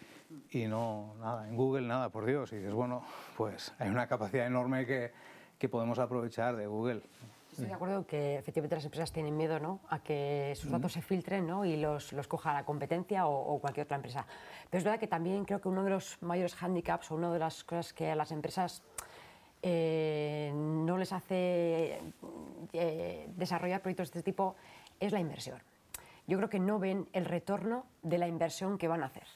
y 0.51 0.67
no, 0.67 1.15
nada, 1.19 1.47
en 1.47 1.55
Google 1.55 1.87
nada, 1.87 2.09
por 2.09 2.25
Dios. 2.25 2.51
Y 2.53 2.57
dices, 2.57 2.73
bueno, 2.73 3.03
pues 3.37 3.73
hay 3.79 3.89
una 3.89 4.07
capacidad 4.07 4.45
enorme 4.45 4.85
que, 4.85 5.11
que 5.57 5.69
podemos 5.69 5.99
aprovechar 5.99 6.55
de 6.55 6.67
Google. 6.67 7.01
Estoy 7.55 7.67
de 7.67 7.73
acuerdo 7.73 8.05
que 8.05 8.35
efectivamente 8.35 8.75
las 8.75 8.83
empresas 8.83 9.13
tienen 9.13 9.37
miedo 9.37 9.61
¿no? 9.61 9.79
a 9.87 9.99
que 9.99 10.51
sus 10.57 10.69
datos 10.69 10.91
se 10.91 11.01
filtren 11.01 11.47
¿no? 11.47 11.63
y 11.63 11.77
los, 11.77 12.11
los 12.11 12.27
coja 12.27 12.51
la 12.51 12.65
competencia 12.65 13.27
o, 13.27 13.57
cualquier 13.59 13.85
otra 13.85 13.95
empresa. 13.95 14.25
Pero 14.69 14.79
es 14.79 14.83
verdad 14.83 14.99
que 14.99 15.07
también 15.07 15.45
creo 15.45 15.61
que 15.61 15.69
uno 15.69 15.85
de 15.85 15.91
los 15.91 16.21
mayores 16.21 16.61
handicaps 16.61 17.11
o 17.11 17.15
una 17.15 17.31
de 17.31 17.39
las 17.39 17.63
cosas 17.63 17.93
que 17.93 18.11
a 18.11 18.15
las 18.15 18.33
empresas 18.33 18.83
eh, 19.67 20.51
no 20.53 20.95
les 20.95 21.11
hace 21.11 21.99
eh, 22.71 23.27
desarrollar 23.35 23.81
proyectos 23.81 24.11
de 24.11 24.19
este 24.19 24.31
tipo 24.31 24.55
es 24.99 25.11
la 25.11 25.19
inversión. 25.19 25.59
Yo 26.27 26.37
creo 26.37 26.51
que 26.51 26.59
no 26.59 26.77
ven 26.77 27.09
el 27.13 27.25
retorno 27.25 27.87
de 28.03 28.19
la 28.19 28.27
inversión 28.27 28.77
que 28.77 28.87
van 28.87 29.01
a 29.01 29.07
hacer. 29.07 29.27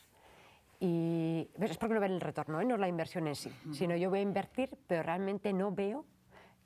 Y 0.79 1.49
es 1.59 1.77
porque 1.77 1.95
no 1.95 1.99
ven 1.99 2.11
el 2.11 2.21
retorno, 2.21 2.61
¿eh? 2.61 2.65
no 2.65 2.77
la 2.77 2.87
inversión 2.87 3.27
en 3.27 3.35
sí, 3.35 3.51
sino 3.73 3.95
yo 3.95 4.11
voy 4.11 4.19
a 4.19 4.21
invertir, 4.21 4.77
pero 4.85 5.01
realmente 5.01 5.51
no 5.51 5.71
veo 5.71 6.05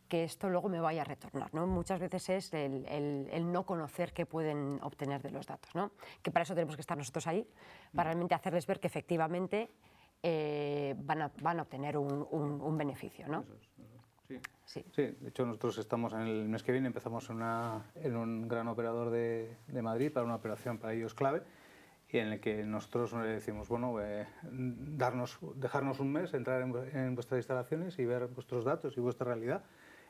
que 0.10 0.26
esto 0.26 0.50
luego 0.50 0.68
me 0.68 0.82
vaya 0.82 1.04
a 1.04 1.06
retornar. 1.06 1.54
¿no? 1.54 1.66
Muchas 1.66 2.02
veces 2.02 2.30
es 2.30 2.54
el, 2.54 2.86
el, 3.32 3.50
no 3.50 3.66
conocer 3.66 4.12
qué 4.12 4.26
pueden 4.26 4.78
obtener 4.84 5.22
de 5.22 5.32
los 5.32 5.48
datos, 5.48 5.74
¿no? 5.74 5.94
que 6.22 6.32
para 6.32 6.44
eso 6.44 6.54
tenemos 6.54 6.76
que 6.76 6.82
estar 6.82 6.98
nosotros 6.98 7.28
ahí, 7.28 7.48
para 7.96 8.10
realmente 8.10 8.36
hacerles 8.36 8.68
ver 8.68 8.82
que 8.82 8.88
efectivamente 8.88 9.72
eh, 10.24 10.96
van, 10.98 11.22
a, 11.22 11.32
van, 11.42 11.60
a, 11.60 11.64
obtener 11.64 11.98
un, 11.98 12.28
un, 12.32 12.78
beneficio. 12.78 13.28
¿no? 13.28 13.46
Sí. 14.28 14.40
Sí. 14.66 14.86
sí. 14.92 15.04
de 15.20 15.30
hecho 15.30 15.46
nosotros 15.46 15.78
estamos 15.78 16.14
en 16.14 16.22
el 16.22 16.48
mes 16.48 16.64
que 16.64 16.72
viene, 16.72 16.88
empezamos 16.88 17.30
en, 17.30 17.36
una, 17.36 17.92
en 17.96 18.16
un 18.16 18.48
gran 18.48 18.68
operador 18.68 19.12
de, 19.12 19.58
de 19.68 19.82
Madrid 19.82 20.12
para 20.12 20.26
una 20.26 20.36
operación 20.36 20.80
para 20.80 20.94
ellos 20.94 21.14
clave 21.14 21.44
y 22.14 22.20
en 22.20 22.28
el 22.34 22.40
que 22.40 22.64
nosotros 22.64 23.12
le 23.14 23.28
decimos, 23.28 23.68
bueno, 23.68 24.00
eh, 24.00 24.28
darnos, 24.44 25.40
dejarnos 25.56 26.00
un 26.00 26.12
mes, 26.12 26.32
entrar 26.36 26.62
en, 26.62 27.16
vuestras 27.16 27.40
instalaciones 27.40 27.98
y 27.98 28.06
ver 28.06 28.28
vuestros 28.28 28.64
datos 28.64 28.96
y 28.96 29.00
vuestra 29.00 29.26
realidad. 29.26 29.64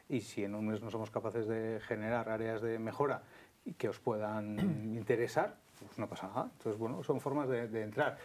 Y 0.10 0.20
si 0.20 0.44
en 0.44 0.54
un 0.54 0.68
mes 0.68 0.82
no 0.82 0.92
somos 0.92 1.10
capaces 1.10 1.48
de 1.48 1.80
generar 1.80 2.28
áreas 2.28 2.62
de 2.62 2.78
mejora 2.78 3.24
que 3.78 3.88
os 3.88 4.00
puedan 4.00 4.60
interesar, 4.98 5.56
pues 5.80 5.98
no 5.98 6.08
pasa 6.08 6.28
nada. 6.28 6.50
Entonces, 6.52 6.80
bueno, 6.80 7.04
son 7.04 7.20
formas 7.20 7.50
de, 7.50 7.82
entrar. 7.82 8.18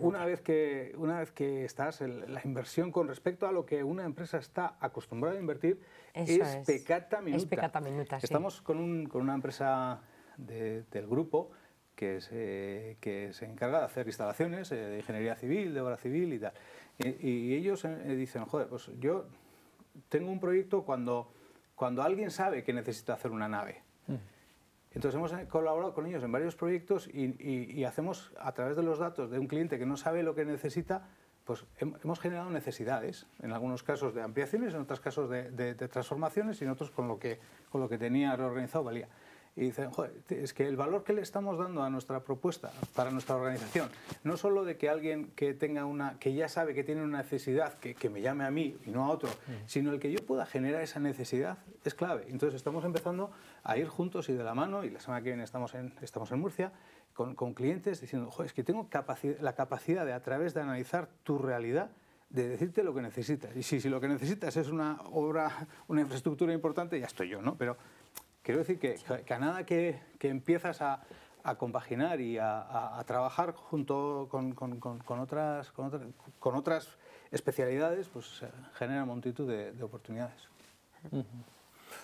Una 0.00 0.24
vez 0.24 0.40
que, 0.40 0.94
una 0.96 1.20
vez 1.20 1.32
que 1.32 1.64
estás, 1.64 2.00
la 2.00 2.40
inversión 2.44 2.92
con 2.92 3.08
respecto 3.08 3.46
a 3.46 3.52
lo 3.52 3.64
que 3.64 3.82
una 3.84 4.04
empresa 4.04 4.38
está 4.38 4.76
acostumbrada 4.80 5.36
a 5.36 5.40
invertir 5.40 5.80
es, 6.14 6.66
pecata 6.66 7.20
minuta. 7.20 7.42
Es 7.42 7.48
pecata 7.48 7.80
minuta, 7.80 8.18
Estamos 8.22 8.60
con, 8.62 8.78
un, 8.78 9.06
con, 9.06 9.22
una 9.22 9.34
empresa 9.34 10.00
del 10.36 11.06
grupo 11.06 11.50
que 11.94 12.20
se, 12.20 12.96
que 13.00 13.32
se 13.32 13.44
encarga 13.44 13.80
de 13.80 13.84
hacer 13.86 14.06
instalaciones 14.06 14.70
eh, 14.70 14.76
de 14.76 14.98
ingeniería 14.98 15.34
civil, 15.34 15.74
de 15.74 15.80
obra 15.80 15.96
civil 15.96 16.32
y 16.32 16.38
tal. 16.38 16.52
Y, 16.98 17.54
ellos 17.54 17.84
eh, 17.84 18.14
dicen, 18.16 18.44
joder, 18.44 18.68
pues 18.68 18.90
yo 19.00 19.26
tengo 20.08 20.30
un 20.30 20.38
proyecto 20.38 20.84
cuando, 20.84 21.32
cuando 21.74 22.02
alguien 22.02 22.30
sabe 22.30 22.62
que 22.62 22.72
necesita 22.72 23.14
hacer 23.14 23.32
una 23.32 23.48
nave. 23.48 23.82
Entonces 24.98 25.16
hemos 25.16 25.32
eh, 25.32 25.46
colaborado 25.48 25.94
con 25.94 26.06
ellos 26.06 26.24
en 26.24 26.32
varios 26.32 26.56
proyectos 26.56 27.06
y, 27.06 27.36
y, 27.38 27.84
hacemos 27.84 28.32
a 28.36 28.50
través 28.50 28.74
de 28.74 28.82
los 28.82 28.98
datos 28.98 29.30
de 29.30 29.38
un 29.38 29.46
cliente 29.46 29.78
que 29.78 29.86
no 29.86 29.96
sabe 29.96 30.24
lo 30.24 30.34
que 30.34 30.44
necesita, 30.44 31.06
pues 31.44 31.64
hemos 31.78 32.18
generado 32.18 32.50
necesidades, 32.50 33.28
en 33.40 33.52
algunos 33.52 33.84
casos 33.84 34.12
de 34.12 34.22
ampliaciones, 34.22 34.74
en 34.74 34.80
otros 34.80 34.98
casos 34.98 35.30
de, 35.30 35.52
de, 35.52 35.74
de 35.74 35.86
transformaciones 35.86 36.60
y 36.60 36.64
en 36.64 36.70
otros 36.70 36.90
con 36.90 37.06
lo 37.06 37.20
que, 37.20 37.38
con 37.70 37.80
lo 37.80 37.88
que 37.88 37.96
tenía 37.96 38.34
reorganizado 38.34 38.82
valía 38.82 39.08
y 39.58 39.62
dicen, 39.62 39.90
Joder, 39.90 40.12
es 40.28 40.54
que 40.54 40.68
el 40.68 40.76
valor 40.76 41.02
que 41.02 41.12
le 41.12 41.20
estamos 41.20 41.58
dando 41.58 41.82
a 41.82 41.90
nuestra 41.90 42.20
propuesta 42.20 42.70
para 42.94 43.10
nuestra 43.10 43.34
organización, 43.34 43.88
no 44.22 44.36
solo 44.36 44.64
de 44.64 44.76
que 44.76 44.88
alguien 44.88 45.32
que 45.34 45.52
tenga 45.52 45.84
una, 45.84 46.16
que 46.20 46.32
ya 46.32 46.48
sabe 46.48 46.74
que 46.74 46.84
tiene 46.84 47.02
una 47.02 47.18
necesidad, 47.18 47.74
que, 47.74 47.96
que 47.96 48.08
me 48.08 48.22
llame 48.22 48.44
a 48.44 48.52
mí 48.52 48.76
y 48.86 48.90
no 48.90 49.04
a 49.04 49.10
otro, 49.10 49.28
mm. 49.28 49.66
sino 49.66 49.92
el 49.92 49.98
que 49.98 50.12
yo 50.12 50.24
pueda 50.24 50.46
generar 50.46 50.82
esa 50.82 51.00
necesidad, 51.00 51.58
es 51.84 51.94
clave. 51.94 52.26
Entonces 52.28 52.54
estamos 52.54 52.84
empezando 52.84 53.32
a 53.68 53.76
ir 53.76 53.86
juntos 53.86 54.28
y 54.28 54.32
de 54.32 54.42
la 54.42 54.54
mano, 54.54 54.82
y 54.84 54.90
la 54.90 55.00
semana 55.00 55.22
que 55.22 55.30
viene 55.30 55.44
estamos 55.44 55.74
en, 55.74 55.94
estamos 56.00 56.32
en 56.32 56.40
Murcia, 56.40 56.72
con, 57.12 57.34
con 57.34 57.54
clientes 57.54 58.00
diciendo, 58.00 58.30
Joder, 58.30 58.46
es 58.46 58.52
que 58.52 58.64
tengo 58.64 58.88
capacidad, 58.88 59.38
la 59.40 59.54
capacidad 59.54 60.04
de 60.04 60.12
a 60.12 60.22
través 60.22 60.54
de 60.54 60.62
analizar 60.62 61.08
tu 61.22 61.38
realidad, 61.38 61.90
de 62.30 62.48
decirte 62.48 62.82
lo 62.82 62.94
que 62.94 63.02
necesitas. 63.02 63.56
Y 63.56 63.62
si, 63.62 63.80
si 63.80 63.88
lo 63.88 64.00
que 64.00 64.08
necesitas 64.08 64.56
es 64.56 64.68
una 64.68 65.00
obra, 65.12 65.66
una 65.86 66.00
infraestructura 66.00 66.52
importante, 66.52 66.98
ya 66.98 67.06
estoy 67.06 67.28
yo, 67.28 67.40
¿no? 67.40 67.56
Pero 67.56 67.76
Quiero 68.48 68.60
decir 68.60 68.78
que, 68.78 68.96
a 69.34 69.38
nada 69.38 69.66
que, 69.66 70.00
empiezas 70.20 70.80
a, 70.80 71.02
compaginar 71.58 72.18
y 72.18 72.38
a, 72.38 73.04
trabajar 73.06 73.52
junto 73.52 74.26
con, 74.30 74.56
otras, 75.20 75.70
con, 75.70 76.54
otras, 76.56 76.96
especialidades, 77.30 78.08
pues 78.08 78.42
genera 78.72 79.04
multitud 79.04 79.46
de, 79.46 79.82
oportunidades. 79.82 80.48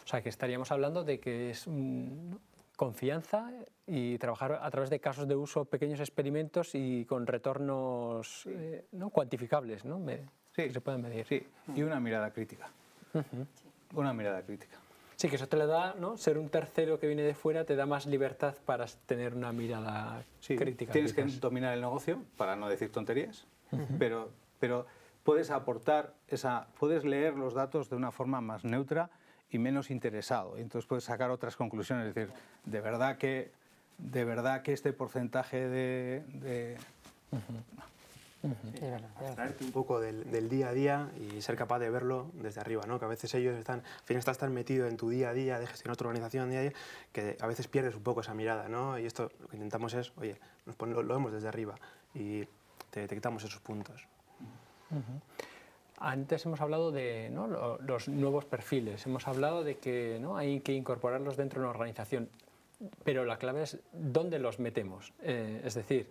O 0.04 0.06
sea, 0.06 0.22
que 0.22 0.28
estaríamos 0.28 0.70
hablando 0.72 1.04
de 1.04 1.20
que 1.20 1.50
es 1.50 1.66
confianza 2.76 3.50
y 3.86 4.18
trabajar 4.18 4.60
a 4.60 4.70
través 4.70 4.90
de 4.90 5.00
casos 5.00 5.28
de 5.28 5.36
uso, 5.36 5.64
pequeños 5.64 6.00
experimentos 6.00 6.74
y 6.74 7.04
con 7.04 7.26
retornos 7.26 8.46
eh, 8.46 8.84
¿no? 8.92 9.10
cuantificables, 9.10 9.84
¿no? 9.84 10.00
sí, 10.54 10.70
se 10.70 10.80
pueden 10.80 11.02
medir. 11.02 11.26
Sí, 11.26 11.46
y 11.74 11.82
una 11.82 12.00
mirada 12.00 12.32
crítica. 12.32 12.68
Una 13.94 14.12
mirada 14.12 14.42
crítica. 14.42 14.76
Sí, 15.16 15.28
que 15.28 15.36
eso 15.36 15.46
te 15.46 15.56
le 15.56 15.66
da, 15.66 15.94
¿no? 15.94 16.16
Ser 16.16 16.38
un 16.38 16.48
tercero 16.48 16.98
que 16.98 17.06
viene 17.06 17.22
de 17.22 17.34
fuera 17.34 17.64
te 17.64 17.76
da 17.76 17.86
más 17.86 18.06
libertad 18.06 18.54
para 18.66 18.86
tener 19.06 19.34
una 19.34 19.52
mirada 19.52 20.24
crítica. 20.44 20.92
Tienes 20.92 21.12
que 21.12 21.22
dominar 21.22 21.74
el 21.74 21.80
negocio, 21.80 22.22
para 22.36 22.56
no 22.56 22.68
decir 22.68 22.90
tonterías, 22.90 23.46
pero, 23.98 24.30
pero 24.58 24.86
puedes 25.22 25.50
aportar, 25.50 26.14
esa, 26.26 26.66
puedes 26.78 27.04
leer 27.04 27.34
los 27.34 27.54
datos 27.54 27.88
de 27.88 27.96
una 27.96 28.10
forma 28.10 28.40
más 28.40 28.64
neutra 28.64 29.10
y 29.50 29.58
menos 29.58 29.90
interesado. 29.90 30.56
entonces 30.56 30.86
puedes 30.86 31.04
sacar 31.04 31.30
otras 31.30 31.56
conclusiones, 31.56 32.08
es 32.08 32.14
decir, 32.14 32.34
de 32.64 32.80
verdad 32.80 33.18
que, 33.18 33.52
de 33.98 34.24
verdad 34.24 34.62
que 34.62 34.72
este 34.72 34.92
porcentaje 34.92 35.68
de... 35.68 36.76
Abstraerte 39.18 39.64
un 39.64 39.72
poco 39.72 40.00
del, 40.00 40.48
día 40.48 40.68
a 40.68 40.72
día 40.72 41.10
y 41.18 41.40
ser 41.40 41.56
capaz 41.56 41.78
de 41.78 41.88
verlo 41.88 42.30
desde 42.34 42.60
arriba, 42.60 42.84
¿no? 42.86 42.98
Que 42.98 43.06
a 43.06 43.08
veces 43.08 43.32
ellos 43.34 43.56
están, 43.56 43.80
al 43.80 44.04
fin 44.04 44.18
estás 44.18 44.36
tan 44.36 44.52
metido 44.52 44.86
en 44.86 44.96
tu 44.96 45.08
día 45.08 45.30
a 45.30 45.32
día, 45.32 45.58
de 45.58 45.66
gestionar 45.66 45.96
tu 45.96 46.04
organización 46.04 46.50
día 46.50 46.58
a 46.58 46.62
día, 46.62 46.72
que 47.12 47.36
a 47.40 47.46
veces 47.46 47.68
pierdes 47.68 47.94
un 47.94 48.02
poco 48.02 48.20
esa 48.20 48.34
mirada, 48.34 48.68
¿no? 48.68 48.98
Y 48.98 49.06
esto 49.06 49.30
lo 49.40 49.48
que 49.48 49.56
intentamos 49.56 49.94
es, 49.94 50.12
oye, 50.16 50.38
nos 50.66 50.76
lo, 50.78 51.14
vemos 51.14 51.32
desde 51.32 51.48
arriba 51.48 51.74
y 52.14 52.46
te 52.90 53.00
detectamos 53.00 53.44
esos 53.44 53.60
puntos. 53.60 54.06
Antes 55.98 56.44
hemos 56.44 56.60
hablado 56.60 56.90
de 56.90 57.30
los 57.80 58.08
nuevos 58.08 58.44
perfiles, 58.44 59.06
hemos 59.06 59.28
hablado 59.28 59.62
de 59.62 59.78
que 59.78 60.18
¿no? 60.20 60.36
hay 60.36 60.60
que 60.60 60.72
incorporarlos 60.72 61.36
dentro 61.36 61.60
de 61.60 61.66
una 61.66 61.70
organización, 61.70 62.28
pero 63.04 63.24
la 63.24 63.38
clave 63.38 63.62
es 63.62 63.78
dónde 63.92 64.38
los 64.38 64.58
metemos. 64.58 65.12
Eh, 65.22 65.62
es 65.64 65.74
decir, 65.74 66.08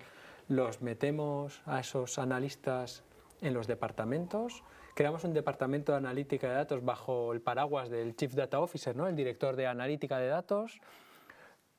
los 0.48 0.82
metemos 0.82 1.62
a 1.66 1.82
esos 1.82 2.18
analistas 2.18 3.04
en 3.42 3.54
los 3.54 3.68
departamentos, 3.68 4.64
creamos 4.94 5.26
un 5.26 5.34
departamento 5.34 5.92
de 5.92 5.98
analítica 5.98 6.48
de 6.48 6.56
datos 6.56 6.84
bajo 6.84 7.34
el 7.34 7.42
paraguas 7.42 7.90
del 7.90 8.16
Chief 8.16 8.34
Data 8.34 8.62
Officer, 8.62 8.96
¿no? 8.96 9.08
el 9.08 9.16
director 9.16 9.56
de 9.56 9.68
analítica 9.68 10.18
de 10.18 10.28
datos, 10.28 10.80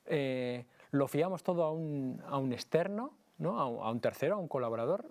eh, 0.05 0.65
lo 0.91 1.07
fiamos 1.07 1.43
todo 1.43 1.63
a 1.63 1.71
un, 1.71 2.21
a 2.27 2.37
un 2.37 2.53
externo, 2.53 3.13
¿no? 3.37 3.59
a, 3.59 3.91
un 3.91 3.99
tercero, 3.99 4.35
a 4.35 4.37
un 4.37 4.47
colaborador. 4.47 5.05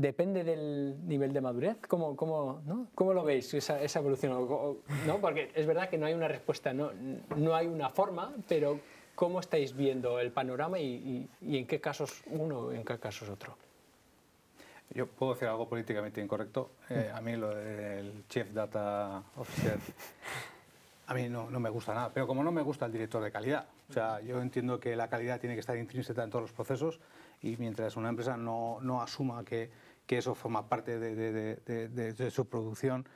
Depende 0.00 0.44
del 0.44 0.96
nivel 1.06 1.32
de 1.32 1.40
madurez. 1.40 1.76
¿Cómo, 1.88 2.16
cómo, 2.16 2.62
¿no? 2.66 2.88
¿Cómo 2.94 3.12
lo 3.12 3.24
veis 3.24 3.52
esa, 3.54 3.80
esa 3.80 4.00
evolución? 4.00 4.32
¿No? 5.06 5.20
Porque 5.20 5.50
es 5.54 5.66
verdad 5.66 5.88
que 5.88 5.98
no 5.98 6.06
hay 6.06 6.14
una 6.14 6.28
respuesta, 6.28 6.72
no, 6.72 6.90
no 7.36 7.54
hay 7.54 7.66
una 7.66 7.90
forma, 7.90 8.34
pero 8.48 8.80
¿Cómo 9.14 9.38
estáis 9.38 9.76
viendo 9.76 10.18
el 10.18 10.32
panorama 10.32 10.78
y, 10.80 11.28
en 11.40 11.66
qué 11.66 11.80
casos 11.80 12.22
uno 12.26 12.72
y 12.72 12.76
en 12.76 12.84
qué 12.84 12.98
casos 12.98 13.28
otro? 13.28 13.56
Yo 14.90 15.06
puedo 15.06 15.34
decir 15.34 15.48
algo 15.48 15.68
políticamente 15.68 16.20
incorrecto. 16.20 16.72
Eh, 16.90 17.10
a 17.14 17.20
mí 17.20 17.36
lo 17.36 17.54
del 17.54 18.24
Chief 18.28 18.50
Data 18.52 19.22
Officer, 19.36 19.78
a 21.06 21.14
mí 21.14 21.28
no, 21.28 21.48
me 21.48 21.70
gusta 21.70 21.94
nada. 21.94 22.10
Pero 22.12 22.26
como 22.26 22.42
no 22.42 22.50
me 22.50 22.62
gusta 22.62 22.86
el 22.86 22.92
director 22.92 23.22
de 23.22 23.30
calidad, 23.30 23.68
o 23.88 23.92
sea, 23.92 24.20
yo 24.20 24.42
entiendo 24.42 24.80
que 24.80 24.96
la 24.96 25.08
calidad 25.08 25.38
tiene 25.38 25.54
que 25.54 25.60
estar 25.60 25.76
intrínseca 25.76 26.24
en 26.24 26.30
todos 26.30 26.42
los 26.42 26.52
procesos 26.52 26.98
y 27.40 27.56
mientras 27.56 27.96
una 27.96 28.08
empresa 28.08 28.36
no, 28.36 28.78
no 28.82 29.00
asuma 29.00 29.44
que, 29.44 29.70
que, 30.06 30.18
eso 30.18 30.34
forma 30.34 30.68
parte 30.68 30.98
de, 30.98 31.56
de 31.86 32.30
su 32.30 32.48
producción, 32.48 33.06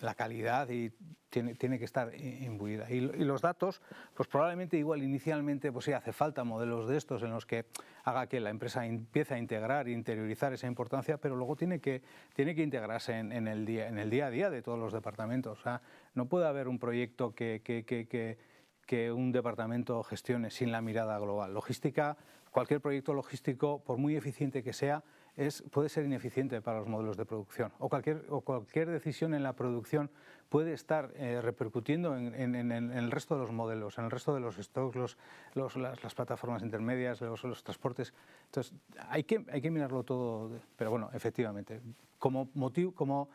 la 0.00 0.14
calidad 0.14 0.68
y 0.70 0.92
tiene, 1.28 1.54
tiene 1.54 1.78
que 1.78 1.84
estar 1.84 2.14
imbuida. 2.14 2.90
Y, 2.90 3.00
los 3.00 3.42
datos, 3.42 3.82
pues 4.14 4.28
probablemente 4.28 4.76
igual 4.76 5.02
inicialmente, 5.02 5.72
pues 5.72 5.86
sí, 5.86 5.92
hace 5.92 6.12
falta 6.12 6.44
modelos 6.44 6.88
de 6.88 6.96
estos 6.96 7.22
en 7.22 7.30
los 7.30 7.44
que 7.44 7.66
haga 8.04 8.26
que 8.28 8.40
la 8.40 8.50
empresa 8.50 8.86
empiece 8.86 9.34
a 9.34 9.38
integrar, 9.38 9.88
interiorizar 9.88 10.52
esa 10.52 10.66
importancia, 10.66 11.18
pero 11.18 11.36
luego 11.36 11.56
tiene 11.56 11.80
que, 11.80 12.02
tiene 12.34 12.54
que 12.54 12.62
integrarse 12.62 13.18
en, 13.18 13.48
el 13.48 13.66
día, 13.66 13.88
en 13.88 13.98
el 13.98 14.10
día 14.10 14.26
a 14.26 14.30
día 14.30 14.50
de 14.50 14.62
todos 14.62 14.78
los 14.78 14.92
departamentos. 14.92 15.58
O 15.58 15.62
sea, 15.62 15.82
no 16.14 16.26
puede 16.26 16.46
haber 16.46 16.68
un 16.68 16.78
proyecto 16.78 17.34
que, 17.34 17.60
que, 17.64 17.84
que, 17.84 18.38
que 18.86 19.12
un 19.12 19.32
departamento 19.32 20.02
gestione 20.02 20.50
sin 20.50 20.72
la 20.72 20.80
mirada 20.80 21.18
global. 21.18 21.52
Logística, 21.52 22.16
cualquier 22.50 22.80
proyecto 22.80 23.12
logístico, 23.12 23.82
por 23.82 23.98
muy 23.98 24.16
eficiente 24.16 24.62
que 24.62 24.72
sea, 24.72 25.02
es, 25.36 25.62
puede 25.70 25.88
ser 25.88 26.04
ineficiente 26.04 26.60
para 26.60 26.78
los 26.78 26.88
modelos 26.88 27.16
de 27.16 27.24
producción 27.24 27.72
o 27.78 27.88
cualquier, 27.88 28.24
o 28.28 28.40
cualquier 28.40 28.90
decisión 28.90 29.34
en 29.34 29.42
la 29.42 29.54
producción 29.54 30.10
puede 30.48 30.72
estar 30.72 31.10
eh, 31.16 31.40
repercutiendo 31.42 32.16
en, 32.16 32.34
en, 32.34 32.70
en, 32.70 32.92
el 32.92 33.10
resto 33.10 33.34
de 33.34 33.40
los 33.40 33.50
modelos, 33.50 33.98
en 33.98 34.04
el 34.04 34.10
resto 34.10 34.34
de 34.34 34.40
los 34.40 34.56
stocks, 34.56 34.94
los, 34.94 35.18
los, 35.54 35.76
las, 35.76 36.14
plataformas 36.14 36.62
intermedias, 36.62 37.20
los, 37.20 37.42
los, 37.42 37.64
transportes. 37.64 38.14
Entonces, 38.46 38.72
hay 39.08 39.24
que, 39.24 39.44
hay 39.50 39.60
que 39.60 39.70
mirarlo 39.70 40.04
todo, 40.04 40.50
pero 40.76 40.90
bueno, 40.90 41.10
efectivamente, 41.12 41.80
como 42.18 42.50
motivo, 42.54 42.92
como 42.92 43.30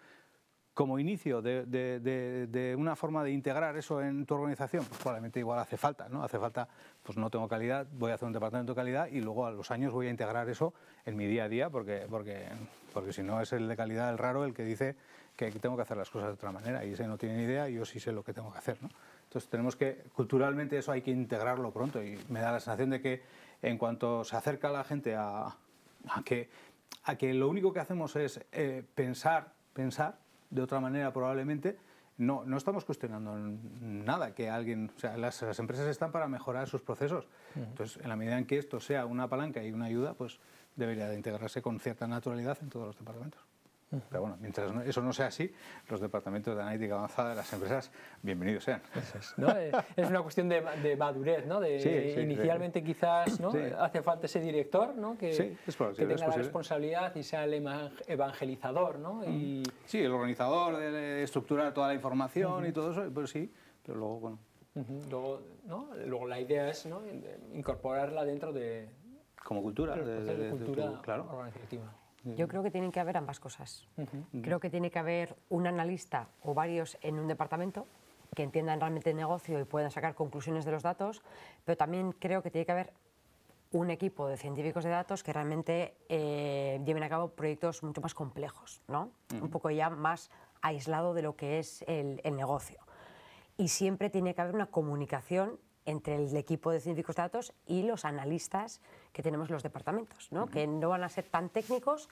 como 0.80 0.98
inicio 0.98 1.42
de, 1.42 1.66
de, 1.66 2.48
de, 2.48 2.74
una 2.74 2.96
forma 2.96 3.22
de 3.22 3.32
integrar 3.32 3.76
eso 3.76 4.02
en 4.02 4.26
tu 4.26 4.36
organización, 4.36 4.86
pues 4.86 4.98
probablemente 4.98 5.38
igual 5.38 5.60
hace 5.60 5.76
falta, 5.76 6.08
¿no? 6.08 6.24
Hace 6.24 6.40
falta, 6.40 6.70
pues 7.04 7.18
no 7.18 7.30
tengo 7.30 7.50
calidad, 7.50 7.86
voy 7.92 8.12
a 8.12 8.14
hacer 8.14 8.28
un 8.28 8.32
departamento 8.32 8.72
de 8.72 8.78
calidad 8.78 9.08
y 9.08 9.20
luego 9.20 9.46
a 9.46 9.52
los 9.52 9.72
años 9.72 9.92
voy 9.92 10.08
a 10.08 10.10
integrar 10.10 10.48
eso 10.48 10.74
en 11.06 11.18
mi 11.18 11.26
día 11.26 11.44
a 11.44 11.50
día 11.50 11.70
porque, 11.70 12.08
porque, 12.10 12.48
porque 12.94 13.12
si 13.12 13.24
no 13.24 13.42
es 13.42 13.52
el 13.52 13.68
de 13.68 13.76
calidad, 13.76 14.10
el 14.10 14.18
raro, 14.18 14.46
el 14.46 14.54
que 14.54 14.64
dice 14.64 14.96
que 15.36 15.52
tengo 15.52 15.76
que 15.76 15.82
hacer 15.82 15.98
las 15.98 16.10
cosas 16.10 16.30
de 16.30 16.36
otra 16.36 16.54
manera 16.54 16.86
y 16.86 16.94
ese 16.94 17.06
no 17.08 17.18
tiene 17.18 17.36
ni 17.36 17.44
idea 17.44 17.68
y 17.70 17.74
yo 17.74 17.84
sí 17.84 18.00
sé 18.00 18.14
lo 18.14 18.24
que 18.24 18.32
tengo 18.32 18.50
que 18.50 18.60
hacer. 18.60 18.82
¿no? 18.82 18.88
Entonces 19.26 19.50
tenemos 19.50 19.76
que, 19.76 20.06
culturalmente 20.14 20.78
eso 20.78 20.94
hay 20.94 21.02
que 21.02 21.12
integrarlo 21.12 21.72
pronto 21.72 22.02
y 22.02 22.18
me 22.30 22.40
da 22.40 22.54
la 22.54 22.62
sensación 22.62 22.92
de 22.92 23.02
que 23.02 23.22
en 23.62 23.78
cuanto 23.78 24.24
se 24.24 24.38
acerca 24.38 24.70
la 24.70 24.86
gente 24.86 25.14
a, 25.18 25.58
que, 26.24 26.50
a 27.04 27.18
que 27.18 27.34
lo 27.34 27.50
único 27.50 27.74
que 27.74 27.82
hacemos 27.82 28.16
es 28.16 28.40
eh, 28.54 28.82
pensar, 28.96 29.52
pensar 29.74 30.29
de 30.50 30.62
otra 30.62 30.80
manera 30.80 31.12
probablemente, 31.14 31.78
no, 32.18 32.43
no 32.45 32.58
estamos 32.58 32.84
cuestionando 32.84 33.38
nada 33.38 34.36
que 34.36 34.50
alguien, 34.50 34.91
o 34.95 35.00
sea, 35.00 35.16
las, 35.16 35.41
las 35.41 35.58
empresas 35.60 35.88
están 35.88 36.12
para 36.12 36.28
mejorar 36.28 36.68
sus 36.68 36.82
procesos. 36.82 37.28
Entonces, 37.56 38.02
en 38.04 38.10
la 38.10 38.18
medida 38.18 38.38
en 38.38 38.45
que 38.45 38.58
esto 38.58 38.80
sea 38.80 39.06
una 39.06 39.30
palanca 39.30 39.64
y 39.64 39.72
una 39.72 39.86
ayuda, 39.86 40.14
pues 40.16 40.39
debería 40.76 41.08
de 41.08 41.16
integrarse 41.16 41.62
con 41.62 41.80
cierta 41.80 42.08
naturalidad 42.08 42.58
en 42.62 42.70
todos 42.70 42.88
los 42.88 42.97
departamentos. 42.97 43.41
Pero 43.90 44.22
bueno, 44.22 44.38
mientras 44.40 44.72
eso 44.86 45.02
no 45.02 45.12
sea 45.12 45.28
así, 45.28 45.52
los 45.90 46.00
departamentos 46.00 46.56
de 46.56 46.62
analítica 46.62 46.96
avanzada 46.96 47.32
de 47.32 47.36
las 47.38 47.52
empresas, 47.52 47.92
bienvenidos 48.22 48.64
sean. 48.64 48.82
Es, 48.96 49.34
¿no? 49.38 49.50
Eh, 49.50 49.72
es, 49.96 50.08
una 50.08 50.22
cuestión 50.22 50.48
de, 50.48 50.62
de 50.62 50.96
madurez, 50.96 51.48
¿no? 51.48 51.60
De, 51.60 52.22
inicialmente 52.22 52.84
quizás 52.84 53.40
¿no? 53.40 53.52
hace 53.80 54.04
falta 54.04 54.28
ese 54.28 54.42
director 54.42 54.96
¿no? 54.96 55.18
que, 55.18 55.58
que 55.96 56.06
tenga 56.06 56.28
la 56.28 56.36
responsabilidad 56.36 57.16
y 57.16 57.24
sea 57.24 57.46
el 57.46 57.66
evangelizador. 58.06 59.00
¿no? 59.00 59.24
Y... 59.26 59.64
Sí, 59.86 60.00
el 60.00 60.12
organizador 60.12 60.78
de 60.78 61.24
estructurar 61.24 61.74
toda 61.74 61.88
la 61.88 61.96
información 61.96 62.68
y 62.68 62.72
todo 62.72 62.92
eso, 62.92 63.12
pues 63.12 63.32
sí, 63.32 63.52
pero 63.84 63.98
luego, 63.98 64.20
bueno. 64.20 64.40
luego, 65.10 65.42
¿no? 65.66 65.90
luego 66.06 66.28
la 66.28 66.40
idea 66.40 66.70
es 66.70 66.86
¿no? 66.86 67.02
incorporarla 67.54 68.24
dentro 68.24 68.54
de... 68.54 68.88
Como 69.44 69.64
cultura, 69.64 69.96
de, 69.96 70.24
de, 70.24 70.50
cultura 70.52 71.02
claro. 71.02 71.28
organizativa. 71.32 71.92
Yo 72.24 72.48
creo 72.48 72.64
que 72.64 72.72
tienen 72.72 72.92
que 72.92 73.00
haber 73.00 73.18
ambas 73.18 73.40
cosas. 73.40 73.88
Creo 74.42 74.60
que 74.60 74.70
tiene 74.70 74.92
que 74.92 75.00
haber 75.00 75.36
un 75.50 75.68
analista 75.68 76.28
o 76.44 76.54
varios 76.54 76.98
en 77.02 77.20
un 77.20 77.28
departamento 77.28 77.86
que 78.36 78.44
entiendan 78.44 78.80
realmente 78.80 79.10
el 79.10 79.16
negocio 79.16 79.60
y 79.60 79.64
puedan 79.64 79.92
sacar 79.92 80.16
conclusiones 80.16 80.66
de 80.66 80.72
los 80.72 80.84
datos, 80.84 81.22
pero 81.66 81.78
también 81.78 82.12
creo 82.12 82.44
que 82.44 82.52
tiene 82.52 82.66
que 82.66 82.72
haber 82.72 82.94
un 83.72 83.90
equipo 83.92 84.28
de 84.28 84.38
científicos 84.38 84.84
de 84.84 84.90
datos 84.90 85.24
que 85.24 85.32
realmente 85.32 85.96
eh, 86.10 86.82
lleven 86.86 87.04
a 87.04 87.10
cabo 87.10 87.30
proyectos 87.30 87.84
mucho 87.84 88.02
más 88.02 88.14
complejos, 88.14 88.82
¿no? 88.88 89.12
un 89.42 89.50
poco 89.50 89.70
ya 89.70 89.90
más 89.90 90.32
aislado 90.62 91.14
de 91.14 91.22
lo 91.22 91.36
que 91.36 91.60
es 91.60 91.84
el, 91.88 92.20
el 92.24 92.36
negocio. 92.36 92.80
Y 93.58 93.68
siempre 93.68 94.10
tiene 94.10 94.34
que 94.34 94.42
haber 94.42 94.56
una 94.56 94.68
comunicación 94.68 95.60
entre 95.90 96.16
el 96.16 96.36
equipo 96.36 96.72
de 96.72 96.80
científicos 96.80 97.16
de 97.16 97.24
datos 97.24 97.54
y 97.66 97.84
los 97.84 98.06
analistas 98.06 98.82
que 99.12 99.24
tenemos 99.24 99.50
en 99.50 99.54
los 99.54 99.64
departamentos, 99.64 100.32
¿no? 100.32 100.48
que 100.48 100.68
no 100.68 100.90
van 100.90 101.04
a 101.04 101.10
ser 101.10 101.26
tan 101.26 101.50
técnicos, 101.50 102.10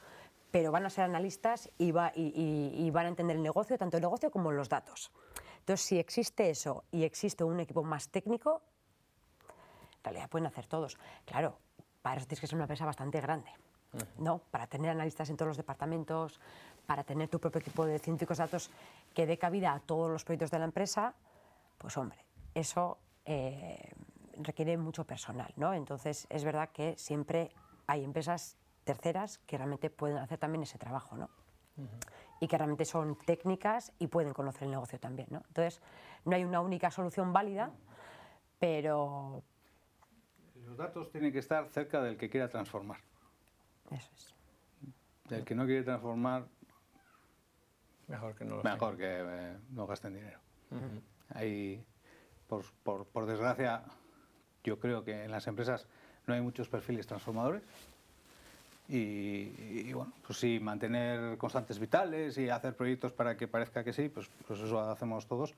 pero 0.51 0.71
van 0.71 0.85
a 0.85 0.89
ser 0.89 1.03
analistas 1.03 1.69
y, 1.77 1.91
va, 1.91 2.11
y, 2.15 2.89
van 2.91 3.05
a 3.05 3.09
entender 3.09 3.35
el 3.35 3.43
negocio, 3.43 3.77
tanto 3.77 3.97
el 3.97 4.01
negocio 4.01 4.31
como 4.31 4.51
los 4.51 4.69
datos. 4.69 5.11
Entonces, 5.59 5.85
si 5.85 5.99
existe 5.99 6.49
eso 6.49 6.85
y 6.91 7.03
existe 7.03 7.43
un 7.43 7.59
equipo 7.59 7.83
más 7.83 8.09
técnico, 8.09 8.61
en 9.99 10.03
realidad 10.03 10.29
pueden 10.29 10.47
hacer 10.47 10.65
todos. 10.65 10.97
Claro, 11.25 11.57
para 12.01 12.17
eso 12.17 12.27
tienes 12.27 12.39
que 12.39 12.47
ser 12.47 12.55
una 12.55 12.63
empresa 12.63 12.85
bastante 12.85 13.19
grande, 13.19 13.51
¿no? 14.17 14.39
Para 14.39 14.67
tener 14.67 14.89
analistas 14.89 15.29
en 15.29 15.35
todos 15.35 15.49
los 15.49 15.57
departamentos, 15.57 16.39
para 16.85 17.03
tener 17.03 17.27
tu 17.27 17.39
propio 17.39 17.59
equipo 17.59 17.85
de 17.85 17.99
científicos 17.99 18.37
de 18.37 18.45
datos 18.45 18.71
que 19.13 19.25
dé 19.25 19.37
cabida 19.37 19.73
a 19.73 19.79
todos 19.81 20.09
los 20.09 20.23
proyectos 20.23 20.51
de 20.51 20.59
la 20.59 20.65
empresa, 20.65 21.13
pues 21.77 21.97
hombre, 21.97 22.23
eso 22.55 22.97
eh, 23.27 23.91
requiere 24.37 24.77
mucho 24.77 25.03
personal, 25.05 25.53
¿no? 25.57 25.73
Entonces 25.73 26.27
es 26.29 26.45
verdad 26.45 26.69
que 26.71 26.97
siempre 26.97 27.51
hay 27.85 28.03
empresas 28.03 28.57
terceras 28.85 29.39
que 29.39 29.57
realmente 29.57 29.89
pueden 29.89 30.17
hacer 30.17 30.39
también 30.39 30.63
ese 30.63 30.77
trabajo, 30.77 31.17
¿no? 31.17 31.29
Y 32.39 32.47
que 32.47 32.57
realmente 32.57 32.85
son 32.85 33.17
técnicas 33.17 33.91
y 33.99 34.07
pueden 34.07 34.33
conocer 34.33 34.63
el 34.63 34.71
negocio 34.71 34.97
también, 34.97 35.27
¿no? 35.29 35.43
Entonces 35.49 35.81
no 36.23 36.37
hay 36.37 36.45
una 36.45 36.61
única 36.61 36.89
solución 36.89 37.33
válida, 37.33 37.71
pero... 38.59 39.43
Los 40.65 40.77
datos 40.77 41.11
tienen 41.11 41.33
que 41.33 41.39
estar 41.39 41.67
cerca 41.69 42.01
del 42.01 42.17
que 42.17 42.29
quiera 42.29 42.47
transformar. 42.47 42.99
Eso 43.91 44.11
es. 44.15 44.35
Del 45.25 45.43
que 45.43 45.53
no 45.53 45.65
quiere 45.65 45.83
transformar, 45.83 46.47
mejor 48.07 48.35
que 48.35 48.45
no, 48.45 48.63
mejor 48.63 48.95
que 48.95 49.19
eh, 49.19 49.57
no 49.71 49.85
gasten 49.85 50.13
dinero. 50.13 50.39
Hay 51.29 51.85
por, 52.47 53.25
desgracia, 53.25 53.83
yo 54.63 54.79
creo 54.79 55.03
que 55.03 55.25
en 55.25 55.31
las 55.31 55.47
empresas 55.47 55.85
no 56.25 56.33
hay 56.33 56.41
muchos 56.41 56.69
perfiles 56.69 57.07
transformadores. 57.07 57.61
Y, 58.89 59.91
bueno, 59.91 60.13
pues 60.25 60.39
sí, 60.39 60.59
mantener 60.61 61.37
constantes 61.37 61.77
vitales 61.77 62.37
y 62.37 62.49
hacer 62.49 62.73
proyectos 62.73 63.11
para 63.11 63.35
que 63.35 63.47
parezca 63.47 63.83
que 63.83 63.91
sí, 63.91 64.07
pues, 64.07 64.29
pues 64.47 64.61
eso 64.61 64.79
hacemos 64.79 65.27
todos. 65.27 65.53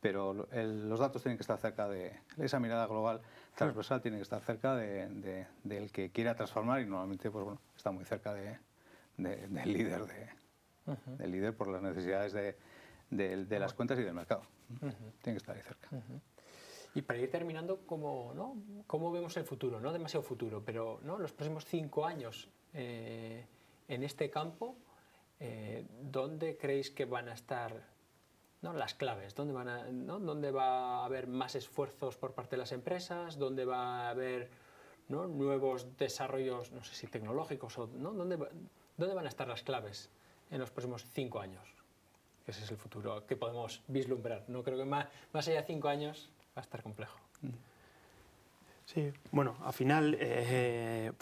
Pero 0.00 0.46
los 0.52 1.00
datos 1.00 1.22
tienen 1.22 1.38
que 1.38 1.42
estar 1.42 1.58
cerca 1.58 1.88
de 1.88 2.12
esa 2.36 2.60
mirada 2.60 2.86
global 2.86 3.20
transversal, 3.56 4.00
tiene 4.00 4.18
que 4.18 4.22
estar 4.22 4.40
cerca 4.42 4.76
de, 4.76 5.46
del 5.64 5.90
que 5.90 6.10
quiera 6.10 6.36
transformar 6.36 6.80
y 6.80 6.86
normalmente 6.86 7.30
pues 7.30 7.44
bueno, 7.44 7.60
está 7.76 7.90
muy 7.90 8.04
cerca 8.04 8.32
de, 8.32 8.56
del 9.16 9.72
líder, 9.72 10.02
del 11.18 11.30
líder 11.32 11.56
por 11.56 11.66
las 11.66 11.82
necesidades 11.82 12.32
de, 12.32 12.56
de, 13.10 13.58
las 13.58 13.74
cuentas 13.74 13.98
y 13.98 14.02
del 14.02 14.14
mercado. 14.14 14.42
Tiene 14.80 15.14
que 15.22 15.36
estar 15.36 15.56
ahí 15.56 15.62
cerca. 15.62 15.88
Y 16.94 17.02
para 17.02 17.18
ir 17.18 17.30
terminando, 17.30 17.80
¿cómo, 17.86 18.32
¿no? 18.34 18.56
¿cómo 18.86 19.12
vemos 19.12 19.36
el 19.36 19.44
futuro? 19.44 19.80
No 19.80 19.92
demasiado 19.92 20.22
futuro, 20.22 20.62
pero 20.64 21.00
¿no? 21.02 21.18
los 21.18 21.32
próximos 21.32 21.64
cinco 21.64 22.06
años 22.06 22.48
eh, 22.74 23.46
en 23.88 24.02
este 24.02 24.30
campo, 24.30 24.76
eh, 25.40 25.86
¿dónde 26.02 26.56
creéis 26.56 26.90
que 26.90 27.04
van 27.04 27.28
a 27.28 27.34
estar 27.34 27.72
¿no? 28.62 28.72
las 28.72 28.94
claves? 28.94 29.34
¿Dónde, 29.34 29.52
van 29.52 29.68
a, 29.68 29.84
¿no? 29.90 30.18
¿Dónde 30.18 30.50
va 30.50 31.02
a 31.02 31.04
haber 31.04 31.28
más 31.28 31.54
esfuerzos 31.54 32.16
por 32.16 32.32
parte 32.32 32.56
de 32.56 32.58
las 32.58 32.72
empresas? 32.72 33.38
¿Dónde 33.38 33.64
va 33.64 34.06
a 34.06 34.10
haber 34.10 34.50
¿no? 35.08 35.26
nuevos 35.26 35.96
desarrollos, 35.96 36.72
no 36.72 36.82
sé 36.82 36.94
si 36.94 37.06
tecnológicos? 37.06 37.78
O, 37.78 37.86
¿no? 37.86 38.12
¿Dónde, 38.12 38.38
¿Dónde 38.96 39.14
van 39.14 39.26
a 39.26 39.28
estar 39.28 39.46
las 39.46 39.62
claves 39.62 40.10
en 40.50 40.58
los 40.58 40.70
próximos 40.70 41.04
cinco 41.12 41.40
años? 41.40 41.77
Ese 42.48 42.64
es 42.64 42.70
el 42.70 42.76
futuro 42.76 43.26
que 43.26 43.36
podemos 43.36 43.82
vislumbrar. 43.88 44.44
No 44.48 44.62
creo 44.62 44.78
que 44.78 44.84
más, 44.84 45.06
más 45.32 45.46
allá 45.48 45.60
de 45.60 45.66
cinco 45.66 45.88
años 45.88 46.30
va 46.56 46.60
a 46.60 46.64
estar 46.64 46.82
complejo. 46.82 47.18
Sí, 48.86 49.12
bueno, 49.32 49.54
al 49.62 49.74
final 49.74 50.16
eh, 50.18 51.12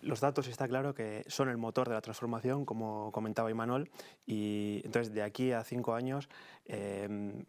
los 0.00 0.20
datos 0.20 0.48
está 0.48 0.66
claro 0.66 0.94
que 0.94 1.24
son 1.28 1.48
el 1.48 1.56
motor 1.56 1.88
de 1.88 1.94
la 1.94 2.00
transformación, 2.00 2.64
como 2.64 3.12
comentaba 3.12 3.50
Imanol, 3.50 3.88
y 4.26 4.82
entonces 4.84 5.14
de 5.14 5.22
aquí 5.22 5.52
a 5.52 5.62
cinco 5.62 5.94
años, 5.94 6.28
eh, 6.66 7.44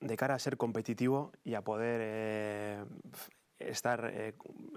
de 0.00 0.16
cara 0.16 0.34
a 0.34 0.38
ser 0.38 0.56
competitivo 0.56 1.32
y 1.42 1.54
a 1.54 1.62
poder 1.62 2.00
eh, 2.04 2.84
estar 3.58 4.12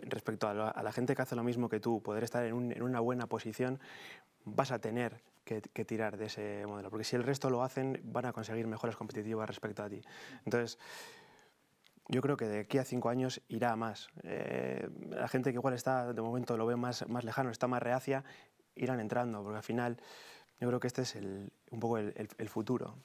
respecto 0.02 0.48
a 0.48 0.54
la, 0.54 0.92
gente 0.92 1.16
que 1.16 1.22
hace 1.22 1.36
lo 1.36 1.44
mismo 1.44 1.70
que 1.70 1.80
tú, 1.80 2.02
poder 2.02 2.24
estar 2.24 2.44
en 2.46 2.82
una 2.82 3.00
buena 3.02 3.28
posición, 3.28 3.80
vas 4.46 4.72
a 4.72 4.80
tener 4.80 5.22
que, 5.50 5.86
tirar 5.86 6.18
de 6.18 6.26
ese 6.26 6.66
modelo, 6.68 6.90
porque 6.92 7.04
si 7.04 7.16
el 7.16 7.24
resto 7.24 7.50
lo 7.50 7.64
hacen, 7.64 8.00
van 8.04 8.28
a 8.28 8.34
conseguir 8.34 8.68
mejoras 8.68 8.96
competitivas 8.96 9.48
respecto 9.48 9.82
a 9.82 9.90
ti. 9.90 10.02
Entonces, 10.46 10.78
yo 12.08 12.22
creo 12.22 12.38
que 12.38 12.46
de 12.46 12.60
aquí 12.60 12.78
a 12.78 12.84
cinco 12.84 13.10
años 13.10 13.42
irá 13.48 13.76
más. 13.76 14.10
Eh, 14.24 14.88
la 15.10 15.28
gente 15.28 15.52
que 15.52 15.56
igual 15.56 15.74
está, 15.74 16.14
de 16.14 16.22
momento 16.22 16.56
lo 16.56 16.66
ve 16.68 16.76
más, 16.76 17.08
más 17.10 17.24
lejano, 17.24 17.50
está 17.50 17.68
más 17.68 17.82
reacia, 17.82 18.24
irán 18.76 19.00
entrando, 19.00 19.42
porque 19.42 19.58
al 19.58 19.64
final 19.64 19.98
yo 20.60 20.68
creo 20.68 20.80
que 20.80 20.88
este 20.88 21.02
es 21.02 21.16
el, 21.16 21.52
un 21.72 21.80
poco 21.80 21.98
el, 21.98 22.14
el, 22.16 22.50
futuro. 22.50 22.98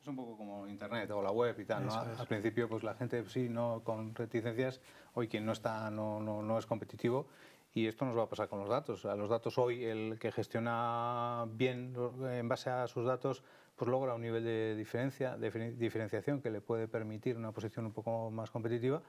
Es 0.00 0.06
un 0.06 0.16
poco 0.16 0.36
como 0.36 0.68
Internet 0.68 1.10
o 1.10 1.22
la 1.22 1.32
web 1.32 1.58
y 1.58 1.64
tal. 1.64 1.86
¿no? 1.86 1.92
Al 1.92 2.26
principio 2.26 2.68
pues 2.68 2.84
la 2.84 2.94
gente 2.94 3.24
sí, 3.28 3.48
no 3.48 3.82
con 3.82 4.14
reticencias, 4.14 4.80
hoy 5.14 5.26
quien 5.26 5.44
no, 5.44 5.52
está, 5.52 5.90
no, 5.90 6.20
no, 6.20 6.42
no 6.42 6.58
es 6.58 6.66
competitivo 6.66 7.26
y 7.74 7.86
esto 7.86 8.04
nos 8.04 8.16
va 8.16 8.24
a 8.24 8.28
pasar 8.28 8.48
con 8.48 8.60
los 8.60 8.68
datos. 8.68 9.04
A 9.04 9.14
los 9.14 9.30
datos 9.30 9.58
hoy, 9.58 9.84
el 9.84 10.18
que 10.18 10.32
gestiona 10.32 11.46
bien 11.52 11.94
en 12.30 12.48
base 12.48 12.70
a 12.70 12.86
sus 12.88 13.06
datos, 13.06 13.42
pues 13.76 13.90
logra 13.90 14.14
un 14.14 14.22
nivel 14.22 14.44
de, 14.44 14.74
diferencia, 14.76 15.36
de 15.36 15.72
diferenciación 15.72 16.42
que 16.42 16.50
le 16.50 16.60
puede 16.60 16.88
permitir 16.88 17.36
una 17.36 17.52
posición 17.52 17.86
un 17.86 17.92
poco 17.92 18.30
más 18.30 18.50
competitiva 18.50 19.02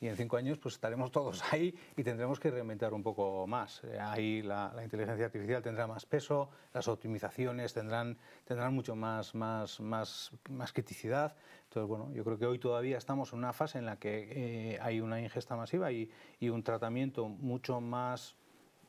y 0.00 0.06
en 0.06 0.16
cinco 0.16 0.36
años 0.36 0.58
pues 0.58 0.74
estaremos 0.74 1.10
todos 1.10 1.42
ahí 1.52 1.74
y 1.96 2.02
tendremos 2.02 2.38
que 2.38 2.50
reinventar 2.50 2.94
un 2.94 3.02
poco 3.02 3.46
más. 3.46 3.82
Eh, 3.84 3.98
ahí 4.00 4.42
la, 4.42 4.72
inteligencia 4.82 5.26
artificial 5.26 5.62
tendrá 5.62 5.86
más 5.86 6.06
peso, 6.06 6.50
las 6.72 6.88
optimizaciones 6.88 7.72
tendrán, 7.74 8.18
tendrán 8.44 8.74
mucho 8.74 8.94
más, 8.94 9.34
más, 9.34 9.80
más, 9.80 10.32
más 10.50 10.72
criticidad. 10.72 11.34
Entonces, 11.64 11.88
bueno, 11.88 12.12
yo 12.12 12.24
creo 12.24 12.38
que 12.38 12.46
hoy 12.46 12.58
todavía 12.58 12.98
estamos 12.98 13.32
en 13.32 13.40
una 13.40 13.52
fase 13.52 13.78
en 13.78 13.86
la 13.86 13.96
que 13.96 14.28
eh, 14.74 14.78
hay 14.80 15.00
una 15.00 15.20
ingesta 15.20 15.56
masiva 15.56 15.92
y, 15.92 16.10
y 16.40 16.48
un 16.48 16.62
tratamiento 16.62 17.28
mucho 17.28 17.80
más 17.80 18.36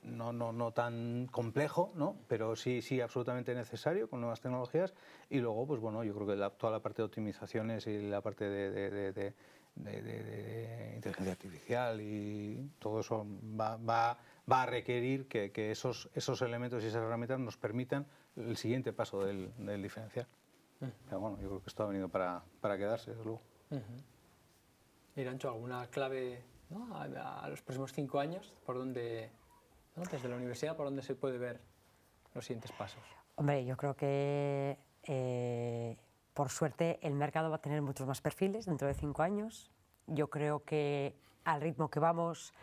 no, 0.04 0.32
no, 0.32 0.52
no 0.54 0.72
tan 0.72 1.28
complejo, 1.28 1.92
¿no? 1.96 2.16
pero 2.28 2.56
sí, 2.56 2.82
sí 2.82 3.02
absolutamente 3.02 3.54
necesario 3.54 4.10
con 4.10 4.22
nuevas 4.22 4.42
tecnologías. 4.42 4.94
Y 5.30 5.40
luego, 5.40 5.68
pues 5.68 5.82
bueno, 5.82 6.04
yo 6.04 6.14
creo 6.14 6.28
que 6.28 6.58
toda 6.58 6.74
la 6.74 6.80
parte 6.80 7.02
de 7.02 7.08
optimizaciones 7.08 7.86
y 7.88 8.02
la 8.10 8.22
parte 8.22 8.50
de, 8.50 9.34
inteligencia 9.80 11.32
artificial 11.32 12.02
y 12.02 12.72
todo 12.80 13.00
eso 13.00 13.26
va, 13.60 13.78
va, 13.78 14.18
va 14.50 14.64
a 14.64 14.66
requerir 14.66 15.28
que, 15.28 15.72
esos, 15.72 16.10
esos 16.14 16.42
elementos 16.42 16.84
y 16.84 16.88
esas 16.88 17.04
herramientas 17.04 17.40
nos 17.40 17.58
permitan 17.58 18.06
el 18.36 18.58
siguiente 18.58 18.94
paso 18.94 19.24
del, 19.24 19.52
diferencial. 19.82 20.28
Pero 21.06 21.20
bueno, 21.20 21.38
yo 21.42 21.50
creo 21.50 21.62
que 21.62 21.70
esto 21.70 21.84
ha 21.84 21.88
venido 21.88 22.10
para, 22.10 22.42
para 22.62 22.78
quedarse, 22.78 23.12
desde 23.12 23.24
luego. 23.24 23.42
Irancho, 25.16 25.50
¿alguna 25.50 25.88
clave 25.88 26.42
a, 26.94 27.48
los 27.50 27.62
próximos 27.62 27.92
cinco 27.94 28.20
años? 28.20 28.54
¿Por 28.66 28.78
dónde, 28.78 29.30
desde 30.12 30.30
la 30.30 30.36
universidad, 30.36 30.76
por 30.76 30.86
dónde 30.86 31.02
se 31.02 31.16
puede 31.16 31.38
ver 31.38 31.60
los 32.34 32.46
siguientes 32.46 32.72
pasos? 32.72 33.04
Hombre, 33.36 33.66
yo 33.66 33.76
creo 33.78 33.96
que 33.96 34.78
eh, 35.04 35.98
por 36.34 36.50
suerte 36.50 37.00
el 37.02 37.14
mercado 37.14 37.50
va 37.50 37.58
a 37.58 37.62
tener 37.62 37.82
muchos 37.82 38.08
más 38.08 38.22
perfiles 38.22 38.66
dentro 38.66 38.88
de 38.88 38.94
cinco 38.94 39.22
años. 39.22 39.72
Yo 40.08 40.30
creo 40.30 40.64
que 40.64 41.16
al 41.44 41.62
ritmo 41.62 41.90
que 41.90 42.00
vamos, 42.00 42.54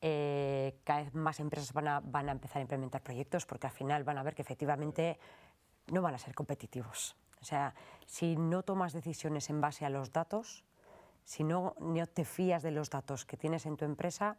eh, 0.00 0.78
cada 0.84 1.02
vez 1.02 1.14
más 1.14 1.40
empresas 1.40 1.72
van 1.72 1.88
a, 2.28 2.32
empezar 2.32 2.58
a 2.58 2.62
implementar 2.62 3.02
proyectos 3.02 3.46
porque 3.46 3.66
al 3.66 3.72
final 3.72 4.04
van 4.04 4.18
a 4.18 4.22
ver 4.22 4.34
que 4.34 4.42
efectivamente 4.42 5.18
no 5.88 6.02
van 6.02 6.14
a 6.14 6.18
ser 6.18 6.34
competitivos. 6.34 7.16
O 7.40 7.44
sea, 7.44 7.74
si 8.06 8.36
no 8.36 8.62
tomas 8.62 8.92
decisiones 8.92 9.50
en 9.50 9.60
base 9.60 9.84
a 9.84 9.90
los 9.90 10.12
datos, 10.12 10.64
si 11.24 11.44
no, 11.44 11.74
te 12.14 12.24
fías 12.24 12.62
de 12.62 12.70
los 12.70 12.90
datos 12.90 13.24
que 13.24 13.36
tienes 13.36 13.66
en 13.66 13.76
tu 13.76 13.84
empresa, 13.84 14.38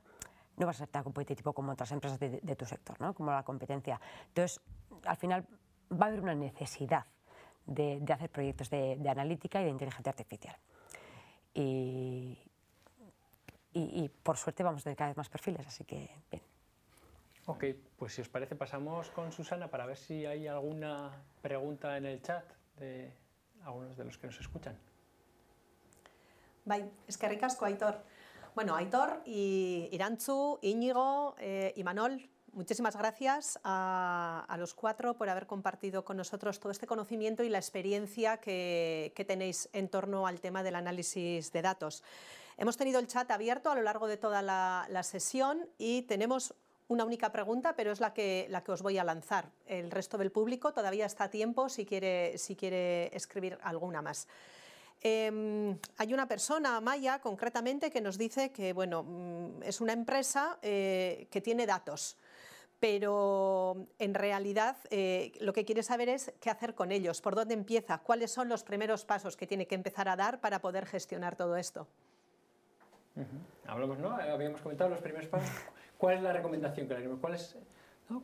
no 0.57 0.65
vas 0.65 0.77
a 0.77 0.79
ser 0.79 0.87
tan 0.87 1.03
competitivo 1.03 1.53
como 1.53 1.71
otras 1.71 1.91
empresas 1.91 2.19
de, 2.19 2.55
tu 2.55 2.65
sector, 2.65 2.99
¿no? 2.99 3.13
como 3.13 3.31
la 3.31 3.43
competencia. 3.43 3.99
Entonces, 4.27 4.59
al 5.05 5.15
final 5.15 5.47
va 5.91 6.05
a 6.05 6.09
haber 6.09 6.21
una 6.21 6.35
necesidad 6.35 7.05
de, 7.69 8.13
hacer 8.13 8.29
proyectos 8.29 8.69
de, 8.69 8.97
de, 8.97 9.09
analítica 9.09 9.61
y 9.61 9.65
de 9.65 9.69
inteligencia 9.69 10.09
artificial. 10.09 10.55
Y, 11.53 12.37
y, 13.73 14.09
por 14.23 14.37
suerte 14.37 14.63
vamos 14.63 14.81
a 14.81 14.83
tener 14.83 14.97
cada 14.97 15.09
vez 15.09 15.17
más 15.17 15.29
perfiles, 15.29 15.65
así 15.65 15.83
que 15.83 16.09
bien. 16.31 16.43
Ok, 17.45 17.65
pues 17.97 18.13
si 18.13 18.21
os 18.21 18.29
parece 18.29 18.55
pasamos 18.55 19.09
con 19.09 19.31
Susana 19.31 19.69
para 19.69 19.85
ver 19.85 19.97
si 19.97 20.25
hay 20.25 20.47
alguna 20.47 21.11
pregunta 21.41 21.97
en 21.97 22.05
el 22.05 22.21
chat 22.21 22.45
de 22.77 23.11
algunos 23.63 23.97
de 23.97 24.05
los 24.05 24.17
que 24.17 24.27
nos 24.27 24.39
escuchan. 24.39 24.77
Bai, 26.65 26.89
eskerrik 27.07 27.43
asko 27.43 27.65
Aitor. 27.65 28.03
Bueno, 28.53 28.75
Aitor 28.75 29.21
y 29.25 29.89
Irantzu, 29.91 30.59
Íñigo 30.61 31.35
eh, 31.39 31.73
y 31.75 31.83
Manol, 31.83 32.29
muchísimas 32.53 32.95
gracias 32.95 33.59
a, 33.63 34.55
los 34.57 34.73
cuatro 34.73 35.15
por 35.15 35.29
haber 35.29 35.47
compartido 35.47 36.03
con 36.03 36.17
nosotros 36.17 36.59
todo 36.59 36.71
este 36.71 36.87
conocimiento 36.87 37.43
y 37.43 37.49
la 37.49 37.57
experiencia 37.57 38.37
que, 38.37 39.13
tenéis 39.27 39.69
en 39.73 39.89
torno 39.89 40.27
al 40.27 40.41
tema 40.41 40.63
del 40.63 40.75
análisis 40.75 41.51
de 41.51 41.61
datos. 41.61 42.03
Hemos 42.57 42.77
tenido 42.77 42.99
el 42.99 43.07
chat 43.07 43.29
abierto 43.31 43.71
a 43.71 43.75
lo 43.75 43.81
largo 43.81 44.07
de 44.07 44.17
toda 44.17 44.41
la, 44.41 45.03
sesión 45.03 45.67
y 45.77 46.03
tenemos 46.03 46.53
una 46.87 47.05
única 47.05 47.31
pregunta, 47.31 47.75
pero 47.75 47.91
es 47.91 47.99
la 47.99 48.13
que, 48.13 48.47
la 48.49 48.63
que 48.63 48.71
os 48.71 48.81
voy 48.81 48.97
a 48.97 49.03
lanzar. 49.03 49.49
El 49.65 49.91
resto 49.91 50.17
del 50.17 50.31
público 50.31 50.73
todavía 50.73 51.05
está 51.05 51.25
a 51.25 51.29
tiempo 51.29 51.69
si 51.69 51.85
quiere, 51.85 52.37
si 52.37 52.55
quiere 52.55 53.15
escribir 53.15 53.57
alguna 53.61 54.01
más. 54.01 54.27
Em, 55.01 55.77
hay 55.97 56.13
una 56.13 56.27
persona, 56.27 56.81
Maya, 56.81 57.19
concretamente, 57.19 57.89
que 57.89 58.01
nos 58.01 58.17
dice 58.17 58.51
que 58.51 58.73
bueno, 58.73 59.03
mm, 59.03 59.63
es 59.63 59.79
una 59.79 59.93
empresa 59.93 60.59
eh, 60.61 61.27
que 61.31 61.39
tiene 61.39 61.65
datos, 61.65 62.17
pero 62.79 63.87
en 63.99 64.13
realidad 64.13 64.77
eh, 64.89 65.33
lo 65.41 65.53
que 65.53 65.65
quiere 65.65 65.83
saber 65.83 66.09
es 66.09 66.31
qué 66.39 66.49
hacer 66.49 66.75
con 66.75 66.91
ellos, 66.91 67.21
por 67.21 67.35
dónde 67.35 67.53
empieza, 67.53 67.99
cuáles 67.99 68.31
son 68.31 68.47
los 68.47 68.63
primeros 68.63 69.05
pasos 69.05 69.35
que 69.35 69.47
tiene 69.47 69.67
que 69.67 69.75
empezar 69.75 70.07
a 70.07 70.15
dar 70.15 70.39
para 70.39 70.59
poder 70.59 70.85
gestionar 70.85 71.35
todo 71.35 71.57
esto. 71.57 71.87
Hablamos, 73.67 73.99
¿no? 73.99 74.11
Habíamos 74.11 74.61
comentado 74.61 74.89
los 74.89 75.01
primeros 75.01 75.27
pasos. 75.27 75.49
¿Cuál 75.97 76.17
es 76.17 76.23
la 76.23 76.31
recomendación 76.31 76.87
que 76.87 76.93
le 76.93 76.99
haremos? 77.01 77.19
¿Cuál 77.19 77.35
es, 77.35 77.57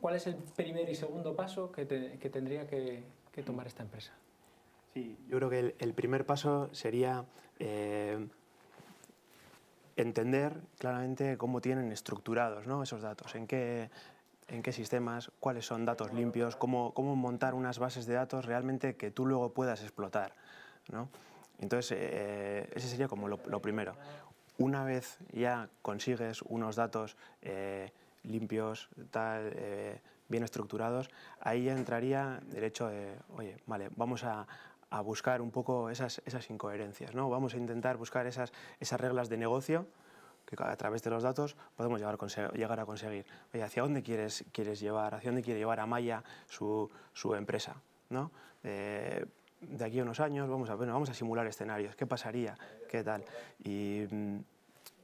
¿Cuál 0.00 0.16
es 0.16 0.26
el 0.26 0.36
primer 0.36 0.88
y 0.88 0.94
segundo 0.94 1.36
paso 1.36 1.70
que, 1.70 1.84
tendría 1.84 2.66
que, 2.66 3.04
tomar 3.44 3.66
esta 3.66 3.82
empresa? 3.82 4.12
Sí, 4.94 5.18
yo 5.28 5.36
creo 5.36 5.50
que 5.50 5.74
el, 5.78 5.92
primer 5.92 6.24
paso 6.24 6.70
sería 6.72 7.26
eh, 7.58 8.26
entender 9.96 10.54
claramente 10.78 11.36
cómo 11.36 11.60
tienen 11.60 11.92
estructurados 11.92 12.66
¿no? 12.66 12.82
esos 12.82 13.02
datos, 13.02 13.34
en 13.34 13.46
qué, 13.46 13.90
en 14.48 14.62
qué 14.62 14.72
sistemas, 14.72 15.30
cuáles 15.40 15.66
son 15.66 15.84
datos 15.84 16.12
limpios, 16.12 16.56
cómo, 16.56 16.92
cómo 16.94 17.16
montar 17.16 17.54
unas 17.54 17.78
bases 17.78 18.06
de 18.06 18.14
datos 18.14 18.44
realmente 18.44 18.96
que 18.96 19.10
tú 19.10 19.26
luego 19.26 19.52
puedas 19.52 19.82
explotar. 19.82 20.34
¿no? 20.90 21.08
Entonces, 21.58 21.96
eh, 21.98 22.70
ese 22.74 22.88
sería 22.88 23.08
como 23.08 23.28
lo, 23.28 23.38
primero. 23.60 23.96
Una 24.58 24.84
vez 24.84 25.18
ya 25.32 25.68
consigues 25.82 26.42
unos 26.42 26.76
datos 26.76 27.16
eh, 27.42 27.92
limpios, 28.22 28.88
tal, 29.10 29.52
eh, 29.54 30.00
bien 30.28 30.42
estructurados, 30.42 31.10
ahí 31.40 31.64
ya 31.64 31.72
entraría 31.72 32.40
el 32.54 32.64
hecho 32.64 32.88
de, 32.88 33.16
oye, 33.36 33.56
vale, 33.66 33.90
vamos 33.96 34.24
a, 34.24 34.46
buscar 35.04 35.42
un 35.42 35.50
poco 35.50 35.90
esas, 35.90 36.22
esas 36.24 36.48
incoherencias, 36.48 37.14
¿no? 37.14 37.28
Vamos 37.28 37.52
a 37.52 37.58
intentar 37.58 37.98
buscar 37.98 38.26
esas, 38.26 38.50
esas 38.80 38.98
reglas 38.98 39.28
de 39.28 39.36
negocio 39.36 39.86
que 40.46 40.56
a 40.62 40.76
través 40.76 41.02
de 41.02 41.10
los 41.10 41.22
datos 41.22 41.56
podemos 41.76 41.98
llegar 41.98 42.14
a, 42.14 42.86
conseguir. 42.86 43.26
Oye, 43.52 43.62
¿hacia 43.62 43.82
dónde 43.82 44.02
quieres, 44.02 44.44
quieres 44.52 44.80
llevar? 44.80 45.14
¿Hacia 45.14 45.30
dónde 45.30 45.42
quiere 45.42 45.58
llevar 45.58 45.80
a 45.80 45.86
Maya 45.86 46.22
su, 46.48 46.88
su 47.12 47.34
empresa? 47.34 47.74
¿no? 48.10 48.30
Eh, 48.62 49.26
de 49.60 49.84
aquí 49.84 49.98
a 49.98 50.02
unos 50.02 50.20
años 50.20 50.48
vamos 50.48 50.70
a, 50.70 50.74
bueno, 50.74 50.92
vamos 50.92 51.10
a 51.10 51.14
simular 51.14 51.46
escenarios, 51.46 51.96
qué 51.96 52.06
pasaría, 52.06 52.56
qué 52.88 53.02
tal. 53.02 53.24
Y, 53.64 54.04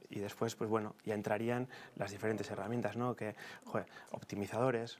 y 0.09 0.19
después, 0.19 0.55
pues 0.55 0.69
bueno, 0.69 0.95
ya 1.05 1.15
entrarían 1.15 1.67
las 1.95 2.11
diferentes 2.11 2.49
herramientas, 2.51 2.95
¿no? 2.95 3.15
Que, 3.15 3.35
optimizadores, 4.11 4.99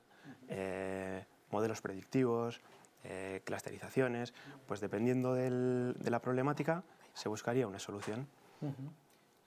eh, 0.49 1.23
modelos 1.51 1.81
predictivos, 1.81 2.61
eh, 3.03 3.41
clusterizaciones, 3.45 4.33
pues 4.65 4.79
dependiendo 4.79 5.35
de 5.35 6.09
la 6.09 6.19
problemática 6.19 6.83
se 7.13 7.29
buscaría 7.29 7.67
una 7.67 7.79
solución. 7.79 8.27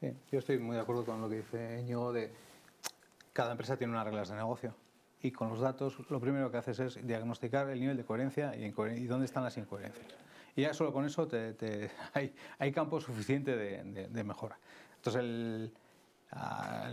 Sí, 0.00 0.12
yo 0.30 0.38
estoy 0.38 0.58
muy 0.58 0.76
de 0.76 0.82
acuerdo 0.82 1.04
con 1.04 1.20
lo 1.22 1.28
que 1.28 1.36
dice 1.36 1.82
Ñigo 1.82 2.12
de 2.12 2.30
cada 3.32 3.52
empresa 3.52 3.76
tiene 3.76 3.92
unas 3.92 4.04
reglas 4.04 4.28
de 4.28 4.36
negocio 4.36 4.74
y 5.22 5.32
con 5.32 5.48
los 5.48 5.60
datos 5.60 5.98
lo 6.10 6.20
primero 6.20 6.50
que 6.50 6.58
haces 6.58 6.78
es 6.80 7.06
diagnosticar 7.06 7.68
el 7.70 7.80
nivel 7.80 7.96
de 7.96 8.04
coherencia 8.04 8.54
y, 8.54 8.70
dónde 9.06 9.24
están 9.24 9.42
las 9.42 9.56
incoherencias. 9.56 10.06
Y 10.54 10.62
ya 10.62 10.74
solo 10.74 10.92
con 10.92 11.04
eso 11.04 11.26
te, 11.26 11.90
hay, 12.12 12.34
hay, 12.58 12.72
campo 12.72 13.00
suficiente 13.00 13.56
de, 13.56 14.08
de, 14.08 14.24
mejora. 14.24 14.58
Entonces, 14.96 15.22
el, 15.22 15.72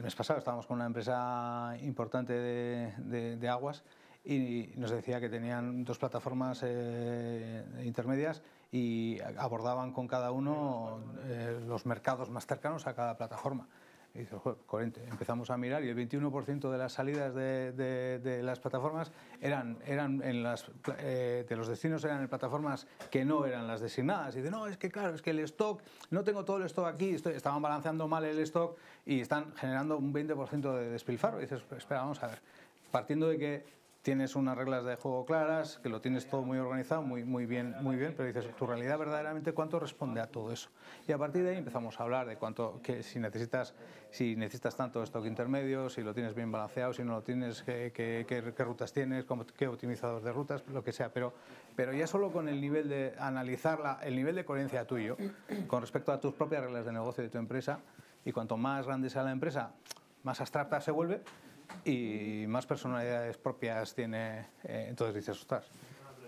mes 0.01 0.15
pasado 0.15 0.39
estábamos 0.39 0.65
con 0.65 0.77
una 0.77 0.85
empresa 0.85 1.75
importante 1.81 2.33
de, 2.33 3.49
aguas 3.49 3.83
y 4.23 4.71
nos 4.75 4.91
decía 4.91 5.19
que 5.19 5.29
tenían 5.29 5.83
dos 5.83 5.97
plataformas 5.97 6.61
eh, 6.63 7.63
intermedias 7.83 8.41
y 8.73 9.19
abordaban 9.37 9.93
con 9.93 10.07
cada 10.07 10.31
uno 10.31 10.99
eh, 11.25 11.61
los 11.67 11.85
mercados 11.85 12.31
más 12.31 12.47
cercanos 12.47 12.87
a 12.87 12.95
cada 12.95 13.15
plataforma. 13.15 13.67
Y 14.15 14.19
dices, 14.19 14.39
coherente. 14.65 15.03
Empezamos 15.09 15.51
a 15.51 15.57
mirar 15.57 15.83
y 15.83 15.89
el 15.89 15.95
21% 15.95 16.71
de 16.71 16.77
las 16.77 16.93
salidas 16.93 17.35
de, 17.35 17.71
de, 17.71 18.43
las 18.43 18.59
plataformas 18.59 19.11
eran, 19.41 19.77
eran 19.85 20.21
en 20.23 20.41
las, 20.41 20.65
eh, 20.97 21.45
de 21.47 21.55
los 21.55 21.67
destinos 21.67 22.03
eran 22.03 22.21
en 22.21 22.27
plataformas 22.27 22.87
que 23.11 23.25
no 23.25 23.45
eran 23.45 23.67
las 23.67 23.79
designadas. 23.79 24.35
Y 24.35 24.39
dice, 24.39 24.49
no, 24.49 24.65
es 24.65 24.77
que 24.77 24.89
claro, 24.89 25.13
es 25.13 25.21
que 25.21 25.31
el 25.31 25.39
stock, 25.39 25.81
no 26.09 26.23
tengo 26.23 26.43
todo 26.43 26.57
el 26.57 26.63
stock 26.63 26.87
aquí, 26.87 27.09
estaban 27.09 27.61
balanceando 27.61 28.07
mal 28.07 28.25
el 28.25 28.39
stock 28.39 28.75
y 29.05 29.21
están 29.21 29.55
generando 29.55 29.97
un 29.97 30.11
20% 30.11 30.75
de 30.77 30.89
despilfarro. 30.89 31.37
Y 31.37 31.41
dices, 31.41 31.63
espera, 31.77 32.01
vamos 32.01 32.21
a 32.23 32.27
ver. 32.27 32.41
Partiendo 32.91 33.27
de 33.27 33.37
que 33.37 33.82
tienes 34.03 34.35
unas 34.35 34.57
reglas 34.57 34.83
de 34.83 34.97
juego 34.97 35.25
claras, 35.25 35.79
que 35.81 35.87
lo 35.87 36.01
tienes 36.01 36.27
todo 36.27 36.41
muy 36.41 36.57
organizado, 36.57 37.01
muy, 37.01 37.23
muy, 37.23 37.45
bien, 37.45 37.73
muy 37.81 37.95
bien, 37.95 38.13
pero 38.15 38.27
dices, 38.27 38.53
tu 38.57 38.67
realidad 38.67 38.99
verdaderamente 38.99 39.53
cuánto 39.53 39.79
responde 39.79 40.19
a 40.19 40.27
todo 40.27 40.51
eso. 40.51 40.69
Y 41.07 41.13
a 41.13 41.17
partir 41.17 41.43
de 41.43 41.51
ahí 41.51 41.57
empezamos 41.57 41.97
a 41.97 42.03
hablar 42.03 42.27
de 42.27 42.35
cuánto, 42.35 42.81
que 42.83 43.01
si 43.01 43.17
necesitas, 43.19 43.73
si 44.11 44.35
necesitas 44.35 44.75
tanto 44.75 45.01
stock 45.03 45.25
intermedio, 45.25 45.89
si 45.89 46.01
lo 46.01 46.13
tienes 46.13 46.35
bien 46.35 46.51
balanceado, 46.51 46.91
si 46.91 47.01
no 47.01 47.13
lo 47.13 47.21
tienes, 47.23 47.63
qué, 47.63 47.93
qué, 47.95 48.25
qué, 48.27 48.63
rutas 48.65 48.91
tienes, 48.91 49.25
qué 49.57 49.67
optimizador 49.67 50.21
de 50.21 50.33
rutas, 50.33 50.67
lo 50.67 50.83
que 50.83 50.91
sea. 50.91 51.13
Pero, 51.13 51.33
pero 51.77 51.93
ya 51.93 52.05
solo 52.05 52.29
con 52.33 52.49
el 52.49 52.59
nivel 52.59 52.89
de 52.89 53.13
analizar 53.17 53.79
la, 53.79 53.99
el 54.03 54.17
nivel 54.17 54.35
de 54.35 54.43
coherencia 54.43 54.85
tuyo 54.85 55.15
con 55.67 55.79
respecto 55.79 56.11
a 56.11 56.19
tus 56.19 56.33
propias 56.33 56.61
reglas 56.61 56.85
de 56.85 56.91
negocio 56.91 57.23
de 57.23 57.29
tu 57.29 57.37
empresa, 57.37 57.79
y 58.25 58.33
cuanto 58.33 58.57
más 58.57 58.85
grande 58.85 59.09
sea 59.09 59.23
la 59.23 59.31
empresa, 59.31 59.71
más 60.23 60.41
abstracta 60.41 60.81
se 60.81 60.91
vuelve, 60.91 61.21
y 61.85 62.45
más 62.47 62.65
personalidades 62.65 63.37
propias 63.37 63.93
tiene, 63.93 64.47
eh, 64.63 64.87
entonces 64.89 65.15
dices, 65.15 65.39
ostras, 65.41 65.65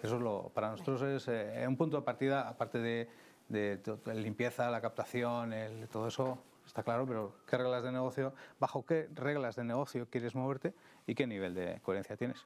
eso 0.04 0.16
es 0.16 0.22
lo, 0.22 0.50
para 0.50 0.72
nosotros 0.72 1.02
es 1.02 1.28
eh, 1.28 1.66
un 1.68 1.78
punto 1.78 1.98
de 1.98 2.04
partida, 2.04 2.48
aparte 2.48 2.80
de, 2.80 3.10
de, 3.50 3.80
limpieza, 4.14 4.70
la 4.70 4.82
captación, 4.82 5.54
el, 5.54 5.88
todo 5.88 6.08
eso 6.08 6.40
está 6.66 6.84
claro, 6.84 7.06
pero 7.08 7.36
¿qué 7.48 7.58
reglas 7.58 7.84
de 7.84 7.92
negocio, 7.92 8.34
bajo 8.60 8.86
qué 8.86 9.10
reglas 9.14 9.56
de 9.56 9.64
negocio 9.64 10.08
quieres 10.10 10.36
moverte 10.36 10.74
y 11.08 11.16
qué 11.16 11.28
nivel 11.28 11.54
de 11.54 11.80
coherencia 11.82 12.18
tienes? 12.18 12.46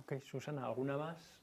Ok, 0.00 0.22
Susana, 0.22 0.64
¿alguna 0.64 0.96
más? 0.96 1.38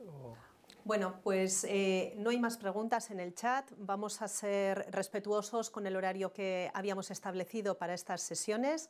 Bueno, 0.88 1.20
pues 1.22 1.66
eh, 1.66 2.14
no 2.16 2.30
hay 2.30 2.40
más 2.40 2.58
preguntas 2.58 3.12
en 3.12 3.20
el 3.20 3.36
chat. 3.36 3.70
Vamos 3.76 4.22
a 4.22 4.30
ser 4.30 4.88
respetuosos 4.90 5.70
con 5.70 5.86
el 5.86 5.98
horario 5.98 6.32
que 6.32 6.72
habíamos 6.74 7.12
establecido 7.12 7.78
para 7.78 7.94
estas 7.94 8.22
sesiones. 8.22 8.90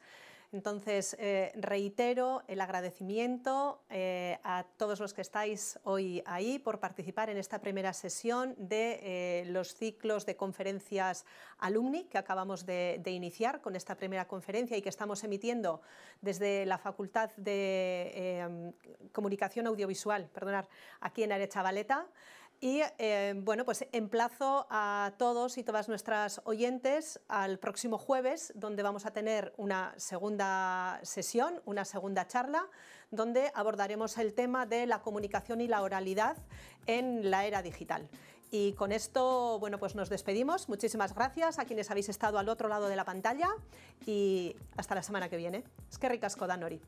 Entonces, 0.53 1.15
eh, 1.19 1.51
reitero 1.55 2.41
el 2.47 2.61
agradecimiento 2.61 3.81
eh, 3.89 4.39
a 4.43 4.65
todos 4.77 5.01
los 5.01 5.13
que 5.13 5.19
estáis 5.19 5.77
hoy 5.83 6.23
ahí 6.25 6.57
por 6.57 6.79
participar 6.79 7.29
en 7.29 7.37
esta 7.37 7.59
primera 7.59 7.91
sesión 7.91 8.55
de 8.57 8.99
eh, 9.01 9.45
los 9.47 9.75
ciclos 9.75 10.25
de 10.25 10.37
conferencias 10.37 11.25
alumni 11.57 12.05
que 12.05 12.17
acabamos 12.17 12.65
de, 12.65 13.01
iniciar 13.07 13.59
con 13.59 13.75
esta 13.75 13.95
primera 13.95 14.25
conferencia 14.27 14.77
y 14.77 14.81
que 14.81 14.89
estamos 14.89 15.21
emitiendo 15.25 15.81
desde 16.21 16.65
la 16.65 16.77
Facultad 16.77 17.29
de 17.35 18.73
Comunicación 19.11 19.67
Audiovisual, 19.67 20.29
perdonar, 20.33 20.69
aquí 21.01 21.23
en 21.23 21.31
Arechavaleta. 21.33 22.07
Y 22.59 22.81
eh, 22.97 23.35
bueno, 23.37 23.65
pues 23.65 23.85
emplazo 23.91 24.65
a 24.71 25.13
todos 25.19 25.59
y 25.59 25.63
todas 25.63 25.89
nuestras 25.89 26.41
oyentes 26.43 27.19
al 27.27 27.59
próximo 27.59 27.99
jueves, 27.99 28.51
donde 28.55 28.81
vamos 28.81 29.05
a 29.05 29.11
tener 29.11 29.53
una 29.57 29.93
segunda 29.97 30.99
sesión, 31.03 31.61
una 31.65 31.85
segunda 31.85 32.25
charla, 32.25 32.67
donde 33.11 33.51
abordaremos 33.53 34.17
el 34.17 34.33
tema 34.33 34.65
de 34.65 34.87
la 34.87 35.03
comunicación 35.03 35.61
y 35.61 35.67
la 35.67 35.83
oralidad 35.83 36.37
en 36.87 37.29
la 37.29 37.45
era 37.45 37.61
digital. 37.61 38.09
Y 38.49 38.73
con 38.73 38.91
esto, 38.91 39.59
bueno, 39.59 39.77
pues 39.77 39.93
nos 39.93 40.09
despedimos. 40.09 40.67
Muchísimas 40.67 41.13
gracias 41.13 41.59
a 41.59 41.65
quienes 41.65 41.91
habéis 41.91 42.09
estado 42.09 42.39
al 42.39 42.49
otro 42.49 42.69
lado 42.69 42.87
de 42.87 42.95
la 42.95 43.05
pantalla 43.05 43.49
y 44.05 44.55
hasta 44.77 44.95
la 44.95 45.03
semana 45.03 45.29
que 45.29 45.37
viene. 45.37 45.63
Es 45.91 45.99
que 45.99 46.09
ricasco, 46.09 46.47
Danori. 46.47 46.81